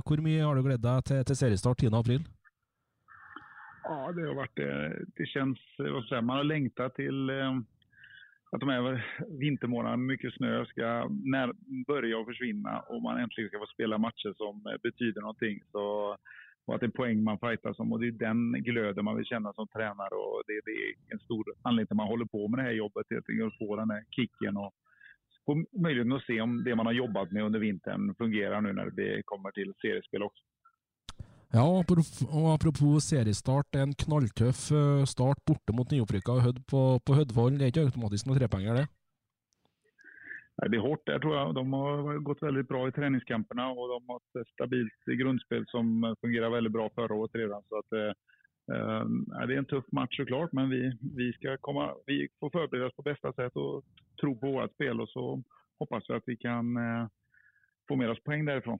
Hvor 0.00 0.24
mye 0.24 0.40
har 0.40 0.56
du 0.56 0.64
gledet 0.64 0.86
deg 0.86 1.04
til, 1.10 1.20
til 1.28 1.40
seriestart 1.42 1.84
10.4? 1.84 2.24
Ja, 3.84 4.00
det 4.16 4.26
har 4.30 4.40
vært 4.40 4.56
det. 4.56 4.72
det 5.20 5.28
kjennes, 5.34 5.60
man 6.22 6.38
har 6.38 6.48
lengta 6.48 6.88
til 6.96 7.36
att 8.52 8.60
de 8.60 8.68
här 8.68 9.04
vintermånaderna 9.38 9.96
med 9.96 10.06
mycket 10.06 10.34
snö 10.34 10.66
ska 10.66 11.08
när, 11.24 11.52
börja 11.86 12.18
och 12.18 12.26
försvinna 12.26 12.80
och 12.80 13.02
man 13.02 13.20
äntligen 13.20 13.48
ska 13.48 13.58
få 13.58 13.66
spela 13.66 13.98
matcher 13.98 14.34
som 14.36 14.66
eh, 14.66 14.80
betyder 14.82 15.20
någonting. 15.20 15.60
Så, 15.72 16.16
och 16.66 16.74
att 16.74 16.80
det 16.80 16.86
är 16.86 17.00
poäng 17.00 17.22
man 17.22 17.38
fightas 17.38 17.78
om 17.78 17.92
och 17.92 18.00
det 18.00 18.06
är 18.06 18.12
den 18.28 18.52
glöden 18.52 19.04
man 19.04 19.16
vill 19.16 19.24
känna 19.24 19.52
som 19.52 19.68
tränare 19.68 20.14
och 20.14 20.42
det, 20.46 20.60
det 20.64 20.70
är 20.70 21.12
en 21.12 21.18
stor 21.18 21.44
anledning 21.62 21.86
till 21.86 21.94
att 21.94 21.96
man 21.96 22.12
håller 22.14 22.24
på 22.24 22.48
med 22.48 22.58
det 22.58 22.62
här 22.62 22.72
jobbet, 22.84 23.06
helt 23.10 23.30
enkelt 23.30 23.52
att 23.52 23.58
få 23.58 23.76
den 23.76 23.90
här 23.90 24.04
kicken 24.10 24.56
och 24.56 24.72
få 25.46 25.64
möjligheten 25.82 26.12
att 26.12 26.24
se 26.24 26.40
om 26.40 26.64
det 26.64 26.74
man 26.74 26.86
har 26.86 26.92
jobbat 26.92 27.32
med 27.32 27.44
under 27.44 27.58
vintern 27.58 28.14
fungerar 28.14 28.60
nu 28.60 28.72
när 28.72 28.90
det 28.90 29.22
kommer 29.24 29.50
till 29.50 29.72
seriespel 29.82 30.22
också. 30.22 30.42
Ja, 31.50 31.64
og 31.66 31.82
apropos, 32.52 33.08
seriestart. 33.10 33.74
En 33.74 33.90
knalltøff 33.98 34.68
eh, 34.70 35.02
start 35.10 35.40
borte 35.42 35.74
mot 35.74 35.90
nyopprykka 35.90 36.36
på, 36.70 36.82
på 37.02 37.16
Hødvoll. 37.18 37.56
Det 37.58 37.66
er 37.66 37.72
ikke 37.72 37.88
automatisk 37.88 38.28
noe 38.28 38.38
trepenger, 38.38 38.78
det? 38.78 38.84
Nei, 40.60 40.68
det 40.70 40.78
er 40.78 40.84
hardt 40.84 41.02
der, 41.08 41.18
tror 41.18 41.34
jeg. 41.34 41.56
De 41.58 41.64
har 41.72 42.22
gått 42.28 42.44
veldig 42.44 42.64
bra 42.70 42.84
i 42.86 42.94
treningskampene. 42.94 43.66
Og 43.74 43.90
de 43.90 43.98
har 44.12 44.42
et 44.44 44.52
stabilt 44.52 45.12
grundspel 45.22 45.66
som 45.72 45.90
fungerer 46.22 46.54
veldig 46.54 46.72
bra 46.78 46.86
forrige 46.94 47.18
året 47.18 47.42
redan. 47.42 47.66
Så 47.66 47.82
at, 47.82 47.98
eh, 47.98 48.38
eh, 48.76 49.04
det 49.50 49.56
er 49.56 49.64
en 49.64 49.70
tøff 49.74 49.90
match 49.96 50.22
så 50.22 50.30
klart, 50.30 50.54
men 50.54 50.70
vi, 50.70 50.84
vi, 51.18 51.32
skal 51.40 51.58
komme, 51.66 51.90
vi 52.06 52.22
får 52.38 52.54
forberede 52.60 52.92
oss 52.92 52.98
på 52.98 53.08
beste 53.10 53.34
sätt 53.34 53.58
og 53.58 53.82
tro 54.22 54.36
på 54.38 54.54
vårt 54.54 54.78
spill. 54.78 55.02
Og 55.02 55.10
så 55.10 55.26
hoppas 55.82 56.06
vi 56.06 56.18
at 56.20 56.30
vi 56.30 56.38
kan 56.46 56.76
eh, 56.78 57.06
få 57.90 57.98
med 57.98 58.14
oss 58.14 58.22
poeng 58.22 58.46
därifrån. 58.46 58.78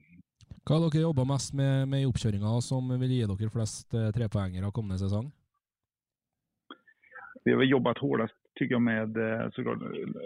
Hva 0.65 0.77
har 0.77 0.89
dere 0.89 1.07
jobba 1.07 1.25
mest 1.27 1.53
med, 1.57 1.87
med 1.89 2.03
i 2.03 2.09
oppkjøringa 2.09 2.57
som 2.65 2.91
vil 3.01 3.13
gi 3.13 3.23
dere 3.25 3.53
flest 3.53 3.93
eh, 3.97 4.11
trepoengere 4.15 4.71
kommende 4.75 4.99
sesong? 5.01 5.31
Vi 7.43 7.53
har 7.53 7.63
jobbat 7.63 7.97
hårdast 7.97 8.37
tycker 8.55 8.75
jag 8.75 8.81
med, 8.81 9.17
eh, 9.17 9.49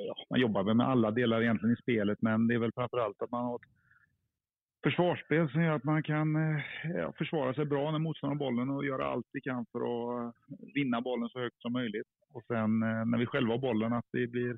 ja, 0.07 0.15
man 0.30 0.39
jobbar 0.39 0.63
väl 0.63 0.76
med 0.76 0.88
alla 0.88 1.11
delar 1.11 1.41
egentligen 1.41 1.73
i 1.73 1.82
spelet, 1.82 2.21
men 2.21 2.47
det 2.47 2.53
är 2.55 2.59
väl 2.59 2.71
framförallt 2.76 3.21
att 3.21 3.32
man 3.32 3.45
har 3.45 3.55
ett 3.55 3.61
försvarsspel 4.84 5.49
som 5.49 5.63
gör 5.63 5.76
att 5.76 5.84
man 5.84 6.03
kan 6.03 6.36
eh, 6.36 6.61
ja, 6.95 7.13
försvara 7.17 7.53
sig 7.53 7.65
bra 7.65 7.91
när 7.91 7.99
motståndaren 7.99 8.39
har 8.39 8.45
bollen 8.45 8.69
och 8.69 8.86
göra 8.86 9.05
allt 9.05 9.28
vi 9.32 9.41
kan 9.41 9.65
för 9.71 9.80
att 9.80 10.36
vinne 10.76 11.01
bollen 11.01 11.30
så 11.30 11.39
högt 11.39 11.61
som 11.61 11.73
möjligt. 11.73 12.07
Och 12.34 12.43
sen 12.47 12.80
när 12.80 13.17
vi 13.17 13.26
själva 13.26 13.53
har 13.53 13.59
bollen 13.59 13.93
att 13.93 14.09
vi 14.11 14.28
blir 14.28 14.57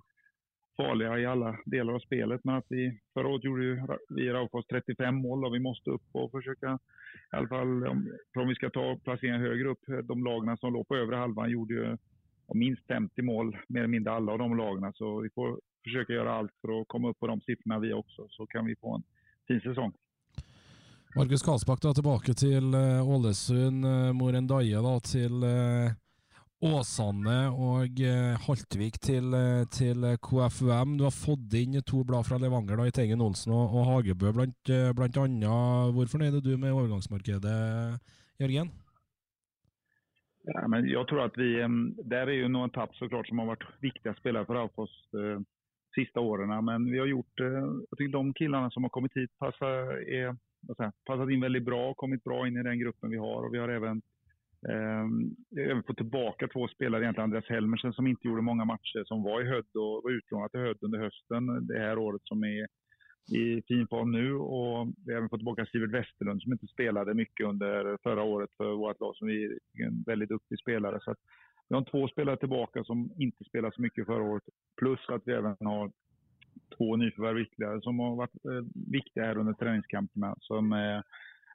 farliga 0.77 1.19
i 1.19 1.25
alla 1.25 1.57
delar 1.65 1.93
av 1.93 1.99
spelet. 1.99 2.41
Men 2.43 2.55
att 2.55 2.65
vi, 2.69 2.99
förra 3.13 3.27
året 3.27 3.43
gjorde 3.43 3.87
vi 4.09 4.21
i 4.21 4.29
Raufoss 4.29 4.67
35 4.67 5.15
mål 5.15 5.45
och 5.45 5.55
vi 5.55 5.59
måste 5.59 5.89
upp 5.89 6.07
och 6.11 6.31
försöka, 6.31 6.79
i 7.33 7.35
alla 7.35 7.47
fall 7.47 7.87
om, 7.87 8.11
om 8.35 8.47
vi 8.47 8.55
ska 8.55 8.69
ta 8.69 8.99
placeringen 9.03 9.41
högre 9.41 9.69
upp, 9.69 9.83
de 10.03 10.23
lagarna 10.23 10.57
som 10.57 10.73
låg 10.73 10.87
på 10.87 10.95
övre 10.95 11.15
halvan 11.15 11.49
gjorde 11.49 11.73
ju 11.73 11.97
minst 12.53 12.87
50 12.87 13.21
mål, 13.21 13.57
mer 13.67 13.79
eller 13.79 13.87
mindre 13.87 14.13
alla 14.13 14.31
av 14.31 14.37
de 14.37 14.57
lagarna. 14.57 14.93
Så 14.93 15.21
vi 15.21 15.29
får 15.29 15.59
försöka 15.83 16.13
göra 16.13 16.33
allt 16.33 16.51
för 16.61 16.81
att 16.81 16.87
komma 16.87 17.09
upp 17.09 17.19
på 17.19 17.27
de 17.27 17.41
siffrorna 17.41 17.79
vi 17.79 17.93
också, 17.93 18.27
så 18.29 18.45
kan 18.45 18.65
vi 18.65 18.75
få 18.75 18.95
en 18.95 19.03
fin 19.47 19.61
säsong. 19.61 19.93
Markus 21.15 21.43
Karlsbakk 21.43 21.81
da, 21.81 21.93
tilbake 21.93 22.33
til 22.33 22.75
Ålesund. 23.15 23.85
Uh, 23.85 24.11
Moren 24.13 24.47
Daie 24.47 24.81
da, 24.83 24.99
til 25.01 25.43
uh, 25.43 25.95
Åsane 26.65 27.35
og 27.53 27.99
Haltvik 28.47 28.95
til, 29.03 29.35
til, 29.69 30.07
KFUM. 30.25 30.95
Du 30.97 31.03
har 31.05 31.13
fått 31.13 31.53
inn 31.59 31.77
to 31.85 32.01
blad 32.07 32.25
fra 32.25 32.39
Levanger, 32.41 32.79
da, 32.79 32.87
i 32.89 32.95
Teigen 32.95 33.21
Olsen 33.21 33.53
og, 33.53 33.75
og 33.77 33.85
Hagebø 33.91 34.33
blant, 34.33 34.71
blant 34.97 35.19
annet. 35.21 35.93
Hvor 35.93 36.09
fornøyd 36.09 36.39
er 36.39 36.45
du 36.45 36.55
med 36.57 36.73
overgangsmarkedet, 36.73 37.53
Jørgen? 38.41 38.73
Ja, 40.47 40.63
men 40.71 40.87
jeg 40.87 41.03
tror 41.09 41.25
at 41.27 41.37
vi, 41.37 41.51
Der 42.07 42.29
er 42.29 42.39
jo 42.39 42.49
noen 42.51 42.71
tapp 42.71 42.95
såklart 42.95 43.27
som 43.27 43.41
har 43.43 43.51
vært 43.51 43.67
viktige 43.83 44.15
spillere 44.17 44.47
for 44.47 44.61
Alfos 44.61 44.93
de 45.13 45.37
siste 45.97 46.21
årene. 46.21 46.59
Men 46.63 46.85
vi 46.91 46.99
har 47.01 47.09
gjort, 47.11 47.39
eh, 47.39 47.63
jag 47.99 48.11
de 48.11 48.33
killene 48.33 48.71
som 48.71 48.83
har 48.83 48.89
kommet 48.89 49.15
hit 49.15 49.31
passet, 49.39 50.07
er, 50.07 50.35
passet 51.07 51.29
inn 51.33 51.41
veldig 51.41 51.63
bra, 51.65 51.93
Kommet 51.95 52.23
bra 52.23 52.45
inn 52.47 52.57
i 52.57 52.63
den 52.63 52.79
gruppen 52.79 53.11
vi 53.11 53.17
har. 53.17 53.45
og 53.45 53.51
vi 53.51 53.59
har 53.59 53.69
även, 53.69 54.01
eh, 54.69 55.81
fått 55.87 55.97
tillbaka 55.97 56.47
två 56.47 56.67
spelare, 56.67 57.03
egentligen 57.03 57.23
Andreas 57.23 57.49
Helmersen 57.49 57.93
som 57.93 58.07
inte 58.07 58.27
gjorde 58.27 58.41
många 58.41 58.65
matcher, 58.65 59.03
som 59.05 59.23
var 59.23 59.41
i 59.41 59.49
Hödd 59.49 59.75
och 59.75 60.03
var 60.03 60.11
utlånad 60.11 60.51
till 60.51 60.59
Hödd 60.59 60.77
under 60.81 60.99
hösten 60.99 61.67
det 61.67 61.79
här 61.79 61.97
året 61.97 62.21
som 62.23 62.43
är 62.43 62.67
i 63.31 63.61
fin 63.67 63.87
form 63.87 64.11
nu 64.11 64.33
och 64.33 64.87
vi 65.05 65.11
har 65.11 65.17
även 65.17 65.29
fått 65.29 65.39
tillbaka 65.39 65.65
Sivert 65.65 65.93
Westerlund 65.93 66.41
som 66.41 66.51
inte 66.51 66.67
spelade 66.67 67.13
mycket 67.13 67.45
under 67.45 67.97
förra 68.03 68.23
året 68.23 68.49
för 68.57 68.75
vårt 68.75 68.99
lag 68.99 69.15
som 69.15 69.29
är 69.29 69.59
en 69.87 70.03
väldigt 70.05 70.29
duktig 70.29 70.59
spelare. 70.59 70.99
Så 71.01 71.15
vi 71.69 71.75
har 71.75 71.83
två 71.83 72.07
spelare 72.07 72.37
tillbaka 72.37 72.83
som 72.83 73.11
inte 73.17 73.43
spelade 73.43 73.75
så 73.75 73.81
mycket 73.81 74.05
förra 74.05 74.23
året. 74.23 74.43
Plus 74.79 74.99
att 75.09 75.21
vi 75.25 75.33
även 75.33 75.55
har 75.59 75.91
två 76.77 76.95
nyförvärv 76.95 77.39
ytterligare 77.39 77.81
som 77.81 77.99
har 77.99 78.15
varit 78.15 78.45
eh, 78.45 78.91
viktiga 78.91 79.25
här 79.25 79.37
under 79.37 79.53
träningskamperna. 79.53 80.35
Som 80.39 80.73
eh, 80.73 81.01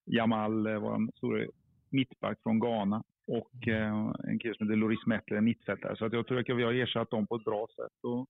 Jamal, 0.05 0.67
eh, 0.67 0.79
vår 0.79 1.17
stora 1.17 1.47
mittback 1.93 2.39
från 2.43 2.61
Ghana 2.61 3.03
och 3.27 3.69
eh, 3.69 4.13
en 4.29 4.39
kille 4.39 4.55
som 4.55 4.67
heter 4.67 4.77
Loris 4.77 5.07
Mettler, 5.07 5.37
en 5.37 5.45
mittfältare. 5.45 5.97
Så 5.97 6.05
att 6.05 6.13
jag 6.13 6.27
tror 6.27 6.39
att 6.39 6.49
vi 6.49 6.63
har 6.63 6.73
ersatt 6.73 7.11
dem 7.11 7.27
på 7.27 7.37
ett 7.37 7.45
bra 7.45 7.67
sätt. 7.77 7.99
Och 8.03 8.29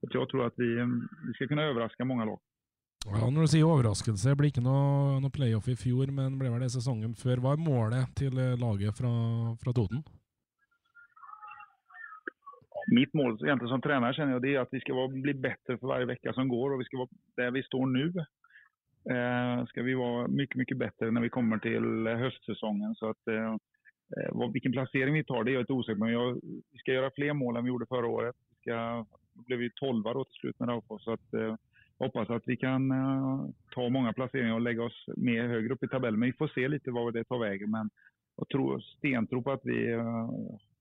jeg 0.00 0.28
tror 0.28 0.46
at 0.46 0.54
vi, 0.56 0.70
vi 1.26 1.34
skal 1.34 1.48
kunne 1.48 1.70
overraske 1.70 2.04
mange 2.04 2.24
lag. 2.24 2.40
Ja, 3.06 3.30
Når 3.30 3.40
du 3.40 3.50
sier 3.50 3.66
overraskelse, 3.66 4.30
det 4.30 4.38
ble 4.38 4.48
ikke 4.52 4.62
noe, 4.62 5.18
noe 5.22 5.34
playoff 5.34 5.66
i 5.66 5.74
fjor, 5.74 6.10
men 6.14 6.36
ble 6.38 6.50
vel 6.52 6.62
det 6.62 6.70
sesongen 6.70 7.16
før. 7.18 7.40
Hva 7.42 7.56
er 7.56 7.62
målet 7.62 8.12
til 8.18 8.36
laget 8.62 8.94
fra, 8.98 9.10
fra 9.62 9.74
Toten? 9.74 10.04
Mitt 12.94 13.14
mål 13.14 13.36
egentlig 13.42 13.70
som 13.70 13.82
trener 13.82 14.14
kjenner 14.14 14.36
jeg 14.36 14.44
det 14.44 14.52
er 14.54 14.62
at 14.64 14.74
vi 14.74 14.80
skal 14.82 15.10
bli 15.14 15.34
bättre 15.38 15.78
for 15.78 15.90
hver 15.90 16.06
vecka 16.10 16.34
som 16.34 16.50
går 16.50 16.74
og 16.74 16.80
vi 16.82 16.86
skal 16.88 17.04
være 17.04 17.20
der 17.38 17.54
vi 17.54 17.62
står 17.66 17.90
nu. 17.90 18.06
Eh, 19.10 19.64
ska 19.66 19.82
vi 19.82 19.94
vara 19.94 20.28
mycket, 20.28 20.56
mycket 20.56 20.76
bättre 20.76 21.10
när 21.10 21.20
vi 21.20 21.28
kommer 21.28 21.58
till 21.58 22.06
höstsäsongen. 22.06 22.94
Så 22.94 23.10
att, 23.10 23.28
eh, 23.28 23.56
vad, 24.32 24.52
vilken 24.52 24.72
placering 24.72 25.14
vi 25.14 25.24
tar 25.24 25.44
det 25.44 25.50
är 25.50 25.52
jag 25.52 25.62
inte 25.62 25.72
osäker 25.72 25.98
på. 25.98 26.04
Men 26.04 26.40
vi 26.72 26.78
ska 26.78 26.92
göra 26.92 27.10
fler 27.14 27.32
mål 27.32 27.56
än 27.56 27.64
vi 27.64 27.68
gjorde 27.68 27.86
förra 27.86 28.06
året. 28.06 28.36
Vi 28.50 28.56
ska, 28.60 29.06
då 29.34 29.42
blev 29.46 29.58
vi 29.58 29.70
tolva 29.70 30.12
då 30.12 30.24
till 30.24 30.40
slut 30.40 30.58
med 30.60 30.68
Raufoss. 30.68 31.04
Så 31.04 31.12
att, 31.12 31.34
eh, 31.34 31.56
hoppas 31.98 32.30
att 32.30 32.42
vi 32.46 32.56
kan 32.56 32.92
uh, 32.92 33.48
ta 33.74 33.88
många 33.88 34.12
placeringar 34.12 34.54
och 34.54 34.60
lägga 34.60 34.82
oss 34.82 35.04
mer 35.16 35.48
högre 35.48 35.74
upp 35.74 35.84
i 35.84 35.88
tabellen. 35.88 36.20
Men 36.20 36.26
vi 36.26 36.32
får 36.32 36.48
se 36.48 36.68
lite 36.68 36.90
vad 36.90 37.14
det 37.14 37.24
tar 37.24 37.38
vägen. 37.38 37.70
Men 37.70 37.90
jag 38.36 38.48
tror 38.48 38.80
stentro 38.80 39.42
på 39.42 39.52
att 39.52 39.60
vi 39.64 39.92
uh, 39.92 40.30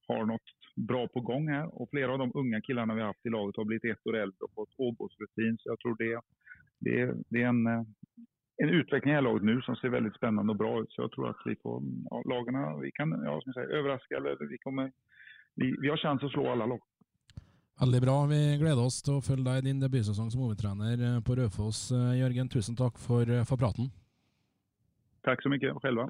har 0.07 0.25
något 0.25 0.49
bra 0.75 1.07
på 1.07 1.21
gång 1.21 1.47
här. 1.49 1.81
Och 1.81 1.89
flera 1.89 2.11
av 2.11 2.19
de 2.19 2.31
unga 2.35 2.61
killarna 2.61 2.93
vi 2.93 3.01
har 3.01 3.07
haft 3.07 3.25
i 3.25 3.29
laget 3.29 3.57
har 3.57 3.65
blivit 3.65 3.85
ett 3.85 4.07
år 4.07 4.17
äldre 4.17 4.37
och 4.39 4.53
fått 4.55 4.73
Åbos-rutin. 4.77 5.57
Så 5.57 5.69
jag 5.69 5.79
tror 5.79 5.95
det, 5.99 6.21
det, 6.85 7.13
det 7.29 7.41
är 7.43 7.47
en, 7.47 7.67
uh, 7.67 7.83
en 8.63 8.69
utveckling 8.69 9.11
i 9.11 9.15
det 9.15 9.21
här 9.21 9.29
laget 9.29 9.43
nu 9.43 9.61
som 9.61 9.75
ser 9.75 9.89
väldigt 9.89 10.15
spännande 10.15 10.51
och 10.51 10.57
bra 10.57 10.81
ut. 10.81 10.91
Så 10.91 11.01
jag 11.01 11.11
tror 11.11 11.29
att 11.29 11.41
vi 11.45 11.55
får, 11.55 11.83
ja, 12.09 12.21
lagarna, 12.33 12.77
vi 12.77 12.91
kan 12.91 13.09
ja, 13.25 13.41
ska 13.41 13.53
säga, 13.53 13.77
överraska 13.77 14.15
eller 14.17 14.49
vi 14.49 14.57
kommer, 14.57 14.91
vi, 15.55 15.75
vi 15.81 15.89
har 15.89 15.97
chans 15.97 16.23
att 16.23 16.31
slå 16.31 16.51
alla 16.51 16.65
lag. 16.65 16.81
Veldig 17.81 18.01
bra. 18.01 18.25
Vi 18.25 18.57
gleder 18.61 18.83
oss 18.85 18.99
til 19.01 19.15
å 19.17 19.23
følge 19.25 19.47
deg 19.47 19.63
i 19.63 19.65
din 19.71 19.79
debutsesong 19.81 20.27
som 20.29 20.43
hovedtrener 20.43 20.99
eh, 21.01 21.15
på 21.25 21.33
Raufoss. 21.39 21.87
Eh, 21.95 22.19
Jørgen, 22.19 22.49
tusen 22.53 22.77
takk 22.77 22.99
for, 23.01 23.25
eh, 23.25 23.45
for 23.49 23.57
praten. 23.57 23.89
Takk 25.25 25.41
så 25.41 25.49
mye. 25.49 25.73
Selv. 25.81 26.03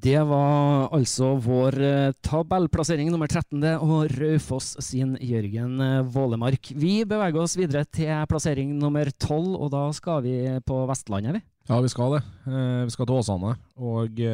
Det 0.00 0.16
var 0.24 0.88
altså 0.96 1.34
vår 1.44 1.76
tabellplassering 2.24 3.10
nummer 3.12 3.28
13. 3.28 3.60
og 3.84 4.08
Raufoss 4.16 4.72
sin 4.86 5.12
Jørgen 5.20 5.76
Vålemark. 6.14 6.70
Vi 6.72 7.02
beveger 7.04 7.42
oss 7.42 7.58
videre 7.60 7.84
til 7.84 8.24
plassering 8.30 8.72
nummer 8.80 9.10
12, 9.12 9.52
og 9.58 9.68
da 9.74 9.84
skal 9.96 10.24
vi 10.24 10.36
på 10.64 10.82
Vestlandet, 10.88 11.36
vi? 11.36 11.44
Ja, 11.68 11.82
vi 11.84 11.92
skal 11.92 12.16
det. 12.16 12.22
Vi 12.48 12.94
skal 12.96 13.10
til 13.10 13.20
Åsane. 13.20 13.52
Og 13.76 14.24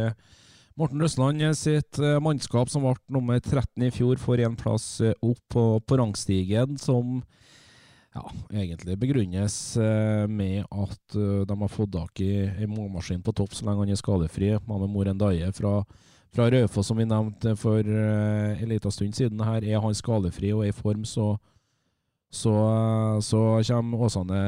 Morten 0.76 1.00
Røsland 1.00 1.40
sitt 1.56 1.96
eh, 2.04 2.18
mannskap, 2.20 2.68
som 2.68 2.84
ble 2.84 2.98
nummer 3.08 3.38
13 3.40 3.86
i 3.86 3.92
fjor, 3.94 4.18
får 4.20 4.42
en 4.44 4.58
plass 4.60 4.98
eh, 5.00 5.14
opp 5.24 5.40
på, 5.48 5.62
på 5.80 5.96
rangstigen, 5.96 6.76
som 6.76 7.22
ja, 8.16 8.24
egentlig 8.62 8.96
begrunnes 8.98 9.54
eh, 9.76 10.26
med 10.28 10.64
at 10.70 11.16
de 11.16 11.56
har 11.60 11.72
fått 11.72 11.92
tak 11.94 12.20
i 12.24 12.46
en 12.48 12.72
målmaskin 12.72 13.22
på 13.24 13.34
topp 13.36 13.54
så 13.54 13.66
lenge 13.66 13.84
han 13.84 13.92
er 13.92 14.00
skadefri. 14.00 14.54
Mame 14.68 14.88
Morendaye 14.90 15.50
fra, 15.56 15.80
fra 16.34 16.48
Raufoss, 16.52 16.88
som 16.90 17.00
vi 17.00 17.08
nevnte 17.08 17.54
for 17.60 17.84
en 17.84 18.70
liten 18.70 18.94
stund 18.94 19.18
siden. 19.18 19.44
Her 19.44 19.64
er 19.64 19.84
han 19.84 19.96
skadefri 19.96 20.54
og 20.56 20.64
er 20.64 20.72
i 20.72 20.76
form, 20.76 21.04
så, 21.04 21.34
så, 22.32 22.54
så 23.22 23.42
kommer 23.68 24.08
Åsane 24.08 24.40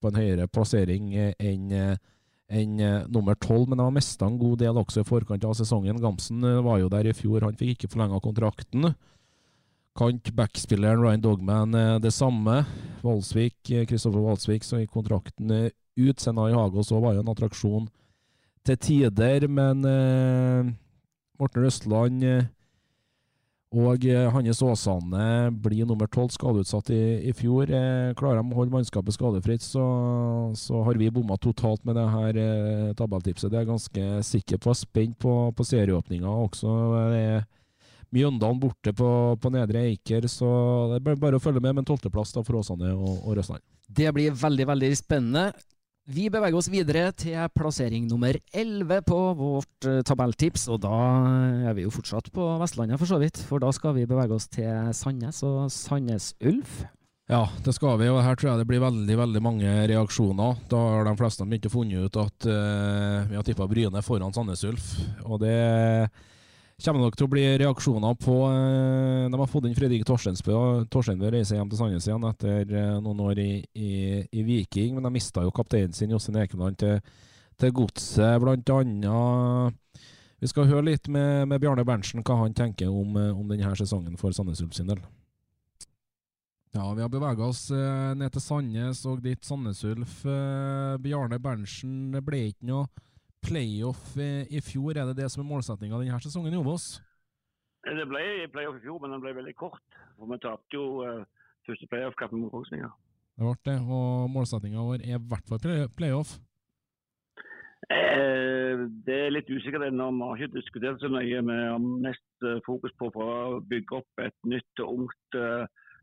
på 0.00 0.12
en 0.12 0.20
høyere 0.20 0.50
plassering 0.52 1.14
enn 1.16 1.96
enn 2.46 2.78
nummer 3.10 3.34
tolv, 3.42 3.66
men 3.66 3.80
de 3.80 3.84
har 3.88 3.94
mista 3.94 4.26
en 4.28 4.38
god 4.38 4.60
del 4.60 4.78
også 4.78 5.02
i 5.02 5.06
forkant 5.08 5.44
av 5.48 5.56
sesongen. 5.58 5.98
Gamsen 5.98 6.44
var 6.62 6.78
jo 6.78 6.90
der 6.92 7.08
i 7.10 7.14
fjor, 7.16 7.42
han 7.42 7.58
fikk 7.58 7.74
ikke 7.74 7.90
forlenga 7.96 8.20
kontrakten. 8.22 8.92
Kant 9.96 10.32
backspilleren 10.36 11.02
Ryan 11.02 11.24
Dogman 11.24 11.76
uh, 11.76 11.96
det 12.02 12.12
samme. 12.14 12.62
Valsvik, 13.04 13.58
Kristoffer 13.88 14.24
Valsvik 14.24 14.66
så 14.66 14.80
gikk 14.80 14.92
kontrakten 14.96 15.52
ut. 15.70 16.18
Senai 16.20 16.50
Hagos 16.52 16.90
var 16.92 17.14
jo 17.14 17.22
en 17.22 17.32
attraksjon 17.32 17.86
til 18.66 18.78
tider, 18.82 19.46
men 19.46 19.86
Morten 21.38 21.62
Røstland 21.62 22.24
og 23.76 24.04
eh, 24.06 24.28
Hannes 24.30 24.60
Åsane 24.62 25.50
blir 25.50 25.86
nummer 25.88 26.06
tolv, 26.06 26.30
skadeutsatt 26.32 26.90
i, 26.94 27.02
i 27.28 27.32
fjor. 27.34 27.66
Eh, 27.66 28.12
klarer 28.18 28.38
de 28.38 28.54
å 28.54 28.60
holde 28.60 28.72
mannskapet 28.72 29.16
skadefritt, 29.16 29.64
så, 29.64 29.84
så 30.56 30.84
har 30.86 31.00
vi 31.00 31.10
bomma 31.10 31.36
totalt 31.42 31.82
med 31.84 31.98
det 31.98 32.06
her 32.12 32.38
eh, 32.40 32.94
tabelltipset. 32.96 33.50
Det 33.50 33.58
er 33.58 33.66
jeg 33.66 33.72
ganske 33.72 34.06
sikker 34.30 34.62
på. 34.62 34.76
Spent 34.78 35.18
på, 35.20 35.34
på 35.56 35.66
serieåpninga 35.66 36.30
også. 36.46 36.76
Er 37.10 37.44
Mjøndalen 38.14 38.60
borte 38.62 38.92
på, 38.96 39.08
på 39.42 39.50
Nedre 39.54 39.86
Eiker, 39.90 40.28
så 40.30 40.48
det 40.92 41.00
er 41.00 41.18
bare 41.20 41.40
å 41.40 41.42
følge 41.42 41.62
med 41.62 41.74
med 41.74 41.84
en 41.84 41.88
tolvteplass 41.90 42.36
for 42.38 42.60
Åsane 42.60 42.92
og, 42.94 43.24
og 43.24 43.38
Røsland. 43.38 43.64
Det 43.86 44.12
blir 44.14 44.36
veldig, 44.36 44.66
veldig 44.70 44.92
spennende. 44.98 45.50
Vi 46.06 46.28
beveger 46.30 46.54
oss 46.54 46.68
videre 46.70 47.08
til 47.18 47.34
plassering 47.50 48.04
nummer 48.06 48.36
11 48.54 49.00
på 49.08 49.16
vårt 49.40 49.88
uh, 49.90 50.04
tabelltips, 50.06 50.68
og 50.70 50.84
da 50.84 50.98
er 51.66 51.74
vi 51.74 51.82
jo 51.82 51.90
fortsatt 51.90 52.30
på 52.30 52.44
Vestlandet, 52.62 53.00
for 53.00 53.10
så 53.10 53.18
vidt. 53.18 53.40
For 53.48 53.62
da 53.62 53.72
skal 53.74 53.96
vi 53.96 54.06
bevege 54.06 54.36
oss 54.36 54.46
til 54.46 54.92
Sandnes 54.94 55.42
og 55.46 55.64
Sandnes 55.74 56.30
Ulf. 56.46 56.84
Ja, 57.26 57.48
det 57.66 57.74
skal 57.74 57.98
vi, 57.98 58.06
og 58.06 58.20
her 58.22 58.38
tror 58.38 58.52
jeg 58.52 58.62
det 58.62 58.68
blir 58.70 58.84
veldig 58.84 59.18
veldig 59.18 59.42
mange 59.42 59.72
reaksjoner. 59.90 60.62
Da 60.70 60.78
har 60.78 61.08
de 61.08 61.16
fleste 61.18 61.42
begynt 61.42 61.66
å 61.66 61.74
funnet 61.74 62.06
ut 62.06 62.22
at 62.22 62.48
uh, 62.54 63.26
vi 63.26 63.40
har 63.40 63.46
tippa 63.50 63.66
Bryne 63.66 64.06
foran 64.06 64.34
Sandnes 64.36 64.62
Ulf. 64.68 64.92
Og 65.26 65.42
det 65.42 65.58
kommer 66.84 67.06
nok 67.06 67.14
til 67.16 67.24
å 67.24 67.32
bli 67.32 67.42
reaksjoner 67.62 68.16
på 68.20 68.34
eh, 68.50 69.26
De 69.32 69.38
har 69.40 69.48
fått 69.48 69.64
inn 69.68 69.76
Fredrik 69.76 70.04
Torstensbø. 70.08 70.84
Torstensbø 70.92 71.30
reiser 71.32 71.56
hjem 71.56 71.70
til 71.72 71.80
Sandnes 71.80 72.08
igjen 72.08 72.26
etter 72.28 72.68
eh, 72.68 72.98
noen 73.00 73.22
år 73.24 73.40
i, 73.40 73.50
i, 73.72 73.92
i 74.28 74.44
Viking, 74.44 74.96
men 74.96 75.08
de 75.08 75.14
mista 75.14 75.44
jo 75.44 75.54
kapteinen 75.56 75.96
sin 75.96 76.12
Jostein 76.12 76.36
Ekeland 76.42 76.76
til, 76.82 77.00
til 77.56 77.72
Godset, 77.78 78.36
blant 78.42 78.72
annet. 78.76 80.02
Vi 80.44 80.50
skal 80.52 80.68
høre 80.68 80.90
litt 80.90 81.08
med, 81.08 81.46
med 81.48 81.62
Bjarne 81.62 81.86
Berntsen 81.88 82.20
hva 82.20 82.42
han 82.42 82.56
tenker 82.56 82.92
om, 82.92 83.16
eh, 83.22 83.32
om 83.32 83.48
denne 83.48 83.72
sesongen 83.80 84.20
for 84.20 84.36
Sandnes 84.36 84.60
Ulf 84.60 84.76
sin 84.76 84.92
del. 84.92 85.00
Ja, 86.76 86.90
vi 86.92 87.00
har 87.00 87.08
bevega 87.08 87.40
oss 87.40 87.70
ned 87.72 88.34
til 88.34 88.42
Sandnes 88.44 89.00
og 89.08 89.22
dit 89.24 89.40
Sandnes 89.48 89.80
Ulf. 89.88 90.18
Bjarne 91.00 91.38
Berntsen, 91.40 92.12
ble 92.20 92.50
ikke 92.50 92.68
noe 92.68 93.06
playoff 93.46 94.16
i 94.18 94.60
fjor. 94.64 94.96
Er 94.98 95.10
det 95.10 95.20
det 95.22 95.30
som 95.32 95.44
er 95.44 95.50
målsettinga 95.50 96.02
denne 96.02 96.20
sesongen 96.22 96.54
i 96.54 96.60
Obos? 96.60 96.96
Det 97.86 98.06
ble 98.10 98.48
playoff 98.50 98.80
i 98.80 98.82
fjor, 98.82 98.98
men 99.02 99.14
den 99.14 99.22
ble 99.22 99.34
veldig 99.36 99.54
kort. 99.58 99.98
For 100.16 100.30
Vi 100.30 100.38
tapte 100.42 100.78
jo 100.78 100.86
uh, 101.06 101.22
første 101.68 101.86
playoff-kampen 101.92 102.40
mot 102.42 102.50
Kongsvinger. 102.54 102.90
Det 103.36 103.44
ble 103.44 103.54
det, 103.68 103.78
og 103.84 104.30
målsettinga 104.32 104.84
vår 104.88 105.04
er 105.04 105.18
i 105.18 105.22
hvert 105.30 105.50
fall 105.50 105.62
playoff? 105.94 106.38
Eh, 107.92 108.80
det 109.06 109.18
er 109.26 109.34
litt 109.34 109.50
usikkert 109.52 109.86
ennå. 109.86 110.08
Vi 110.16 110.24
har 110.24 110.40
ikke 110.40 110.56
diskutert 110.56 111.02
så 111.02 111.10
nøye. 111.12 111.44
Vi 111.46 111.58
har 111.60 111.78
mest 111.78 112.48
eh, 112.48 112.58
fokus 112.66 112.94
på 112.98 113.12
å 113.12 113.60
bygge 113.70 114.00
opp 114.00 114.24
et 114.24 114.50
nytt 114.50 114.82
og 114.82 115.04
ungt 115.04 115.38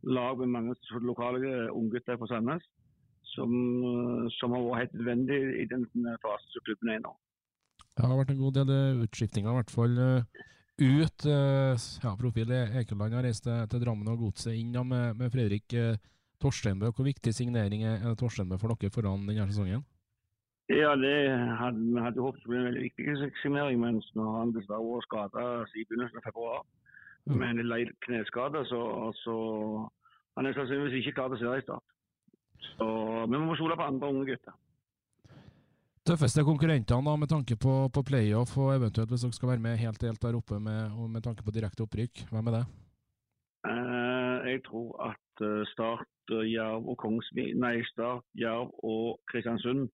lag 0.04 0.39
med 0.39 0.54
mange 0.54 1.02
lokale 1.04 1.68
unggutter 1.72 2.20
fra 2.22 2.30
Sandnes. 2.32 2.64
Som, 3.34 3.50
som, 4.36 4.54
har 4.54 4.66
vært 4.68 4.82
helt 4.84 4.98
nødvendig 5.00 5.38
i 5.64 5.66
den 5.72 5.88
fasen 6.22 6.52
som 6.54 6.66
klubben 6.68 6.91
er 6.94 7.00
i 7.00 7.02
nå. 7.02 7.14
Det 7.94 8.08
har 8.10 8.18
vært 8.18 8.34
en 8.34 8.41
god 8.41 8.58
del 8.58 8.74
eh, 8.74 9.04
utskiftinger, 9.06 9.52
i 9.52 9.60
hvert 9.60 9.74
fall 9.74 10.00
eh, 10.02 10.44
ut. 10.82 11.26
Eh, 11.30 11.88
ja, 12.04 12.14
Profil 12.18 12.54
Ekeland 12.54 13.18
har 13.18 13.26
reist 13.28 13.46
til, 13.46 13.66
til 13.70 13.84
Drammen 13.84 14.10
og 14.10 14.24
Godset 14.26 14.58
inn 14.58 14.74
ja, 14.74 14.82
med, 14.88 15.20
med, 15.20 15.30
Fredrik 15.34 15.76
Torsteinbø. 16.41 16.89
Hvor 16.89 17.06
viktig 17.06 17.34
signering 17.36 17.86
er 17.86 18.16
Torsteinbø 18.20 18.58
for 18.62 18.74
dere 18.74 18.94
foran 18.94 19.28
denne 19.30 19.46
sesongen? 19.52 19.86
Ja, 20.72 20.96
det 20.96 21.14
hadde, 21.60 21.84
Vi 21.84 22.02
hadde 22.02 22.24
håpet 22.24 22.41
skulle 22.41 22.56
bli 22.56 22.62
en 22.62 22.70
veldig 22.72 22.84
viktig 22.88 23.32
signering, 23.44 23.82
mens 23.84 24.08
nå 24.18 24.26
har 24.26 24.39
han 24.41 24.56
dessverre 24.56 24.88
vært 24.88 25.08
skada 25.10 25.48
i 25.76 25.86
begynnelsen 25.86 26.22
av 26.22 26.26
februar 26.26 26.62
mm. 27.30 27.36
med 27.36 27.50
en 27.52 27.70
lei 27.70 27.82
kneskade. 28.08 28.66
Så, 28.72 28.82
så 29.22 29.36
han 30.39 30.50
er 30.50 30.58
sannsynligvis 30.58 31.04
ikke 31.04 31.20
klar 31.20 31.30
til 31.30 31.38
å 31.38 31.44
se 31.44 31.62
i 31.62 31.66
start. 31.68 31.98
Så 32.74 32.88
vi 33.30 33.38
må 33.44 33.60
stole 33.60 33.78
på 33.78 33.86
andre 33.91 34.10
unge 34.10 34.26
gutter. 34.32 34.56
Tøffeste 36.04 36.43
konkurrentene 36.43 37.08
da, 37.08 37.12
med 37.16 37.30
tanke 37.32 37.56
på, 37.56 37.74
på 37.95 38.01
playoff 38.04 38.58
og 38.60 38.74
eventuelt 38.74 39.12
hvis 39.14 39.22
dere 39.24 39.36
skal 39.38 39.49
være 39.54 39.64
med 39.64 39.78
helt, 39.80 40.01
helt 40.04 40.20
der 40.20 40.36
oppe 40.36 40.58
med, 40.60 40.97
med 41.14 41.24
tanke 41.24 41.45
på 41.47 41.54
direkte 41.56 41.86
opprykk, 41.86 42.26
hvem 42.28 42.49
er 42.51 42.58
det? 42.58 42.64
Eh, 43.72 44.49
jeg 44.49 44.64
tror 44.66 44.89
at 45.06 45.43
uh, 45.47 45.62
Start, 45.72 46.12
uh, 46.36 46.43
Jerv 46.43 46.89
og 46.91 46.97
Kongsvik, 46.99 47.56
nei, 47.56 47.78
Start, 47.93 48.28
Jerv 48.36 48.74
og 48.84 49.22
Kristiansund 49.32 49.88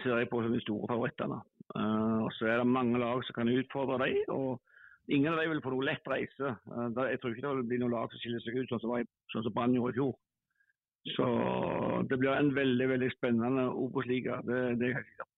ser 0.00 0.18
jeg 0.20 0.28
på 0.28 0.40
som 0.44 0.52
de 0.52 0.60
store 0.60 0.88
favorittene. 0.90 1.38
så 2.36 2.48
er 2.48 2.58
det 2.60 2.66
mange 2.68 2.98
lag 3.00 3.22
som 3.24 3.38
kan 3.38 3.48
utfordre 3.48 3.96
dem. 4.04 4.18
og 4.28 4.60
Ingen 5.08 5.32
av 5.32 5.40
dem 5.40 5.48
vil 5.48 5.62
få 5.64 5.72
noe 5.72 5.86
lett 5.88 6.10
reise. 6.12 6.50
jeg 7.08 7.20
tror 7.20 7.32
ikke 7.32 7.46
det 7.46 7.54
vil 7.56 7.70
bli 7.70 7.78
noen 7.80 7.94
lag 7.96 8.12
som 8.12 8.20
skiller 8.20 8.44
seg 8.44 8.58
ut, 8.58 8.68
sånn 8.68 8.82
som, 8.84 8.92
sånn 9.32 9.46
som 9.46 9.54
Brann 9.56 9.72
gjorde 9.72 9.94
i 9.94 9.96
fjor. 9.96 10.12
Så 11.10 11.26
det 12.10 12.18
blir 12.18 12.30
en 12.30 12.52
veldig 12.54 12.88
veldig 12.88 13.10
spennende 13.16 13.66
Obos-liga. 13.74 14.38
Det, 14.46 14.60
det 14.78 14.90
er 14.92 15.00
helt. 15.00 15.28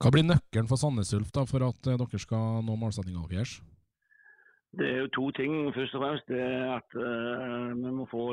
Hva 0.00 0.08
blir 0.14 0.24
nøkkelen 0.24 0.68
for 0.70 0.80
Sandnes 0.80 1.12
Ulf 1.12 1.28
da, 1.36 1.44
for 1.44 1.66
at 1.66 1.88
eh, 1.90 1.98
dere 2.00 2.20
skal 2.22 2.62
nå 2.64 2.76
målsettinga 2.80 3.26
deres? 3.28 3.58
Det 4.72 4.86
er 4.86 5.02
jo 5.02 5.10
to 5.12 5.26
ting. 5.36 5.52
Først 5.74 5.96
og 5.98 6.04
fremst 6.04 6.30
det 6.30 6.40
er 6.40 6.70
at 6.78 6.96
uh, 6.96 7.74
vi 7.74 7.90
må 7.92 8.06
få 8.08 8.24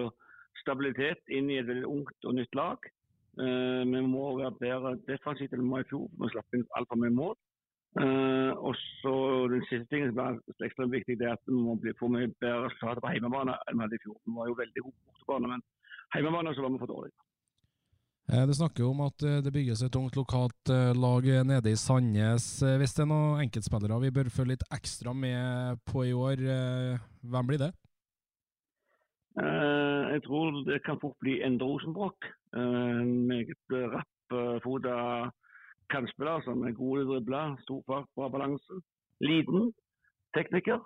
stabilitet 0.62 1.34
inn 1.34 1.50
i 1.50 1.58
et 1.60 1.68
veldig 1.68 1.90
ungt 1.90 2.30
og 2.30 2.38
nytt 2.38 2.56
lag. 2.56 2.88
Uh, 3.42 3.84
vi 3.84 4.04
må 4.06 4.30
være 4.38 4.54
bedre 4.62 4.94
defensivt 5.10 5.58
enn 5.58 5.66
vi 5.66 5.74
var 5.74 5.84
i 5.84 5.90
fjor. 5.90 6.06
Vi 6.22 6.30
slapp 6.32 6.56
inn 6.56 6.64
altfor 6.80 7.02
mye 7.02 7.16
mål. 7.18 7.36
Uh, 7.98 8.54
og 8.62 8.78
så 9.02 9.16
Den 9.50 9.66
siste 9.68 9.90
tingen 9.90 10.14
som 10.14 10.22
er 10.24 10.68
ekstremt 10.70 10.94
viktig, 10.94 11.18
det 11.20 11.28
er 11.28 11.36
at 11.36 11.50
vi 11.50 11.58
må 11.58 11.76
bli, 11.82 11.96
få 12.00 12.08
mye 12.14 12.30
bedre 12.38 12.68
resultater 12.68 13.04
på 13.04 13.12
hjemmebane 13.16 13.58
enn 13.58 13.80
vi 13.80 13.84
hadde 13.88 14.00
i 14.00 14.06
fjor. 14.06 14.20
Vi 14.24 14.38
var 14.38 14.52
jo 14.52 14.60
veldig 14.62 14.86
gode 14.86 14.96
på 14.96 15.16
bortebane, 15.18 15.52
men 15.56 15.66
hjemmebane 16.16 16.56
så 16.56 16.64
var 16.64 16.74
vi 16.74 16.84
for 16.84 16.94
dårlige. 16.94 17.18
Eh, 18.28 18.44
det 18.44 18.58
snakker 18.58 18.84
jo 18.84 18.92
om 18.92 19.06
at 19.06 19.24
eh, 19.24 19.40
det 19.40 19.54
bygges 19.56 19.86
et 19.86 19.96
ungt 19.96 20.18
lokalt 20.20 20.72
eh, 20.74 20.92
lag 20.92 21.24
nede 21.48 21.72
i 21.72 21.80
Sandnes. 21.80 22.48
Hvis 22.60 22.96
det 22.98 23.06
er 23.06 23.08
noen 23.08 23.44
enkeltspillere 23.46 24.02
vi 24.04 24.12
bør 24.18 24.32
følge 24.34 24.58
litt 24.58 24.66
ekstra 24.76 25.14
med 25.16 25.80
på 25.88 26.04
i 26.10 26.12
år, 26.12 26.44
hvem 27.24 27.48
blir 27.48 27.62
det? 27.62 27.72
Jeg 29.38 30.24
tror 30.26 30.64
det 30.66 30.82
kan 30.84 31.00
fort 31.00 31.16
bli 31.22 31.38
Endre 31.46 31.70
Rosenbrock. 31.70 32.26
En 32.58 33.12
meget 33.30 33.76
rappfoda 33.94 34.96
kantspiller 35.94 36.42
som 36.44 36.66
er 36.66 36.74
god 36.76 36.98
til 36.98 37.06
å 37.06 37.20
drible, 37.20 37.42
stor 37.64 37.84
fart, 37.88 38.10
bra 38.18 38.32
balanse. 38.34 38.80
Liten 39.22 39.70
tekniker. 40.36 40.82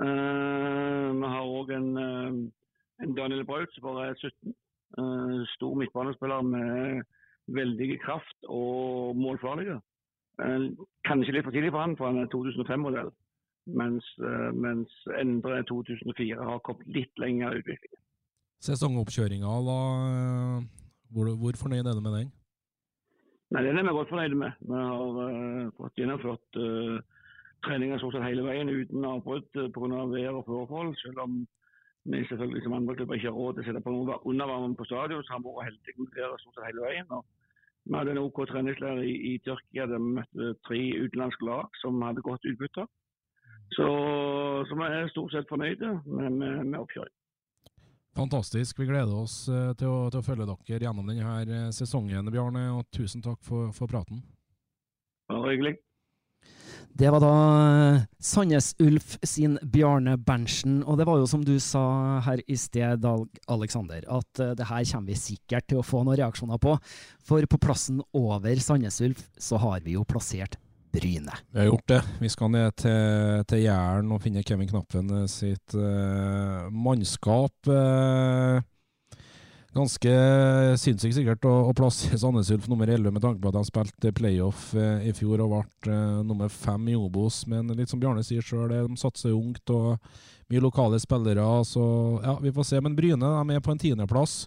Vi 0.00 1.30
har 1.36 1.54
òg 1.54 1.70
en 1.76 1.88
Daniel 2.98 3.44
Braut 3.48 3.72
som 3.74 3.88
bare 3.88 4.10
er 4.12 4.20
17 4.20 4.54
Uh, 4.98 5.42
stor 5.56 5.74
midtbanespiller 5.74 6.42
med 6.42 7.02
veldig 7.46 7.98
kraft 8.04 8.46
og 8.46 9.16
målfarlige. 9.16 9.80
Uh, 10.38 10.70
kanskje 11.08 11.34
litt 11.34 11.46
for 11.46 11.54
tidlig 11.54 11.72
for 11.74 11.82
han, 11.82 11.96
for 11.98 12.06
han 12.06 12.20
er 12.22 12.30
2005-modell. 12.30 13.10
Mens, 13.80 14.06
uh, 14.22 14.52
mens 14.54 14.92
Endre 15.18 15.64
2004 15.66 16.38
har 16.38 16.62
kommet 16.68 16.86
litt 16.94 17.18
lenger 17.18 17.56
i 17.56 17.64
utviklingen. 17.64 18.00
Sesongoppkjøringa, 18.62 19.56
hvor, 21.10 21.32
hvor, 21.42 21.58
fornøyd 21.58 21.90
er 21.90 21.98
du 21.98 22.04
med 22.04 22.14
den? 22.20 22.30
Nei, 23.50 23.64
Den 23.66 23.78
er 23.78 23.88
vi 23.88 23.96
godt 23.98 24.14
fornøyd 24.14 24.38
med. 24.38 24.52
Vi 24.60 24.78
har 24.78 25.74
fått 25.80 25.98
gjennomført 25.98 26.62
treninger 27.66 27.98
stort 27.98 28.14
sett 28.14 28.28
hele 28.28 28.46
veien 28.46 28.70
uten 28.70 29.04
avbrudd 29.10 29.50
pga. 29.74 30.06
vær 30.14 30.38
og 30.38 30.46
forhold. 30.46 30.94
Selv 31.02 31.20
om 31.26 31.36
vi 32.04 32.20
selvfølgelig 32.28 32.62
som 32.64 32.76
andre 32.76 32.96
klubber 32.98 33.16
ikke 33.16 33.30
har 33.30 33.38
råd 33.38 33.54
til 33.54 33.64
å 33.64 33.66
sette 33.68 33.82
på 33.84 33.94
noe 33.94 34.18
undervarmen 34.28 34.76
på 34.76 34.86
stadion, 34.88 35.24
så 35.24 35.34
har 35.34 35.40
vi 35.44 35.54
vært 35.56 35.70
heldige 35.70 36.02
med 36.02 36.12
det 36.18 36.42
stort 36.42 36.58
sett 36.58 36.68
hele 36.68 36.84
veien. 36.84 37.14
Og 37.16 37.24
vi 37.84 37.96
hadde 37.98 38.14
en 38.14 38.22
OK 38.24 38.40
treningsleir 38.50 39.00
i, 39.04 39.14
i 39.30 39.32
Tyrkia 39.44 39.88
der 39.88 40.02
vi 40.02 40.14
møtte 40.18 40.52
tre 40.68 40.80
utenlandske 41.00 41.48
lag 41.48 41.80
som 41.80 42.04
hadde 42.04 42.24
godt 42.24 42.48
utbytte. 42.50 42.86
Så, 43.72 43.86
så 44.68 44.78
vi 44.78 44.88
er 44.88 45.12
stort 45.12 45.32
sett 45.32 45.48
fornøyde 45.48 45.90
med, 46.04 46.30
med, 46.40 46.64
med 46.64 46.80
oppkjøring. 46.80 47.14
Fantastisk. 48.14 48.78
Vi 48.78 48.86
gleder 48.86 49.16
oss 49.24 49.48
eh, 49.50 49.72
til 49.78 49.90
å, 49.90 50.04
til 50.12 50.20
å, 50.20 50.26
følge 50.26 50.46
dere 50.46 50.86
gjennom 50.86 51.08
denne 51.10 51.40
eh, 51.42 51.70
sesongen, 51.74 52.30
Bjarne. 52.30 52.68
Og 52.76 52.86
tusen 52.94 53.24
takk 53.24 53.40
for, 53.42 53.72
for 53.74 53.90
praten. 53.90 54.22
Bare 55.32 55.50
hyggelig. 55.50 55.74
Det 56.94 57.10
var 57.10 57.18
da 57.18 57.30
eh, 57.94 58.02
Sandnes 58.22 58.74
Ulf 58.78 59.16
sin 59.26 59.56
Bjarne 59.62 60.14
Berntsen. 60.16 60.76
Og 60.86 60.98
det 61.00 61.06
var 61.08 61.18
jo 61.18 61.26
som 61.26 61.42
du 61.42 61.56
sa 61.58 62.20
her 62.22 62.42
i 62.46 62.54
sted, 62.58 63.02
Aleksander, 63.50 64.04
at 64.06 64.42
uh, 64.42 64.52
det 64.54 64.68
her 64.68 64.84
kommer 64.92 65.10
vi 65.10 65.18
sikkert 65.18 65.66
til 65.70 65.80
å 65.80 65.86
få 65.86 66.04
noen 66.04 66.20
reaksjoner 66.20 66.60
på. 66.62 66.76
For 67.26 67.46
på 67.50 67.58
plassen 67.58 67.98
over 68.14 68.62
Sandnes 68.62 69.00
Ulf 69.02 69.24
så 69.34 69.58
har 69.64 69.82
vi 69.82 69.96
jo 69.98 70.06
plassert 70.06 70.54
Bryne. 70.94 71.34
Vi 71.50 71.58
har 71.58 71.66
gjort 71.66 71.88
det. 71.90 72.00
Vi 72.22 72.30
skal 72.30 72.52
ned 72.54 72.76
til, 72.78 73.42
til 73.50 73.64
Jæren 73.64 74.14
og 74.14 74.22
finne 74.22 74.44
Kevin 74.46 74.70
Knappen 74.70 75.10
sitt 75.26 75.74
uh, 75.74 76.70
mannskap. 76.70 77.56
Uh, 77.66 78.62
Ganske 79.74 80.10
sinnssykt 80.78 81.16
sikkert 81.16 81.46
å, 81.50 81.52
å 81.66 81.72
plassere 81.74 82.18
Sandnes 82.20 82.52
Ulf 82.54 82.68
nummer 82.70 82.86
11 82.86 83.10
med 83.10 83.24
tanke 83.24 83.42
på 83.42 83.50
at 83.50 83.56
de 83.56 83.64
spilte 83.66 84.12
playoff 84.14 84.68
eh, 84.78 85.08
i 85.08 85.14
fjor 85.16 85.42
og 85.42 85.50
ble 85.50 85.90
eh, 85.90 86.20
nummer 86.22 86.52
fem 86.52 86.92
i 86.92 86.94
Obos. 86.94 87.40
Men 87.50 87.72
litt 87.74 87.90
som 87.90 87.98
Bjarne 87.98 88.22
sier 88.22 88.44
sjøl, 88.44 88.70
de 88.70 89.00
satser 89.00 89.34
ungt 89.34 89.72
og 89.74 89.96
mye 90.52 90.62
lokale 90.62 91.00
spillere. 91.02 91.46
Så 91.66 91.82
ja, 92.22 92.36
vi 92.42 92.54
får 92.54 92.68
se. 92.68 92.82
Men 92.84 92.94
Bryne 92.94 93.32
er 93.42 93.64
på 93.64 93.74
en 93.74 93.82
tiendeplass. 93.82 94.44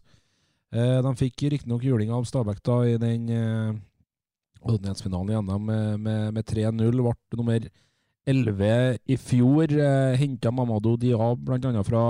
Eh, 0.71 1.01
de 1.03 1.13
fikk 1.19 1.47
riktignok 1.51 1.83
juling 1.83 2.15
av 2.15 2.23
Stabæk 2.27 2.63
da 2.63 2.79
i 2.87 2.95
den 2.99 3.27
eh, 3.31 3.75
åpenhetsfinalen 4.63 5.31
igjen 5.31 5.51
med, 5.67 6.07
med, 6.07 6.33
med 6.39 6.47
3-0. 6.47 7.03
Ble 7.03 7.41
nummer 7.41 7.67
11 8.27 8.99
i 9.11 9.19
fjor. 9.19 9.75
Eh, 9.75 10.17
Henta 10.23 10.55
Mamadou 10.55 10.95
Diab 10.99 11.43
bl.a. 11.43 11.83
fra 11.87 12.09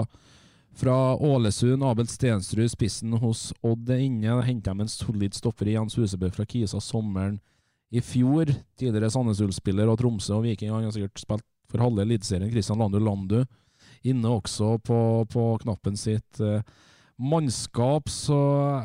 Fra 0.77 1.15
Ålesund, 1.15 1.83
Abel 1.83 2.07
Stensrud, 2.07 2.69
spissen 2.69 3.15
hos 3.17 3.49
Odd 3.65 3.89
er 3.89 4.03
inne. 4.05 4.35
Henta 4.45 4.75
dem 4.75 4.83
en 4.83 4.91
solid 4.91 5.33
stopper 5.33 5.71
i 5.71 5.73
Jens 5.73 5.97
Husebø 5.97 6.29
fra 6.35 6.45
Kisa 6.45 6.77
sommeren 6.83 7.39
i 7.89 8.01
fjor. 8.05 8.51
Tidligere 8.77 9.09
Sandnes 9.09 9.41
Ulf-spiller 9.41 9.89
og 9.89 9.97
Tromsø 9.97 10.35
og 10.35 10.45
Viking. 10.45 10.69
Han 10.69 10.85
har 10.85 10.93
sikkert 10.93 11.23
spilt 11.23 11.45
for 11.71 11.81
halve 11.81 12.05
Eliteserien. 12.05 12.51
Christian 12.53 12.77
Landu 12.77 12.99
Landu 13.01 13.39
inne 14.05 14.35
også 14.35 14.75
på, 14.85 14.99
på 15.33 15.45
knappen 15.63 15.97
sitt. 15.97 16.37
Eh, 16.45 16.61
mannskap, 17.17 18.11
så 18.13 18.37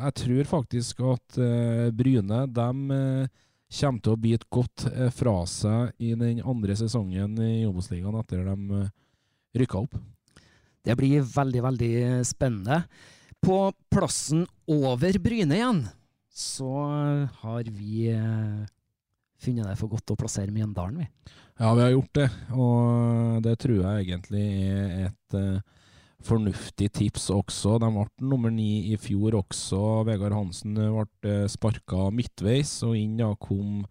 jeg 0.07 0.15
tror 0.23 0.49
faktisk 0.49 1.03
at 1.13 1.37
eh, 1.37 1.91
Bryne 1.93 2.47
de 2.49 2.97
eh, 2.97 3.43
kommer 3.77 4.01
til 4.01 4.15
å 4.15 4.21
bite 4.25 4.49
godt 4.49 4.87
eh, 4.89 5.13
fra 5.13 5.35
seg 5.49 5.93
i 6.01 6.15
den 6.17 6.41
andre 6.41 6.73
sesongen 6.77 7.37
i 7.37 7.67
Obos-ligaen 7.69 8.17
etter 8.23 8.49
de 8.49 8.81
eh, 8.81 8.91
rykka 9.61 9.85
opp. 9.85 10.01
Det 10.83 10.95
blir 10.99 11.23
veldig, 11.23 11.61
veldig 11.63 11.93
spennende. 12.27 12.83
På 13.43 13.71
plassen 13.91 14.45
over 14.71 15.19
Bryne 15.19 15.55
igjen, 15.57 15.83
så 16.33 16.71
har 17.43 17.69
vi 17.69 18.09
eh, 18.11 18.63
funnet 19.43 19.67
det 19.67 19.77
for 19.79 19.91
godt 19.91 20.15
å 20.15 20.19
plassere 20.19 20.51
Mjøndalen, 20.51 21.03
vi. 21.03 21.07
Ja, 21.59 21.71
vi 21.77 21.83
har 21.83 21.93
gjort 21.93 22.17
det, 22.17 22.27
og 22.57 23.43
det 23.45 23.57
tror 23.61 23.77
jeg 23.77 24.07
egentlig 24.07 24.45
er 24.63 25.09
et 25.11 25.37
eh, 25.37 25.83
fornuftig 26.23 26.89
tips 26.97 27.29
også. 27.35 27.77
De 27.83 27.91
ble 27.93 28.07
nummer 28.25 28.51
ni 28.51 28.89
i 28.91 28.97
fjor 28.99 29.37
også. 29.43 29.81
Vegard 30.07 30.35
Hansen 30.35 30.75
ble 30.75 31.35
sparka 31.51 32.09
midtveis, 32.15 32.79
og 32.87 32.97
inn 32.99 33.19
da 33.19 33.33
kom 33.39 33.83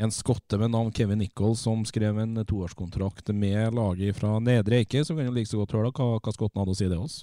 en 0.00 0.12
skotte 0.14 0.58
med 0.58 0.72
navn 0.72 0.92
Kevin 0.96 1.20
Nicholl 1.20 1.56
som 1.60 1.82
skrev 1.84 2.18
en 2.22 2.40
toårskontrakt 2.48 3.28
med 3.36 3.74
laget 3.76 4.16
fra 4.16 4.38
Nedre 4.40 4.80
Eike. 4.80 5.04
Så 5.04 5.16
kan 5.16 5.28
jo 5.28 5.34
like 5.36 5.50
så 5.50 5.60
godt 5.60 5.74
høre 5.76 5.90
da, 5.90 5.96
hva, 6.00 6.20
hva 6.24 6.32
skotten 6.32 6.62
hadde 6.62 6.72
å 6.72 6.78
si 6.78 6.88
det 6.88 6.96
oss. 6.96 7.18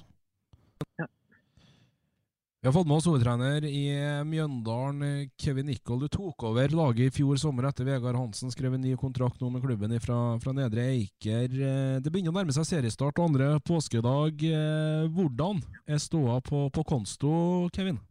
Vi 2.57 2.65
har 2.67 2.73
fått 2.73 2.87
med 2.89 2.97
oss 2.97 3.05
hovedtrener 3.07 3.65
i 3.69 3.83
Mjøndalen, 4.27 5.29
Kevin 5.39 5.69
Nicholl. 5.69 6.01
Du 6.03 6.09
tok 6.11 6.43
over 6.49 6.73
laget 6.75 7.07
i 7.07 7.13
fjor 7.15 7.37
sommer 7.39 7.67
etter 7.69 7.85
Vegard 7.87 8.17
Hansen 8.17 8.51
skrev 8.51 8.75
en 8.75 8.83
ny 8.83 8.95
kontrakt 8.99 9.39
nå 9.41 9.49
med 9.53 9.63
klubben 9.63 9.93
fra, 10.03 10.17
fra 10.41 10.53
Nedre 10.57 10.83
Eiker. 10.91 11.47
Eh, 11.53 11.97
Det 12.01 12.11
begynner 12.11 12.33
å 12.33 12.37
nærme 12.39 12.53
seg 12.57 12.65
seriestart 12.67 13.21
og 13.21 13.29
andre 13.29 13.53
påskedag. 13.65 14.41
Eh, 14.51 15.05
Hvordan 15.15 15.61
er 15.87 16.01
ståa 16.01 16.41
på, 16.45 16.65
på 16.73 16.85
Konsto, 16.89 17.31
Kevin? 17.77 18.01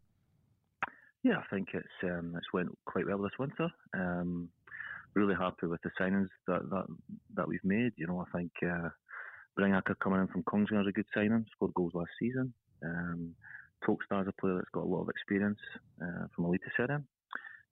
Yeah, 1.27 1.43
I 1.43 1.47
think 1.51 1.75
it's 1.75 1.99
um, 2.07 2.37
it's 2.39 2.53
went 2.55 2.71
quite 2.87 3.05
well 3.07 3.19
this 3.19 3.35
winter. 3.39 3.67
Um, 3.99 4.49
really 5.17 5.35
happy 5.35 5.67
with 5.67 5.81
the 5.83 5.91
signings 6.01 6.29
that 6.47 6.69
that, 6.71 6.87
that 7.35 7.49
we've 7.49 7.65
made. 7.65 7.93
You 7.97 8.07
know, 8.07 8.25
I 8.25 8.39
think 8.39 8.53
uh, 8.63 8.91
Bringacker 9.59 9.99
coming 10.03 10.21
in 10.21 10.29
from 10.29 10.45
Kongsvinger 10.45 10.83
is 10.83 10.89
a 10.89 10.93
good 10.93 11.07
signing. 11.15 11.47
Scored 11.53 11.75
goals 11.75 11.95
last 11.95 12.11
season. 12.21 12.53
Um, 12.85 13.35
Tokstad's 13.85 14.29
a 14.29 14.41
player 14.41 14.57
that's 14.57 14.71
got 14.73 14.85
a 14.85 14.93
lot 14.93 15.03
of 15.03 15.09
experience 15.09 15.59
uh, 16.03 16.27
from 16.35 16.45
Elite 16.45 16.61
Serie. 16.77 16.99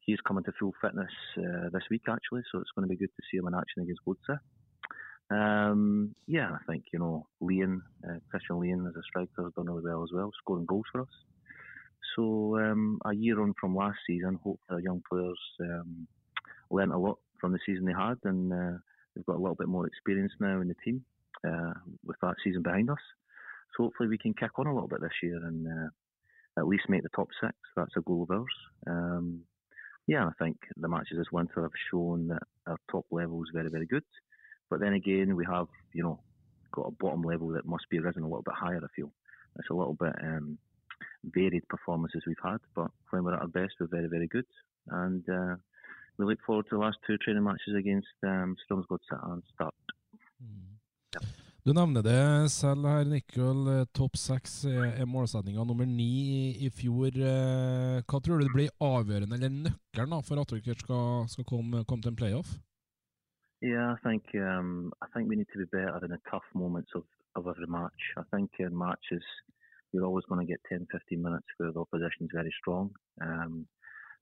He's 0.01 0.21
coming 0.27 0.45
to 0.45 0.53
full 0.59 0.73
fitness 0.83 1.11
uh, 1.39 1.69
this 1.73 1.85
week 1.91 2.03
actually, 2.09 2.43
so 2.51 2.59
it's 2.59 2.71
going 2.77 2.87
to 2.87 2.93
be 2.93 2.99
good 2.99 3.15
to 3.17 3.23
see 3.31 3.39
him 3.39 3.47
in 3.47 3.55
action 3.55 3.83
against 3.83 4.03
Godse. 4.07 4.39
Um, 5.31 6.15
yeah, 6.27 6.51
I 6.51 6.71
think 6.71 6.85
you 6.93 6.99
know 6.99 7.27
Leon, 7.41 7.83
uh, 8.07 8.19
Christian 8.31 8.61
Leon 8.61 8.87
as 8.87 8.97
a 8.97 9.03
striker 9.09 9.45
has 9.45 9.53
done 9.55 9.67
really 9.67 9.83
well 9.85 10.03
as 10.03 10.11
well, 10.13 10.31
scoring 10.39 10.67
goals 10.67 10.85
for 10.93 11.03
us. 11.03 11.09
So 12.17 12.59
um, 12.59 12.99
a 13.07 13.15
year 13.15 13.41
on 13.41 13.55
from 13.59 13.75
last 13.75 13.99
season, 14.07 14.35
hopefully 14.35 14.59
our 14.71 14.81
young 14.81 15.03
players 15.11 15.39
um, 15.61 16.07
learnt 16.71 16.93
a 16.93 16.99
lot 16.99 17.19
from 17.41 17.53
the 17.53 17.59
season 17.67 17.85
they 17.85 17.93
had, 17.93 18.19
and 18.25 18.53
uh, 18.53 18.79
they've 19.15 19.27
got 19.27 19.37
a 19.37 19.43
little 19.43 19.55
bit 19.55 19.69
more 19.69 19.87
experience 19.87 20.33
now 20.41 20.61
in 20.61 20.69
the 20.69 20.77
team 20.85 21.05
uh, 21.47 21.75
with 22.05 22.17
that 22.23 22.35
season 22.43 22.63
behind 22.63 22.91
us. 22.91 22.99
So 23.77 23.85
hopefully 23.85 24.09
we 24.09 24.19
can 24.19 24.35
kick 24.35 24.59
on 24.59 24.67
a 24.67 24.75
little 24.75 24.89
bit 24.89 25.01
this 25.01 25.23
year 25.23 25.37
and 25.37 25.67
uh, 25.67 26.61
at 26.61 26.67
least 26.67 26.89
make 26.89 27.03
the 27.03 27.09
top 27.15 27.29
six. 27.41 27.55
That's 27.77 27.97
a 27.97 28.03
goal 28.03 28.23
of 28.23 28.31
ours. 28.31 28.55
Um, 28.87 29.41
yeah, 30.07 30.27
I 30.27 30.33
think 30.39 30.57
the 30.77 30.89
matches 30.89 31.19
this 31.19 31.33
winter 31.33 31.63
have 31.63 31.73
shown 31.91 32.29
that 32.29 32.43
our 32.67 32.77
top 32.91 33.07
level 33.11 33.43
is 33.43 33.51
very, 33.53 33.71
very 33.71 33.87
good. 33.87 34.05
But 34.71 34.81
then 34.81 34.93
again, 34.93 35.35
we 35.35 35.45
have, 35.47 35.67
you 35.93 36.03
know, 36.03 36.21
got 36.73 36.89
a 36.89 36.91
bottom 36.91 37.23
level 37.23 37.49
that 37.49 37.67
must 37.67 37.89
be 37.91 37.99
risen 37.99 38.23
a 38.23 38.27
little 38.27 38.43
bit 38.43 38.55
higher. 38.55 38.81
I 38.83 38.89
feel 38.95 39.13
it's 39.59 39.71
a 39.71 39.75
little 39.75 39.95
bit 39.95 40.15
um, 40.23 40.59
varied 41.25 41.67
performances 41.69 42.23
we've 42.27 42.37
had, 42.43 42.59
but 42.75 42.91
when 43.11 43.25
we're 43.25 43.35
at 43.35 43.43
our 43.43 43.49
best, 43.49 43.75
we're 43.81 43.87
very, 43.87 44.09
very 44.09 44.27
good. 44.27 44.47
And 44.89 45.25
uh, 45.29 45.57
we 46.19 46.27
look 46.27 46.41
forward 46.47 46.67
to 46.69 46.77
the 46.77 46.85
last 46.85 46.99
two 47.07 47.17
training 47.19 47.45
matches 47.45 47.75
against 47.77 48.17
um, 48.23 48.57
Strømsgodt 48.65 49.03
and 49.23 49.43
Start. 49.55 49.75
Du 51.65 51.73
nevner 51.73 52.03
det 52.03 52.51
selv 52.53 52.85
her, 52.85 53.07
Nicol. 53.09 53.69
Eh, 53.73 53.87
Topp 53.97 54.19
seks 54.21 54.67
er 54.69 54.99
er 55.01 55.07
målsettinga 55.09 55.65
nummer 55.65 55.87
ni 55.89 56.53
i, 56.61 56.69
fjor. 56.69 57.17
Eh, 57.17 58.03
Hva 58.05 58.21
tror 58.21 58.37
du 58.37 58.45
det 58.45 58.53
blir 58.53 58.75
avgjørende, 58.85 59.39
eller 59.39 59.55
nøkkelen, 59.55 60.13
da, 60.13 60.19
for 60.29 60.43
at 60.43 60.53
dere 60.53 60.77
skal, 60.77 61.25
skal 61.33 61.49
komme, 61.49 61.81
komme 61.89 62.05
til 62.05 62.13
en 62.13 62.21
playoff? 62.21 62.51
Yeah, 63.63 63.95
I 63.95 63.97
think 64.05 64.35
um, 64.35 64.93
I 65.01 65.09
think 65.15 65.31
we 65.31 65.37
need 65.37 65.49
to 65.55 65.59
be 65.59 65.65
better 65.65 66.05
in 66.05 66.11
the 66.13 66.21
tough 66.31 66.45
moments 66.53 66.93
of, 66.95 67.05
of 67.35 67.49
every 67.49 67.67
match. 67.67 68.03
I 68.19 68.25
think 68.31 68.51
in 68.59 68.77
matches 68.77 69.25
you're 69.91 70.05
always 70.05 70.27
going 70.29 70.45
to 70.45 70.53
get 70.53 70.61
10, 70.69 70.87
15 70.93 71.23
minutes 71.23 71.47
where 71.57 71.73
the 71.73 71.81
opposition 71.81 72.27
is 72.27 72.31
very 72.35 72.53
strong, 72.61 72.91
um, 73.23 73.67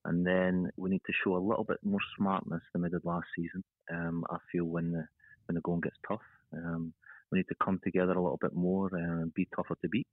and 0.05 0.27
then 0.27 0.71
we 0.77 0.91
need 0.91 1.03
to 1.07 1.13
show 1.25 1.37
a 1.37 1.47
little 1.47 1.65
bit 1.65 1.79
more 1.85 2.01
smartness 2.17 2.63
than 2.73 2.83
we 2.83 2.89
did 2.89 3.05
last 3.05 3.27
season. 3.37 3.63
Um, 3.93 4.25
I 4.31 4.37
feel 4.51 4.65
when 4.65 4.93
the 4.93 5.07
when 5.47 5.55
the 5.55 5.61
going 5.61 5.81
gets 5.81 5.97
tough, 6.07 6.21
um, 6.55 6.93
we 7.31 7.39
need 7.39 7.49
to 7.49 7.65
come 7.65 7.81
together 7.83 8.13
a 8.13 8.23
little 8.23 8.39
bit 8.41 8.55
more 8.55 8.89
and 8.93 9.33
be 9.35 9.49
tougher 9.55 9.77
to 9.83 9.89
beat. 9.89 10.07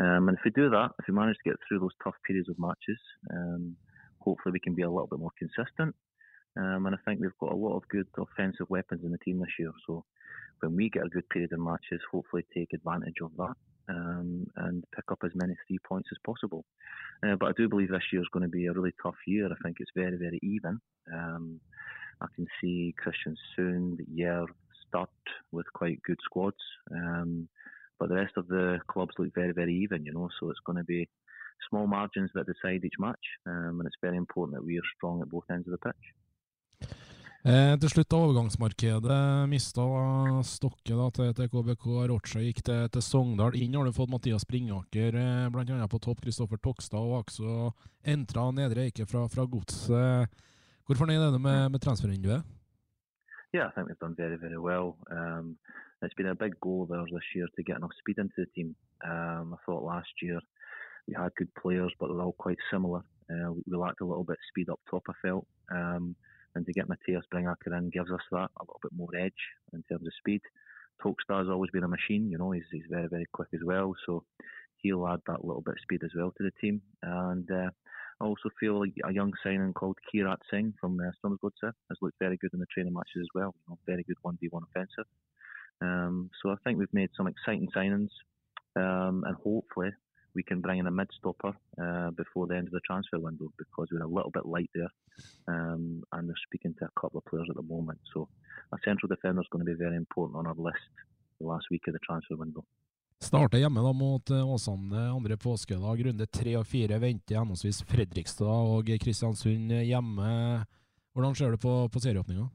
Um, 0.00 0.28
and 0.28 0.36
if 0.36 0.44
we 0.44 0.50
do 0.50 0.70
that, 0.70 0.90
if 0.98 1.06
we 1.08 1.14
manage 1.14 1.36
to 1.44 1.50
get 1.50 1.58
through 1.68 1.80
those 1.80 1.94
tough 2.02 2.14
periods 2.26 2.48
of 2.48 2.58
matches, 2.58 2.98
um, 3.32 3.76
hopefully 4.18 4.52
we 4.52 4.60
can 4.60 4.74
be 4.74 4.82
a 4.82 4.90
little 4.90 5.06
bit 5.06 5.18
more 5.18 5.32
consistent. 5.38 5.94
Um, 6.56 6.86
and 6.86 6.94
I 6.94 6.98
think 7.04 7.20
we've 7.20 7.38
got 7.40 7.52
a 7.52 7.56
lot 7.56 7.76
of 7.76 7.88
good 7.88 8.06
offensive 8.18 8.68
weapons 8.70 9.02
in 9.04 9.12
the 9.12 9.18
team 9.18 9.38
this 9.38 9.54
year. 9.58 9.72
So 9.86 10.04
when 10.60 10.74
we 10.74 10.90
get 10.90 11.06
a 11.06 11.08
good 11.08 11.28
period 11.28 11.52
of 11.52 11.60
matches, 11.60 12.00
hopefully 12.10 12.44
take 12.54 12.72
advantage 12.72 13.20
of 13.22 13.30
that 13.36 13.54
um, 13.88 14.46
and 14.56 14.84
pick 14.94 15.04
up 15.10 15.18
as 15.24 15.30
many 15.34 15.54
three 15.66 15.78
points 15.86 16.08
as 16.12 16.18
possible. 16.24 16.64
Uh, 17.26 17.36
but 17.38 17.50
I 17.50 17.52
do 17.56 17.68
believe 17.68 17.90
this 17.90 18.02
year 18.12 18.22
is 18.22 18.28
going 18.32 18.42
to 18.42 18.48
be 18.48 18.66
a 18.66 18.72
really 18.72 18.94
tough 19.02 19.16
year. 19.26 19.46
I 19.46 19.56
think 19.62 19.76
it's 19.80 19.90
very, 19.94 20.16
very 20.16 20.38
even. 20.42 20.80
Um, 21.12 21.60
I 22.20 22.26
can 22.34 22.46
see 22.60 22.94
Christian 22.98 23.36
soon, 23.56 23.96
the 23.96 24.06
year 24.12 24.44
start 24.88 25.10
with 25.52 25.66
quite 25.72 26.02
good 26.02 26.18
squads. 26.24 26.56
Um, 26.92 27.48
but 27.98 28.08
the 28.08 28.16
rest 28.16 28.32
of 28.36 28.48
the 28.48 28.78
clubs 28.88 29.14
look 29.18 29.34
very, 29.34 29.52
very 29.52 29.74
even, 29.82 30.04
you 30.04 30.12
know, 30.12 30.28
so 30.38 30.50
it's 30.50 30.60
going 30.64 30.78
to 30.78 30.84
be 30.84 31.08
small 31.68 31.86
margins 31.86 32.30
that 32.34 32.46
decide 32.46 32.84
each 32.84 32.98
match. 32.98 33.24
Um, 33.46 33.76
and 33.78 33.86
it's 33.86 33.96
very 34.00 34.16
important 34.16 34.56
that 34.56 34.64
we 34.64 34.78
are 34.78 34.94
strong 34.96 35.20
at 35.20 35.30
both 35.30 35.44
ends 35.50 35.68
of 35.68 35.72
the 35.72 35.78
pitch. 35.78 36.90
Eh, 37.40 37.72
til 37.80 37.88
slutt, 37.88 38.10
da, 38.12 38.18
overgangsmarkedet 38.20 39.18
mista 39.48 39.84
Stokke 40.44 40.92
da, 40.92 41.06
til, 41.16 41.30
til 41.38 41.48
KBK. 41.48 41.86
Rocha 42.10 42.42
gikk 42.44 42.60
til, 42.66 42.82
til 42.92 43.04
Sogndal. 43.06 43.56
Inn 43.56 43.78
har 43.78 43.88
du 43.88 43.94
fått 43.96 44.12
Mathias 44.12 44.44
Springaker, 44.44 45.16
eh, 45.16 45.46
bl.a. 45.48 45.86
på 45.88 46.02
topp. 46.04 46.20
Kristoffer 46.20 46.60
Tokstad 46.60 47.00
og 47.00 47.22
også 47.22 47.70
entra 48.04 48.44
Nedre 48.52 48.84
Eike 48.90 49.08
fra, 49.08 49.24
fra 49.32 49.48
Godset. 49.48 50.28
Hvor 50.84 51.00
fornøyd 51.00 51.24
er 51.24 51.32
du 51.32 51.40
med, 51.40 51.70
med 51.72 51.80
transfervinduet? 51.80 52.44
Yeah, 53.56 53.68
I 53.68 53.72
think 53.72 53.88
we've 53.88 54.04
done 54.04 54.14
very, 54.20 54.36
very 54.36 54.60
well. 54.60 54.98
Um, 55.10 55.56
it's 56.02 56.14
been 56.14 56.28
a 56.28 56.34
big 56.34 56.60
goal 56.60 56.82
of 56.82 56.90
ours 56.92 57.08
this 57.10 57.34
year 57.34 57.48
to 57.56 57.62
get 57.62 57.76
enough 57.80 57.96
speed 57.98 58.18
into 58.18 58.36
the 58.36 58.52
team. 58.54 58.76
Um, 59.02 59.54
I 59.54 59.58
thought 59.64 59.82
last 59.82 60.12
year 60.20 60.40
we 61.08 61.14
had 61.16 61.32
good 61.40 61.52
players, 61.54 61.92
but 61.98 62.08
they're 62.08 62.20
all 62.20 62.36
quite 62.36 62.60
similar. 62.70 63.00
Uh, 63.32 63.52
we 63.56 63.62
lacked 63.74 64.02
a 64.02 64.04
little 64.04 64.24
bit 64.24 64.38
speed 64.50 64.68
up 64.68 64.80
top, 64.90 65.04
I 65.08 65.16
felt. 65.24 65.46
Um, 65.72 66.16
and 66.54 66.66
to 66.66 66.72
get 66.72 66.88
Matthias 66.88 67.24
Bringaker 67.32 67.76
in 67.76 67.90
gives 67.90 68.10
us 68.10 68.20
that 68.32 68.50
a 68.58 68.62
little 68.62 68.80
bit 68.82 68.92
more 68.96 69.14
edge 69.16 69.32
in 69.72 69.82
terms 69.84 70.06
of 70.06 70.12
speed. 70.18 70.40
Tokstad's 71.02 71.48
always 71.48 71.70
been 71.70 71.84
a 71.84 71.88
machine, 71.88 72.30
you 72.30 72.38
know, 72.38 72.50
he's, 72.50 72.64
he's 72.70 72.84
very, 72.90 73.08
very 73.08 73.26
quick 73.32 73.48
as 73.54 73.60
well. 73.64 73.94
So 74.06 74.24
he'll 74.78 75.08
add 75.08 75.20
that 75.26 75.44
little 75.44 75.62
bit 75.62 75.74
of 75.74 75.80
speed 75.82 76.02
as 76.04 76.10
well 76.16 76.32
to 76.36 76.42
the 76.42 76.52
team. 76.60 76.82
And 77.02 77.50
uh, 77.50 77.70
I 78.20 78.24
also 78.24 78.50
feel 78.58 78.80
like 78.80 78.92
a 79.04 79.12
young 79.12 79.32
signing 79.42 79.72
called 79.72 79.98
Kirat 80.12 80.38
Singh 80.50 80.74
from 80.80 80.98
uh, 81.00 81.10
Strømsgodset 81.24 81.72
has 81.88 81.98
looked 82.02 82.18
very 82.18 82.36
good 82.36 82.52
in 82.52 82.60
the 82.60 82.66
training 82.66 82.92
matches 82.92 83.22
as 83.22 83.28
well. 83.34 83.54
You 83.66 83.72
know, 83.72 83.78
very 83.86 84.02
good 84.02 84.16
1v1 84.24 84.62
offensive. 84.70 85.06
Um, 85.80 86.30
so 86.42 86.50
I 86.50 86.56
think 86.62 86.78
we've 86.78 86.92
made 86.92 87.10
some 87.16 87.26
exciting 87.26 87.68
signings, 87.74 88.10
um, 88.76 89.24
and 89.26 89.34
hopefully 89.42 89.90
we 90.34 90.42
can 90.42 90.60
bring 90.60 90.78
in 90.78 90.86
a 90.86 90.90
mid 90.90 91.08
stopper 91.18 91.54
uh, 91.80 92.10
before 92.10 92.46
the 92.46 92.56
end 92.56 92.68
of 92.68 92.72
the 92.72 92.80
transfer 92.86 93.18
window 93.18 93.48
because 93.58 93.88
we're 93.90 94.02
a 94.02 94.06
little 94.06 94.30
bit 94.30 94.46
light 94.46 94.70
there, 94.74 94.92
um, 95.48 96.02
and 96.12 96.28
they're 96.28 96.46
speaking 96.46 96.74
to 96.78 96.84
a 96.84 97.00
couple 97.00 97.18
of 97.18 97.24
players 97.24 97.48
at 97.50 97.56
the 97.56 97.62
moment. 97.62 98.00
So 98.14 98.28
a 98.72 98.78
central 98.84 99.08
defender 99.08 99.42
is 99.42 99.48
going 99.50 99.64
to 99.64 99.70
be 99.72 99.78
very 99.78 99.96
important 99.96 100.38
on 100.38 100.46
our 100.46 100.54
list 100.54 100.92
the 101.40 101.46
last 101.46 101.66
week 101.70 101.82
of 101.88 101.94
the 101.94 102.00
transfer 102.06 102.36
window. 102.36 102.64
Starter 103.22 103.58
hjemme 103.58 103.82
da 103.84 103.92
mot 103.92 104.30
eh, 104.30 104.52
Åsane 104.54 105.10
andre 105.10 105.36
påskedag. 105.36 106.04
Runde 106.06 106.26
tre 106.26 106.56
og 106.56 106.66
fire 106.66 106.98
venter 106.98 107.36
henholdsvis 107.36 107.82
Fredrikstad 107.84 108.48
og 108.48 108.88
Kristiansund 109.02 109.74
hjemme. 109.84 110.30
Hvordan 111.12 111.34
ser 111.36 111.52
du 111.52 111.58
på, 111.60 111.74
på 111.92 112.00
serieåpninga? 112.00 112.48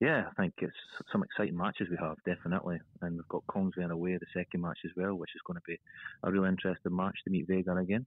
Yeah, 0.00 0.24
I 0.30 0.42
think 0.42 0.54
it's 0.58 0.76
some 1.10 1.22
exciting 1.22 1.56
matches 1.56 1.88
we 1.90 1.96
have 2.00 2.16
definitely, 2.26 2.78
and 3.00 3.16
we've 3.16 3.28
got 3.28 3.46
Kongsvinger 3.46 3.90
away 3.90 4.18
the 4.18 4.26
second 4.34 4.60
match 4.60 4.78
as 4.84 4.90
well, 4.96 5.14
which 5.14 5.30
is 5.34 5.40
going 5.46 5.56
to 5.56 5.62
be 5.66 5.78
a 6.22 6.30
real 6.30 6.44
interesting 6.44 6.94
match 6.94 7.16
to 7.24 7.30
meet 7.30 7.46
Vega 7.48 7.74
again. 7.74 8.06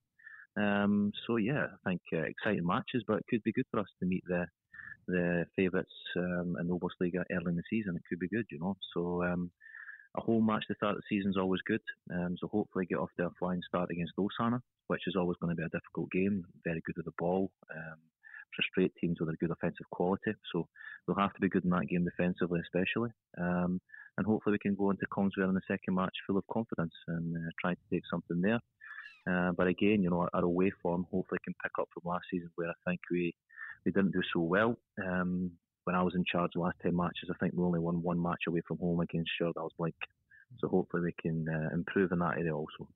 Um, 0.55 1.11
so 1.25 1.37
yeah, 1.37 1.67
I 1.85 1.89
think 1.89 2.01
uh, 2.13 2.17
exciting 2.17 2.65
matches, 2.65 3.03
but 3.07 3.17
it 3.19 3.25
could 3.29 3.43
be 3.43 3.53
good 3.53 3.65
for 3.71 3.79
us 3.79 3.87
to 3.99 4.05
meet 4.05 4.23
the 4.27 4.45
the 5.07 5.45
favourites 5.55 5.89
um, 6.17 6.55
in 6.59 6.67
the 6.67 6.75
Oberliga 6.75 7.23
early 7.31 7.49
in 7.49 7.55
the 7.55 7.63
season. 7.69 7.95
It 7.95 8.03
could 8.07 8.19
be 8.19 8.27
good, 8.27 8.45
you 8.51 8.59
know. 8.59 8.75
So 8.93 9.23
um, 9.23 9.49
a 10.15 10.21
home 10.21 10.45
match 10.45 10.65
to 10.67 10.75
start 10.75 10.95
the 10.95 11.01
season 11.09 11.31
is 11.31 11.37
always 11.37 11.61
good. 11.65 11.81
Um, 12.13 12.35
so 12.39 12.47
hopefully 12.47 12.85
get 12.85 12.99
off 12.99 13.09
to 13.17 13.25
a 13.25 13.29
flying 13.39 13.61
start 13.67 13.89
against 13.89 14.13
Osana, 14.17 14.59
which 14.87 15.07
is 15.07 15.15
always 15.15 15.37
going 15.41 15.55
to 15.55 15.59
be 15.59 15.65
a 15.65 15.69
difficult 15.69 16.11
game. 16.11 16.45
Very 16.63 16.81
good 16.85 16.97
with 16.97 17.05
the 17.05 17.13
ball. 17.17 17.49
Um, 17.75 17.97
frustrate 18.55 18.93
teams 18.99 19.19
with 19.19 19.29
a 19.29 19.37
good 19.37 19.51
offensive 19.51 19.89
quality. 19.91 20.31
So 20.51 20.67
we'll 21.07 21.17
have 21.17 21.33
to 21.33 21.41
be 21.41 21.49
good 21.49 21.63
in 21.63 21.71
that 21.71 21.87
game 21.87 22.05
defensively, 22.05 22.61
especially. 22.61 23.11
Um, 23.37 23.81
and 24.17 24.25
hopefully 24.25 24.53
we 24.53 24.59
can 24.59 24.75
go 24.75 24.91
into 24.91 25.05
Kongsvinger 25.07 25.47
in 25.47 25.53
the 25.53 25.61
second 25.67 25.95
match 25.95 26.15
full 26.27 26.37
of 26.37 26.43
confidence 26.51 26.93
and 27.07 27.35
uh, 27.35 27.49
try 27.61 27.73
to 27.73 27.81
take 27.91 28.03
something 28.09 28.41
there. 28.41 28.59
Uh, 29.29 29.51
but 29.51 29.67
again, 29.67 30.01
you 30.01 30.09
know, 30.09 30.27
our 30.33 30.43
away 30.43 30.71
form 30.81 31.05
hopefully 31.11 31.39
can 31.43 31.53
pick 31.63 31.71
up 31.79 31.87
from 31.93 32.09
last 32.09 32.25
season 32.31 32.49
where 32.55 32.69
I 32.69 32.73
think 32.85 32.99
we 33.11 33.33
we 33.85 33.91
didn't 33.91 34.11
do 34.11 34.21
so 34.33 34.41
well. 34.41 34.77
Um, 35.05 35.51
when 35.85 35.95
I 35.95 36.03
was 36.03 36.13
in 36.15 36.25
charge 36.29 36.51
the 36.53 36.59
last 36.59 36.77
10 36.83 36.95
matches, 36.95 37.29
I 37.31 37.37
think 37.39 37.53
we 37.55 37.63
only 37.63 37.79
won 37.79 38.03
one 38.03 38.21
match 38.21 38.43
away 38.47 38.61
from 38.67 38.77
home 38.77 38.99
against 38.99 39.31
Stjørdals 39.39 39.69
Blink. 39.77 39.95
So 40.59 40.67
hopefully 40.67 41.03
we 41.03 41.13
can 41.21 41.47
uh, 41.47 41.73
improve 41.73 42.11
in 42.11 42.19
that 42.19 42.37
area 42.37 42.55
also. 42.55 42.89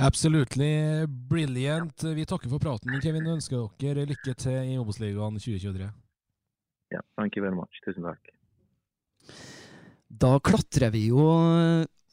Absolutely 0.00 1.06
brilliant. 1.06 2.04
Vi 2.16 2.24
takker 2.24 2.48
for 2.48 2.62
praten, 2.62 2.94
Kevin. 3.04 3.26
og 3.28 3.36
ønsker 3.38 3.66
dere 3.82 4.06
lykke 4.08 4.34
til 4.38 4.72
i 4.72 4.78
Obos-ligaen 4.80 5.36
2023. 5.36 5.90
Yeah, 6.90 7.04
thank 7.18 7.36
you 7.36 7.44
very 7.44 7.54
much. 7.54 7.82
Tusen 7.84 8.06
takk. 8.08 8.32
Da 10.10 10.38
klatrer 10.42 10.90
vi 10.94 11.06
jo 11.10 11.26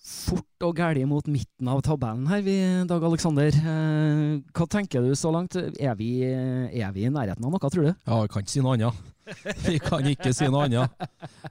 fort 0.08 0.66
og 0.68 0.78
gæli 0.78 1.04
mot 1.08 1.26
midten 1.32 1.68
av 1.72 1.82
tabellen 1.86 2.28
her, 2.32 2.44
vi, 2.46 2.56
Dag 2.88 3.04
Aleksander. 3.04 3.56
Eh, 3.56 4.38
hva 4.56 4.68
tenker 4.72 5.04
du 5.04 5.16
så 5.18 5.32
langt? 5.34 5.58
Er 5.58 5.96
vi, 6.00 6.12
er 6.24 6.92
vi, 6.96 7.06
i 7.08 7.12
nærheten 7.12 7.44
av 7.44 7.54
noe, 7.54 7.72
tror 7.72 7.90
du? 7.90 7.92
Ja, 7.92 8.20
jeg 8.24 8.32
kan 8.34 8.46
ikke 8.46 8.54
si 8.54 8.64
noe 8.64 8.78
annet. 8.78 9.02
Vi 9.68 9.78
kan 9.84 10.06
ikke 10.08 10.32
si 10.36 10.48
noe 10.52 10.68
annet. 10.68 11.08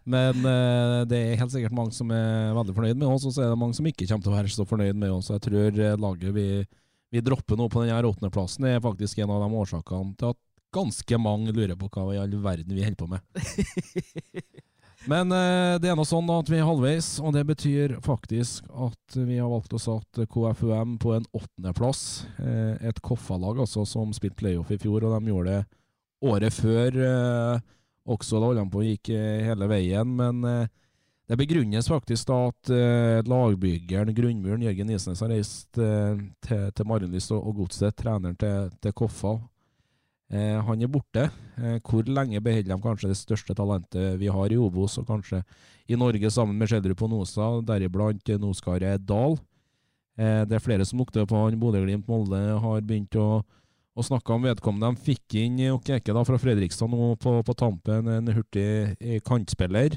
Men 0.08 0.42
uh, 0.44 1.04
det 1.08 1.18
er 1.18 1.40
helt 1.40 1.52
sikkert 1.52 1.76
mange 1.76 1.94
som 1.96 2.10
er 2.14 2.54
veldig 2.56 2.76
fornøyd 2.76 3.00
med 3.00 3.08
oss, 3.10 3.26
og 3.28 3.34
så 3.34 3.44
er 3.44 3.52
det 3.52 3.60
mange 3.60 3.76
som 3.76 3.88
ikke 3.88 4.08
kommer 4.08 4.26
til 4.26 4.32
å 4.32 4.36
være 4.36 4.54
så 4.54 4.68
fornøyd 4.68 5.00
med 5.00 5.14
oss. 5.14 5.32
Jeg 5.34 5.44
tror 5.46 5.80
eh, 5.88 5.96
laget 6.00 6.36
vi, 6.36 6.48
vi 7.12 7.24
dropper 7.24 7.58
nå 7.58 7.68
på 7.72 7.84
denne 7.84 8.12
åttendeplassen, 8.12 8.68
er 8.68 8.84
faktisk 8.84 9.20
en 9.22 9.34
av 9.34 9.44
de 9.44 9.60
årsakene 9.62 10.14
til 10.20 10.32
at 10.34 10.42
ganske 10.76 11.18
mange 11.22 11.54
lurer 11.56 11.76
på 11.78 11.88
hva 11.92 12.10
i 12.12 12.20
all 12.20 12.38
verden 12.42 12.74
vi 12.76 12.84
holder 12.84 13.00
på 13.00 13.10
med. 13.12 13.20
Men 15.10 15.30
eh, 15.30 15.76
det 15.78 15.92
er 15.92 15.98
nå 15.98 16.02
sånn 16.08 16.30
at 16.34 16.48
vi 16.50 16.58
er 16.58 16.66
halvveis, 16.66 17.12
og 17.22 17.36
det 17.36 17.44
betyr 17.46 17.98
faktisk 18.02 18.66
at 18.72 19.18
vi 19.20 19.38
har 19.38 19.50
valgt 19.52 19.76
å 19.76 19.80
sette 19.80 20.26
KFUM 20.32 20.96
på 21.02 21.12
en 21.14 21.28
åttendeplass. 21.30 22.00
Et 22.80 23.02
Koffa-lag 23.04 23.60
altså, 23.62 23.84
som 23.86 24.14
spilte 24.16 24.40
playoff 24.40 24.72
i 24.74 24.80
fjor, 24.82 25.06
og 25.06 25.14
de 25.14 25.30
gjorde 25.30 25.52
det 25.52 25.82
året 26.24 26.54
før 26.54 26.98
eh, 27.08 27.64
også. 28.06 28.38
Da 28.38 28.48
holdt 28.48 28.62
han 28.62 28.72
på 28.72 28.82
og 28.82 28.90
gikk 28.90 29.12
eh, 29.14 29.44
hele 29.48 29.68
veien. 29.70 30.14
Men 30.18 30.44
eh, 30.48 30.70
det 31.26 31.38
begrunnes 31.40 31.90
faktisk 31.90 32.28
da 32.30 32.38
at 32.52 32.72
eh, 32.72 33.18
lagbyggeren, 33.26 34.14
grunnmuren 34.14 34.64
Jørgen 34.68 34.94
Isnes, 34.94 35.24
har 35.24 35.34
reist 35.34 35.72
til, 35.74 36.24
til 36.46 36.88
Marienlyst 36.88 37.34
og, 37.34 37.42
og 37.42 37.62
Godset, 37.62 37.96
treneren 37.98 38.38
til, 38.38 38.72
til 38.80 38.96
Koffa. 38.96 39.36
Eh, 40.26 40.58
han 40.58 40.82
er 40.82 40.90
borte. 40.90 41.28
Eh, 41.56 41.78
hvor 41.86 42.06
lenge 42.06 42.40
beholder 42.42 42.74
de 42.74 42.82
kanskje 42.82 43.10
det 43.12 43.18
største 43.18 43.54
talentet 43.54 44.18
vi 44.20 44.30
har 44.32 44.52
i 44.52 44.58
Obos, 44.58 44.98
og 44.98 45.06
kanskje 45.06 45.42
i 45.88 45.98
Norge 45.98 46.30
sammen 46.30 46.58
med 46.58 46.70
Skjeldrup 46.70 47.04
og 47.06 47.12
Nosa, 47.12 47.50
deriblant 47.66 48.28
eh, 48.28 48.40
Noskaret 48.42 49.06
Dahl. 49.06 49.38
Eh, 50.18 50.42
det 50.48 50.58
er 50.58 50.64
flere 50.64 50.86
som 50.88 50.98
lukter 50.98 51.26
på 51.28 51.44
han. 51.44 51.58
Bodø-Glimt 51.60 52.08
Molde 52.10 52.40
har 52.62 52.82
begynt 52.82 53.14
å, 53.20 53.44
å, 53.96 54.04
snakka 54.04 54.36
om 54.36 54.44
vedkommende. 54.44 54.92
De 54.92 55.06
fikk 55.08 55.38
inn 55.40 55.62
Okeke 55.72 56.14
da 56.14 56.24
fra 56.28 56.38
Fredrikstad 56.40 56.92
nå 56.92 57.14
på, 57.22 57.38
på 57.46 57.56
tampen, 57.56 58.10
en 58.12 58.34
hurtig 58.36 58.68
eh, 59.00 59.22
kantspiller. 59.24 59.96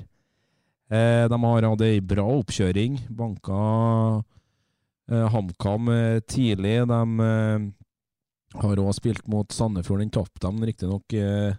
Eh, 0.90 1.26
de 1.30 1.42
har 1.44 1.68
hatt 1.68 1.86
ei 1.86 2.00
bra 2.02 2.26
oppkjøring. 2.40 3.02
Banka 3.14 3.60
HamKam 5.10 5.88
tidlig. 6.30 6.76
De 6.86 7.02
har 8.58 8.82
òg 8.82 8.94
spilt 8.98 9.26
mot 9.30 9.54
Sandefjord. 9.54 10.02
Den 10.04 10.14
tapte 10.14 10.42
dem 10.48 10.64
riktignok 10.66 11.14
eh, 11.14 11.58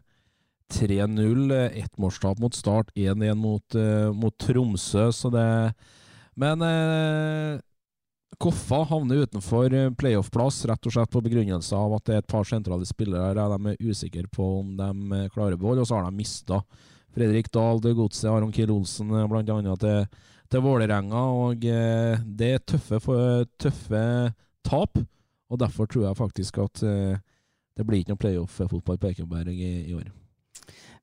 3-0. 0.74 1.54
Ettmålstap 1.82 2.40
mot 2.42 2.56
Start, 2.56 2.90
1-1 2.96 3.38
mot, 3.38 3.78
eh, 3.78 4.10
mot, 4.14 4.34
Tromsø, 4.38 5.10
så 5.12 5.30
det 5.30 5.74
Men 6.40 6.62
eh, 6.62 7.60
Koffa 8.38 8.84
havner 8.84 9.24
utenfor 9.26 9.74
eh, 9.74 9.90
playoff-plass, 9.98 10.62
rett 10.70 10.86
og 10.86 10.94
slett 10.94 11.10
på 11.10 11.22
begrunnelse 11.24 11.76
av 11.76 11.96
at 11.96 12.06
det 12.06 12.14
er 12.14 12.22
et 12.22 12.30
par 12.30 12.46
sentrale 12.48 12.86
spillere 12.88 13.32
her 13.32 13.40
de 13.56 13.72
er 13.72 13.90
usikre 13.90 14.28
på 14.32 14.46
om 14.60 14.76
de 14.78 15.18
eh, 15.18 15.30
klarer 15.34 15.58
behold, 15.60 15.82
og 15.82 15.88
så 15.88 15.98
har 15.98 16.06
de 16.06 16.20
mista 16.20 16.60
Fredrik 17.10 17.50
Dahl 17.52 17.82
til 17.82 17.96
Godset, 17.98 18.30
Aron 18.30 18.52
Kiel 18.54 18.70
Olsen 18.70 19.10
bl.a. 19.10 19.26
blant 19.28 19.50
annet 19.50 19.82
til, 19.82 20.06
til 20.50 20.62
Vålerenga, 20.62 21.24
og 21.42 21.58
det 21.58 22.52
er 22.54 22.62
tøffe, 22.62 23.00
tøffe 23.58 24.02
tap. 24.62 25.00
Og 25.50 25.58
Derfor 25.58 25.90
tror 25.90 26.06
jeg 26.06 26.20
faktisk 26.20 26.60
at 26.62 26.84
det 27.80 27.86
blir 27.88 28.02
ikke 28.04 28.14
noe 28.14 28.22
playoff-fotball 28.22 29.00
på 29.00 29.10
Ekeberg 29.10 29.50
i, 29.50 29.72
i, 29.90 29.94
år. 29.98 30.06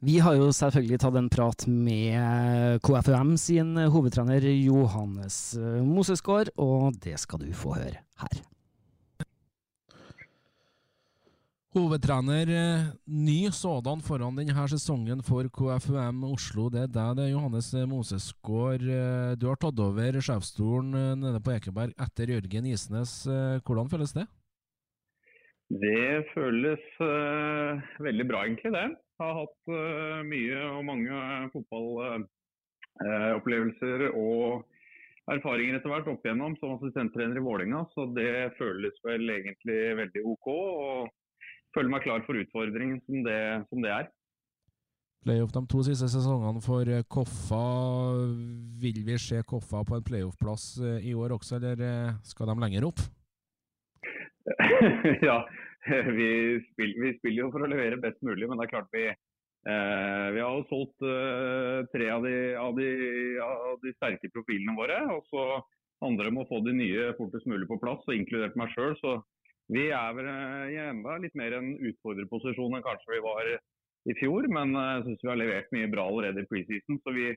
Vi 0.05 0.19
har 0.21 0.35
jo 0.37 0.51
selvfølgelig 0.53 0.99
tatt 1.01 1.15
en 1.17 1.29
prat 1.33 1.63
med 1.65 2.77
KFUM 2.85 3.31
sin 3.41 3.71
hovedtrener 3.89 4.43
Johannes 4.45 5.55
eh, 5.57 5.79
Mosesgaard, 5.81 6.51
og 6.61 6.99
det 7.01 7.15
skal 7.17 7.41
du 7.41 7.47
få 7.57 7.73
høre 7.79 8.03
her. 8.21 8.43
Hovedtrener, 11.73 12.51
eh, 12.59 12.83
ny 13.09 13.49
sådan 13.49 14.05
foran 14.05 14.37
denne 14.37 14.67
sesongen 14.69 15.25
for 15.25 15.49
KFUM 15.49 16.21
Oslo. 16.29 16.67
Det 16.69 16.83
er 16.83 16.93
deg, 16.93 17.17
det 17.17 17.25
er 17.25 17.33
Johannes 17.33 17.71
Mosesgaard. 17.89 18.85
Du 19.41 19.47
har 19.49 19.57
tatt 19.57 19.81
over 19.81 20.21
sjefsstolen 20.21 20.93
nede 21.25 21.41
på 21.41 21.57
Ekeberg 21.57 21.97
etter 21.97 22.35
Jørgen 22.35 22.69
Isnes. 22.69 23.23
Hvordan 23.65 23.89
føles 23.89 24.13
det? 24.13 24.29
Det 25.73 26.23
føles 26.31 26.85
uh, 27.01 27.81
veldig 28.05 28.29
bra, 28.29 28.45
egentlig. 28.45 28.77
det. 28.77 28.87
Har 29.17 29.33
hatt 29.33 29.69
uh, 29.71 30.21
mye 30.27 30.57
og 30.69 30.85
mange 30.85 31.09
fotballopplevelser 31.55 33.99
uh, 34.11 34.17
og 34.17 34.65
erfaringer 35.33 35.75
etter 35.77 35.89
hvert 35.91 36.07
opp 36.11 36.25
igjennom 36.25 36.53
som 36.59 36.73
assistenttrener 36.75 37.37
i 37.39 37.43
Vålinga, 37.43 37.79
så 37.95 38.01
det 38.15 38.55
føles 38.59 38.95
vel 39.07 39.23
egentlig 39.33 39.79
veldig 40.01 40.21
OK. 40.33 40.47
Og 40.53 40.97
føler 41.75 41.91
meg 41.93 42.05
klar 42.05 42.21
for 42.27 42.35
utfordringen 42.39 42.99
som 43.05 43.17
det, 43.25 43.41
som 43.71 43.79
det 43.83 43.91
er. 43.95 44.05
Playoff 45.25 45.51
de 45.51 45.61
to 45.67 45.79
siste 45.83 46.07
sesongene 46.13 46.61
for 46.63 46.83
Koffa. 47.11 47.65
Vil 48.79 48.99
vi 49.07 49.15
se 49.19 49.37
Koffa 49.49 49.79
på 49.83 49.93
en 49.97 50.07
playoff-plass 50.07 50.65
i 51.01 51.13
år 51.17 51.29
også, 51.35 51.53
eller 51.59 52.13
skal 52.23 52.47
de 52.53 52.57
lenger 52.63 52.81
opp? 52.87 52.99
ja, 55.27 55.41
vi 56.19 56.29
spiller, 56.71 57.01
vi 57.03 57.13
spiller, 57.17 57.45
jo 57.45 57.53
for 57.53 57.63
å 57.63 57.71
levere 57.71 57.99
best 58.01 58.19
mulig, 58.25 58.47
men 58.47 58.59
det 58.59 58.67
er 58.67 58.73
klart 58.73 58.93
vi 58.95 59.05
eh, 59.07 60.27
Vi 60.35 60.43
har 60.43 60.51
jo 60.57 60.65
solgt 60.69 61.05
eh, 61.05 61.79
tre 61.93 62.09
av 62.13 62.27
de, 62.27 62.35
av, 62.59 62.75
de, 62.77 62.89
av 63.43 63.79
de, 63.83 63.93
sterke 63.95 64.31
profilene 64.33 64.75
våre. 64.77 64.99
og 65.15 65.25
så 65.31 65.47
handler 66.03 66.27
det 66.27 66.33
om 66.33 66.43
å 66.43 66.49
få 66.49 66.61
de 66.65 66.75
nye 66.77 67.09
fortest 67.17 67.47
mulig 67.49 67.69
på 67.69 67.79
plass, 67.81 68.03
og 68.05 68.15
inkludert 68.15 68.57
meg 68.59 68.73
sjøl. 68.75 68.93
Så 69.01 69.17
vi 69.73 69.89
er 69.91 70.13
vel 70.17 70.29
eh, 70.31 70.75
i 70.75 70.79
enda 70.89 71.17
litt 71.23 71.35
mer 71.39 71.57
en 71.57 71.73
utfordrerposisjon 71.89 72.77
enn 72.77 72.85
kanskje 72.85 73.15
vi 73.15 73.23
var 73.25 73.51
i 73.51 74.17
fjor. 74.19 74.47
Men 74.53 74.75
eh, 74.75 74.93
jeg 74.97 75.07
syns 75.07 75.25
vi 75.25 75.31
har 75.33 75.41
levert 75.41 75.75
mye 75.75 75.91
bra 75.93 76.07
allerede 76.11 76.43
i 76.43 76.49
preseason. 76.51 77.01
Så 77.03 77.15
vi, 77.15 77.31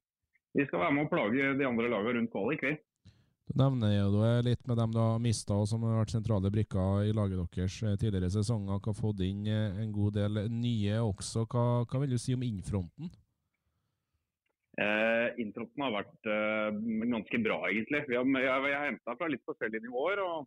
vi 0.58 0.68
skal 0.68 0.84
være 0.86 0.96
med 0.98 1.08
å 1.08 1.12
plage 1.12 1.54
de 1.58 1.68
andre 1.68 1.92
lagene 1.92 2.18
rundt 2.18 2.34
kvalik, 2.34 2.66
vi. 2.66 2.76
Du 3.50 3.56
nevner 3.58 3.96
jo 3.96 4.10
det 4.14 4.34
litt 4.46 4.68
med 4.70 4.78
dem 4.78 4.92
du 4.94 5.00
har 5.02 5.16
mista, 5.18 5.56
som 5.66 5.82
har 5.82 6.04
vært 6.04 6.12
sentrale 6.14 6.52
brikker 6.54 7.08
i 7.08 7.14
laget 7.16 7.40
deres 7.56 7.80
eh, 7.82 7.96
tidligere 7.98 8.30
sesonger. 8.30 8.78
Har 8.84 8.94
fått 8.94 9.24
inn 9.26 9.42
eh, 9.50 9.80
en 9.82 9.90
god 9.90 10.14
del 10.20 10.44
nye 10.54 11.00
også. 11.02 11.48
Hva, 11.50 11.64
hva 11.82 12.02
vil 12.04 12.14
du 12.14 12.20
si 12.22 12.36
om 12.36 12.44
innfronten? 12.46 13.10
Eh, 14.78 15.26
innfronten 15.42 15.82
har 15.82 15.96
vært 15.96 16.30
eh, 16.30 16.78
ganske 17.10 17.42
bra, 17.42 17.58
egentlig. 17.72 18.04
Vi 18.06 18.20
har, 18.20 18.30
jeg 18.38 18.78
har 18.78 18.86
henta 18.86 19.18
fra 19.18 19.32
litt 19.32 19.42
forskjellige 19.50 19.82
nivåer. 19.88 20.22
og 20.22 20.46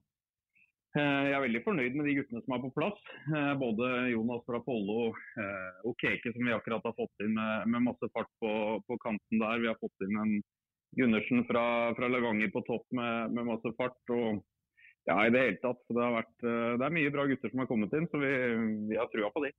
eh, 0.96 1.28
Jeg 1.28 1.36
er 1.36 1.46
veldig 1.50 1.66
fornøyd 1.68 2.00
med 2.00 2.08
de 2.08 2.18
guttene 2.22 2.46
som 2.48 2.56
er 2.56 2.64
på 2.64 2.74
plass. 2.80 3.06
Både 3.60 3.94
Jonas 4.14 4.48
fra 4.48 4.64
Follo 4.64 5.12
og 5.12 5.94
Keke, 6.00 6.32
som 6.32 6.48
vi 6.48 6.56
akkurat 6.56 6.88
har 6.88 6.96
fått 6.96 7.28
inn 7.28 7.36
med, 7.36 7.68
med 7.76 7.90
masse 7.92 8.14
fart 8.16 8.32
på, 8.40 8.80
på 8.88 9.02
kanten 9.04 9.44
der. 9.44 9.60
Vi 9.60 9.74
har 9.74 9.82
fått 9.84 10.08
inn 10.08 10.24
en 10.24 10.38
Gundersen 10.98 11.44
fra, 11.50 11.66
fra 11.98 12.10
Levanger 12.12 12.52
på 12.54 12.64
topp 12.68 12.86
med, 12.96 13.34
med, 13.34 13.48
masse 13.50 13.74
fart. 13.78 14.00
og 14.14 14.44
ja, 15.10 15.18
i 15.26 15.34
Det 15.34 15.42
hele 15.42 15.62
tatt. 15.64 15.82
Det, 15.90 16.00
har 16.00 16.16
vært, 16.16 16.36
eh, 16.48 16.74
det 16.80 16.88
er 16.88 16.98
mye 16.98 17.14
bra 17.14 17.28
gutter 17.28 17.52
som 17.52 17.64
har 17.64 17.70
kommet 17.70 17.96
inn, 17.98 18.08
så 18.12 18.22
vi, 18.22 18.34
vi 18.92 19.00
har 19.00 19.10
trua 19.12 19.32
på 19.34 19.44
de. 19.44 19.52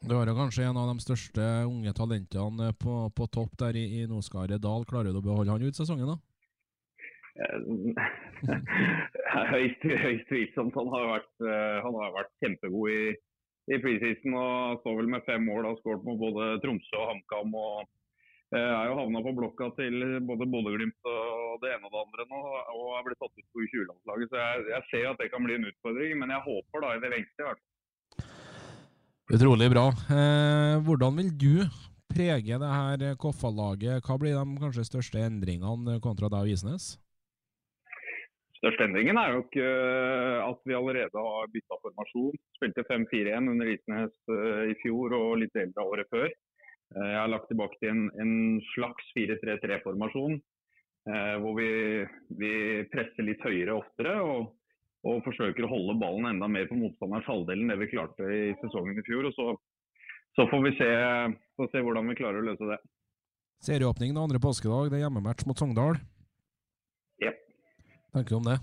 Du 0.00 0.14
har 0.16 0.30
jo 0.30 0.38
kanskje 0.38 0.64
en 0.64 0.78
av 0.80 0.88
de 0.88 1.04
største 1.04 1.46
unge 1.68 1.92
talentene 1.92 2.70
på, 2.80 2.94
på 3.12 3.26
topp 3.28 3.58
der 3.60 3.76
i, 3.76 3.84
i 4.00 4.06
Noskaret 4.08 4.62
Dal. 4.64 4.86
Klarer 4.88 5.12
du 5.12 5.20
å 5.20 5.26
beholde 5.26 5.52
han 5.52 5.66
ut 5.66 5.76
sesongen, 5.76 6.14
da? 6.14 6.18
høyst, 9.52 9.84
høyst 9.84 10.26
tvilsomt. 10.30 10.78
Han 10.80 10.88
har 10.94 11.10
vært, 11.14 11.34
eh, 11.44 11.76
han 11.84 12.00
har 12.00 12.16
vært 12.16 12.32
kjempegod 12.40 12.94
i, 12.94 13.12
i 13.70 13.78
preseason 13.84 14.38
og 14.40 14.80
står 14.80 15.02
vel 15.02 15.12
med 15.12 15.26
fem 15.28 15.44
mål 15.44 15.66
og 15.66 15.74
har 15.74 15.80
skåret 15.82 16.08
mot 16.08 16.20
både 16.20 16.54
Tromsø 16.64 16.96
og 16.96 17.10
HamKam. 17.12 17.56
og 17.60 17.88
eh, 18.56 18.70
er 18.76 18.90
jo 18.90 18.98
havna 18.98 19.22
på 19.24 19.34
blokka 19.38 19.70
til 19.78 19.96
både 20.28 20.48
Bodø-Glimt 20.52 21.10
og 21.10 21.60
det 21.64 21.74
ene 21.74 21.88
og 21.88 21.94
det 21.94 22.04
andre 22.04 22.26
nå, 22.30 22.40
og 22.76 22.86
er 22.98 23.04
blitt 23.06 23.20
tatt 23.22 23.36
ut 23.36 23.50
på 23.50 23.66
U20-landslaget. 23.66 24.30
Så 24.32 24.40
jeg, 24.40 24.64
jeg, 24.74 24.86
ser 24.92 25.10
at 25.10 25.20
det 25.22 25.30
kan 25.34 25.46
bli 25.46 25.58
en 25.58 25.68
utfordring, 25.70 26.16
men 26.22 26.34
jeg 26.34 26.46
håper 26.48 26.86
da 26.86 26.94
i 26.94 27.04
det 27.04 27.12
lengste 27.14 27.44
i 27.44 27.48
hvert 27.48 27.60
fall. 27.60 27.68
Utrolig 29.30 29.70
bra. 29.70 29.86
Eh, 30.10 30.74
hvordan 30.86 31.20
vil 31.20 31.30
du 31.38 31.54
prege 32.10 32.58
det 32.58 32.72
her 32.74 33.14
Koffa-laget? 33.22 34.02
Hva 34.02 34.18
blir 34.18 34.34
de 34.34 34.58
kanskje 34.64 34.88
største 34.88 35.22
endringene 35.22 36.00
kontra 36.02 36.32
deg 36.32 36.48
og 36.48 36.56
Isnes? 36.56 36.96
Største 38.60 38.84
endringen 38.84 39.16
er 39.16 39.32
jo 39.32 39.40
ikke 39.46 39.64
eh, 39.64 40.38
at 40.44 40.58
vi 40.68 40.76
allerede 40.76 41.22
har 41.24 41.52
bytta 41.52 41.78
formasjon. 41.80 42.36
Spilte 42.58 42.84
5-4-1 42.90 43.48
under 43.54 43.70
Isnes 43.72 44.12
eh, 44.34 44.64
i 44.68 44.74
fjor 44.82 45.14
og 45.16 45.38
litt 45.40 45.56
eldre 45.56 45.86
året 45.88 46.10
før. 46.12 46.28
Eh, 46.96 47.10
jeg 47.12 47.18
har 47.20 47.32
lagt 47.32 47.48
tilbake 47.50 47.78
til 47.80 47.92
en, 47.92 48.06
en 48.22 48.32
slags 48.74 49.12
4-3-3-formasjon. 49.18 50.40
Hvor 51.10 51.54
vi, 51.56 51.66
vi, 52.38 52.50
presser 52.92 53.24
litt 53.24 53.40
høyere 53.40 53.72
oftere 53.72 54.18
og, 54.20 54.50
og, 55.08 55.22
forsøker 55.24 55.64
å 55.64 55.70
holde 55.70 55.94
ballen 55.98 56.28
enda 56.28 56.46
mer 56.46 56.68
på 56.68 56.76
motstanderens 56.76 57.26
halvdel 57.26 57.62
enn 57.62 57.72
det 57.72 57.78
vi 57.80 57.88
klarte 57.94 58.28
i 58.28 58.52
sesongen 58.60 59.00
i 59.00 59.04
fjor. 59.08 59.30
og 59.30 59.32
Så, 59.34 59.46
så 60.36 60.46
får 60.52 60.62
vi 60.68 60.74
se, 60.76 60.90
får 61.56 61.72
se 61.72 61.82
hvordan 61.86 62.12
vi 62.12 62.18
klarer 62.20 62.44
å 62.44 62.46
løse 62.50 62.68
det. 62.68 62.78
Serieåpningen 63.64 64.20
andre 64.20 64.42
påskedag. 64.44 64.92
Det 64.92 65.00
er 65.00 65.06
hjemmematch 65.06 65.48
mot 65.48 65.58
Sogndal 65.58 65.96
tenker 68.12 68.34
du 68.34 68.40
om 68.40 68.48
det? 68.48 68.58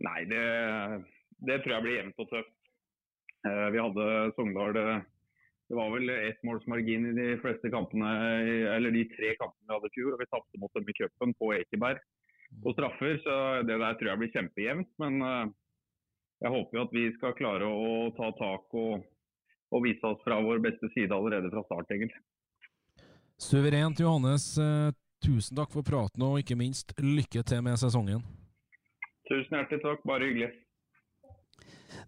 Nei, 0.00 0.20
det, 0.30 0.44
det, 1.44 1.60
tror 1.60 1.76
jeg 1.76 1.84
blir 1.84 1.98
jevnt 1.98 2.22
og 2.22 2.30
tøft. 2.30 2.54
Eh, 3.48 3.66
vi 3.74 3.82
hadde 3.82 4.06
Sogndal 4.36 4.78
eh, 4.80 5.02
Det 5.70 5.76
var 5.78 5.92
vel 5.94 6.10
ettmålsmargin 6.10 7.04
i 7.12 7.14
de 7.14 7.26
fleste 7.38 7.70
kampene, 7.70 8.08
eller 8.74 8.90
de 8.90 9.04
tre 9.12 9.36
kampene 9.38 9.68
vi 9.68 9.76
hadde 9.76 9.90
i 9.90 9.94
fjor. 9.94 10.16
og 10.16 10.22
Vi 10.22 10.26
tapte 10.32 10.58
mot 10.58 10.72
dem 10.74 10.88
i 10.90 10.94
cupen 10.98 11.34
på 11.38 11.52
Ekeberg 11.54 12.00
på 12.64 12.72
straffer, 12.74 13.20
så 13.22 13.34
det 13.62 13.76
der 13.78 13.94
tror 14.00 14.10
jeg 14.10 14.20
blir 14.22 14.32
kjempejevnt. 14.34 14.90
Men 14.98 15.22
eh, 15.22 15.52
jeg 16.42 16.52
håper 16.56 16.78
jo 16.78 16.82
at 16.88 16.96
vi 16.96 17.04
skal 17.14 17.36
klare 17.38 17.70
å 17.70 18.10
ta 18.16 18.32
tak 18.40 18.74
og, 18.82 19.06
og 19.70 19.86
vise 19.86 20.10
oss 20.10 20.26
fra 20.26 20.40
vår 20.42 20.58
beste 20.64 20.90
side 20.96 21.14
allerede 21.14 21.52
fra 21.54 21.62
start, 21.68 21.94
egentlig. 21.94 22.18
Suverent, 23.38 24.02
Johannes. 24.02 24.50
Tusen 25.22 25.54
takk 25.54 25.70
for 25.70 25.86
praten, 25.86 26.26
og 26.26 26.42
ikke 26.42 26.58
minst 26.58 26.96
lykke 26.98 27.44
til 27.46 27.62
med 27.62 27.78
sesongen. 27.78 28.26
Tusen 29.30 29.54
hjertelig 29.54 29.84
takk, 29.84 30.02
bare 30.08 30.26
hyggelig. 30.26 30.50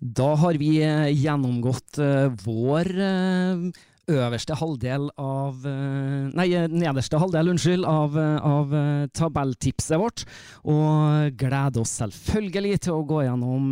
Da 0.00 0.34
har 0.40 0.58
vi 0.60 0.76
eh, 0.82 1.08
gjennomgått 1.14 1.98
uh, 2.02 2.28
vår 2.42 2.88
uh, 2.98 3.82
øverste 4.12 4.56
halvdel 4.58 5.06
av 5.20 5.62
Nei, 5.62 6.46
nederste 6.68 7.20
halvdel, 7.22 7.52
unnskyld, 7.52 7.86
av, 7.86 8.16
av 8.18 8.72
tabelltipset 9.14 9.94
vårt. 10.00 10.24
Og 10.68 11.30
gleder 11.38 11.84
oss 11.84 11.94
selvfølgelig 12.00 12.80
til 12.82 12.96
å 12.96 13.04
gå 13.08 13.20
gjennom 13.22 13.70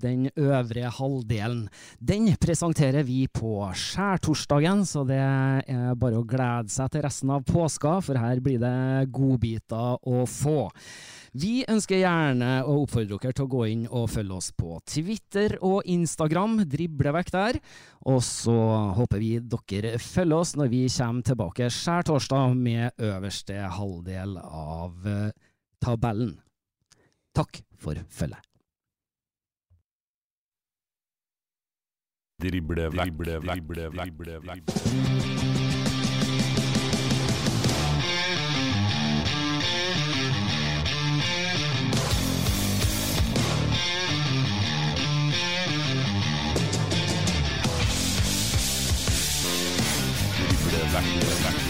den 0.00 0.28
øvre 0.30 0.92
halvdelen. 0.94 1.66
Den 1.98 2.30
presenterer 2.40 3.04
vi 3.04 3.24
på 3.26 3.66
skjærtorsdagen, 3.74 4.86
så 4.88 5.02
det 5.08 5.18
er 5.18 5.98
bare 5.98 6.22
å 6.22 6.28
glede 6.28 6.70
seg 6.72 6.94
til 6.94 7.04
resten 7.04 7.34
av 7.34 7.44
påska, 7.50 7.98
for 8.06 8.22
her 8.22 8.40
blir 8.46 8.62
det 8.62 9.10
godbiter 9.12 9.98
å 10.06 10.22
få. 10.30 10.70
Vi 11.34 11.64
ønsker 11.66 11.98
gjerne 11.98 12.60
å 12.62 12.76
oppfordre 12.84 13.16
dere 13.18 13.34
til 13.34 13.48
å 13.48 13.50
gå 13.50 13.64
inn 13.66 13.82
og 13.88 14.06
følge 14.12 14.36
oss 14.36 14.52
på 14.54 14.76
Twitter 14.86 15.56
og 15.66 15.82
Instagram, 15.90 16.60
drible 16.70 17.10
vekk 17.16 17.32
der. 17.34 17.58
Og 18.06 18.20
så 18.22 18.54
håper 18.94 19.18
vi 19.18 19.32
dere 19.42 19.96
følger 19.98 20.36
oss 20.38 20.54
når 20.54 20.70
vi 20.70 20.84
kommer 20.94 21.26
tilbake 21.26 21.70
skjær 21.74 22.06
torsdag 22.06 22.54
med 22.54 23.02
øverste 23.02 23.66
halvdel 23.80 24.38
av 24.44 25.10
uh, 25.10 25.30
tabellen. 25.82 26.36
Takk 27.34 27.64
for 27.82 27.98
følget. 28.14 28.50
Drible 32.44 32.86
vekk, 32.94 33.18
drible 33.18 34.38
vekk, 34.44 35.53
Black. 50.94 51.04
Black. 51.42 51.63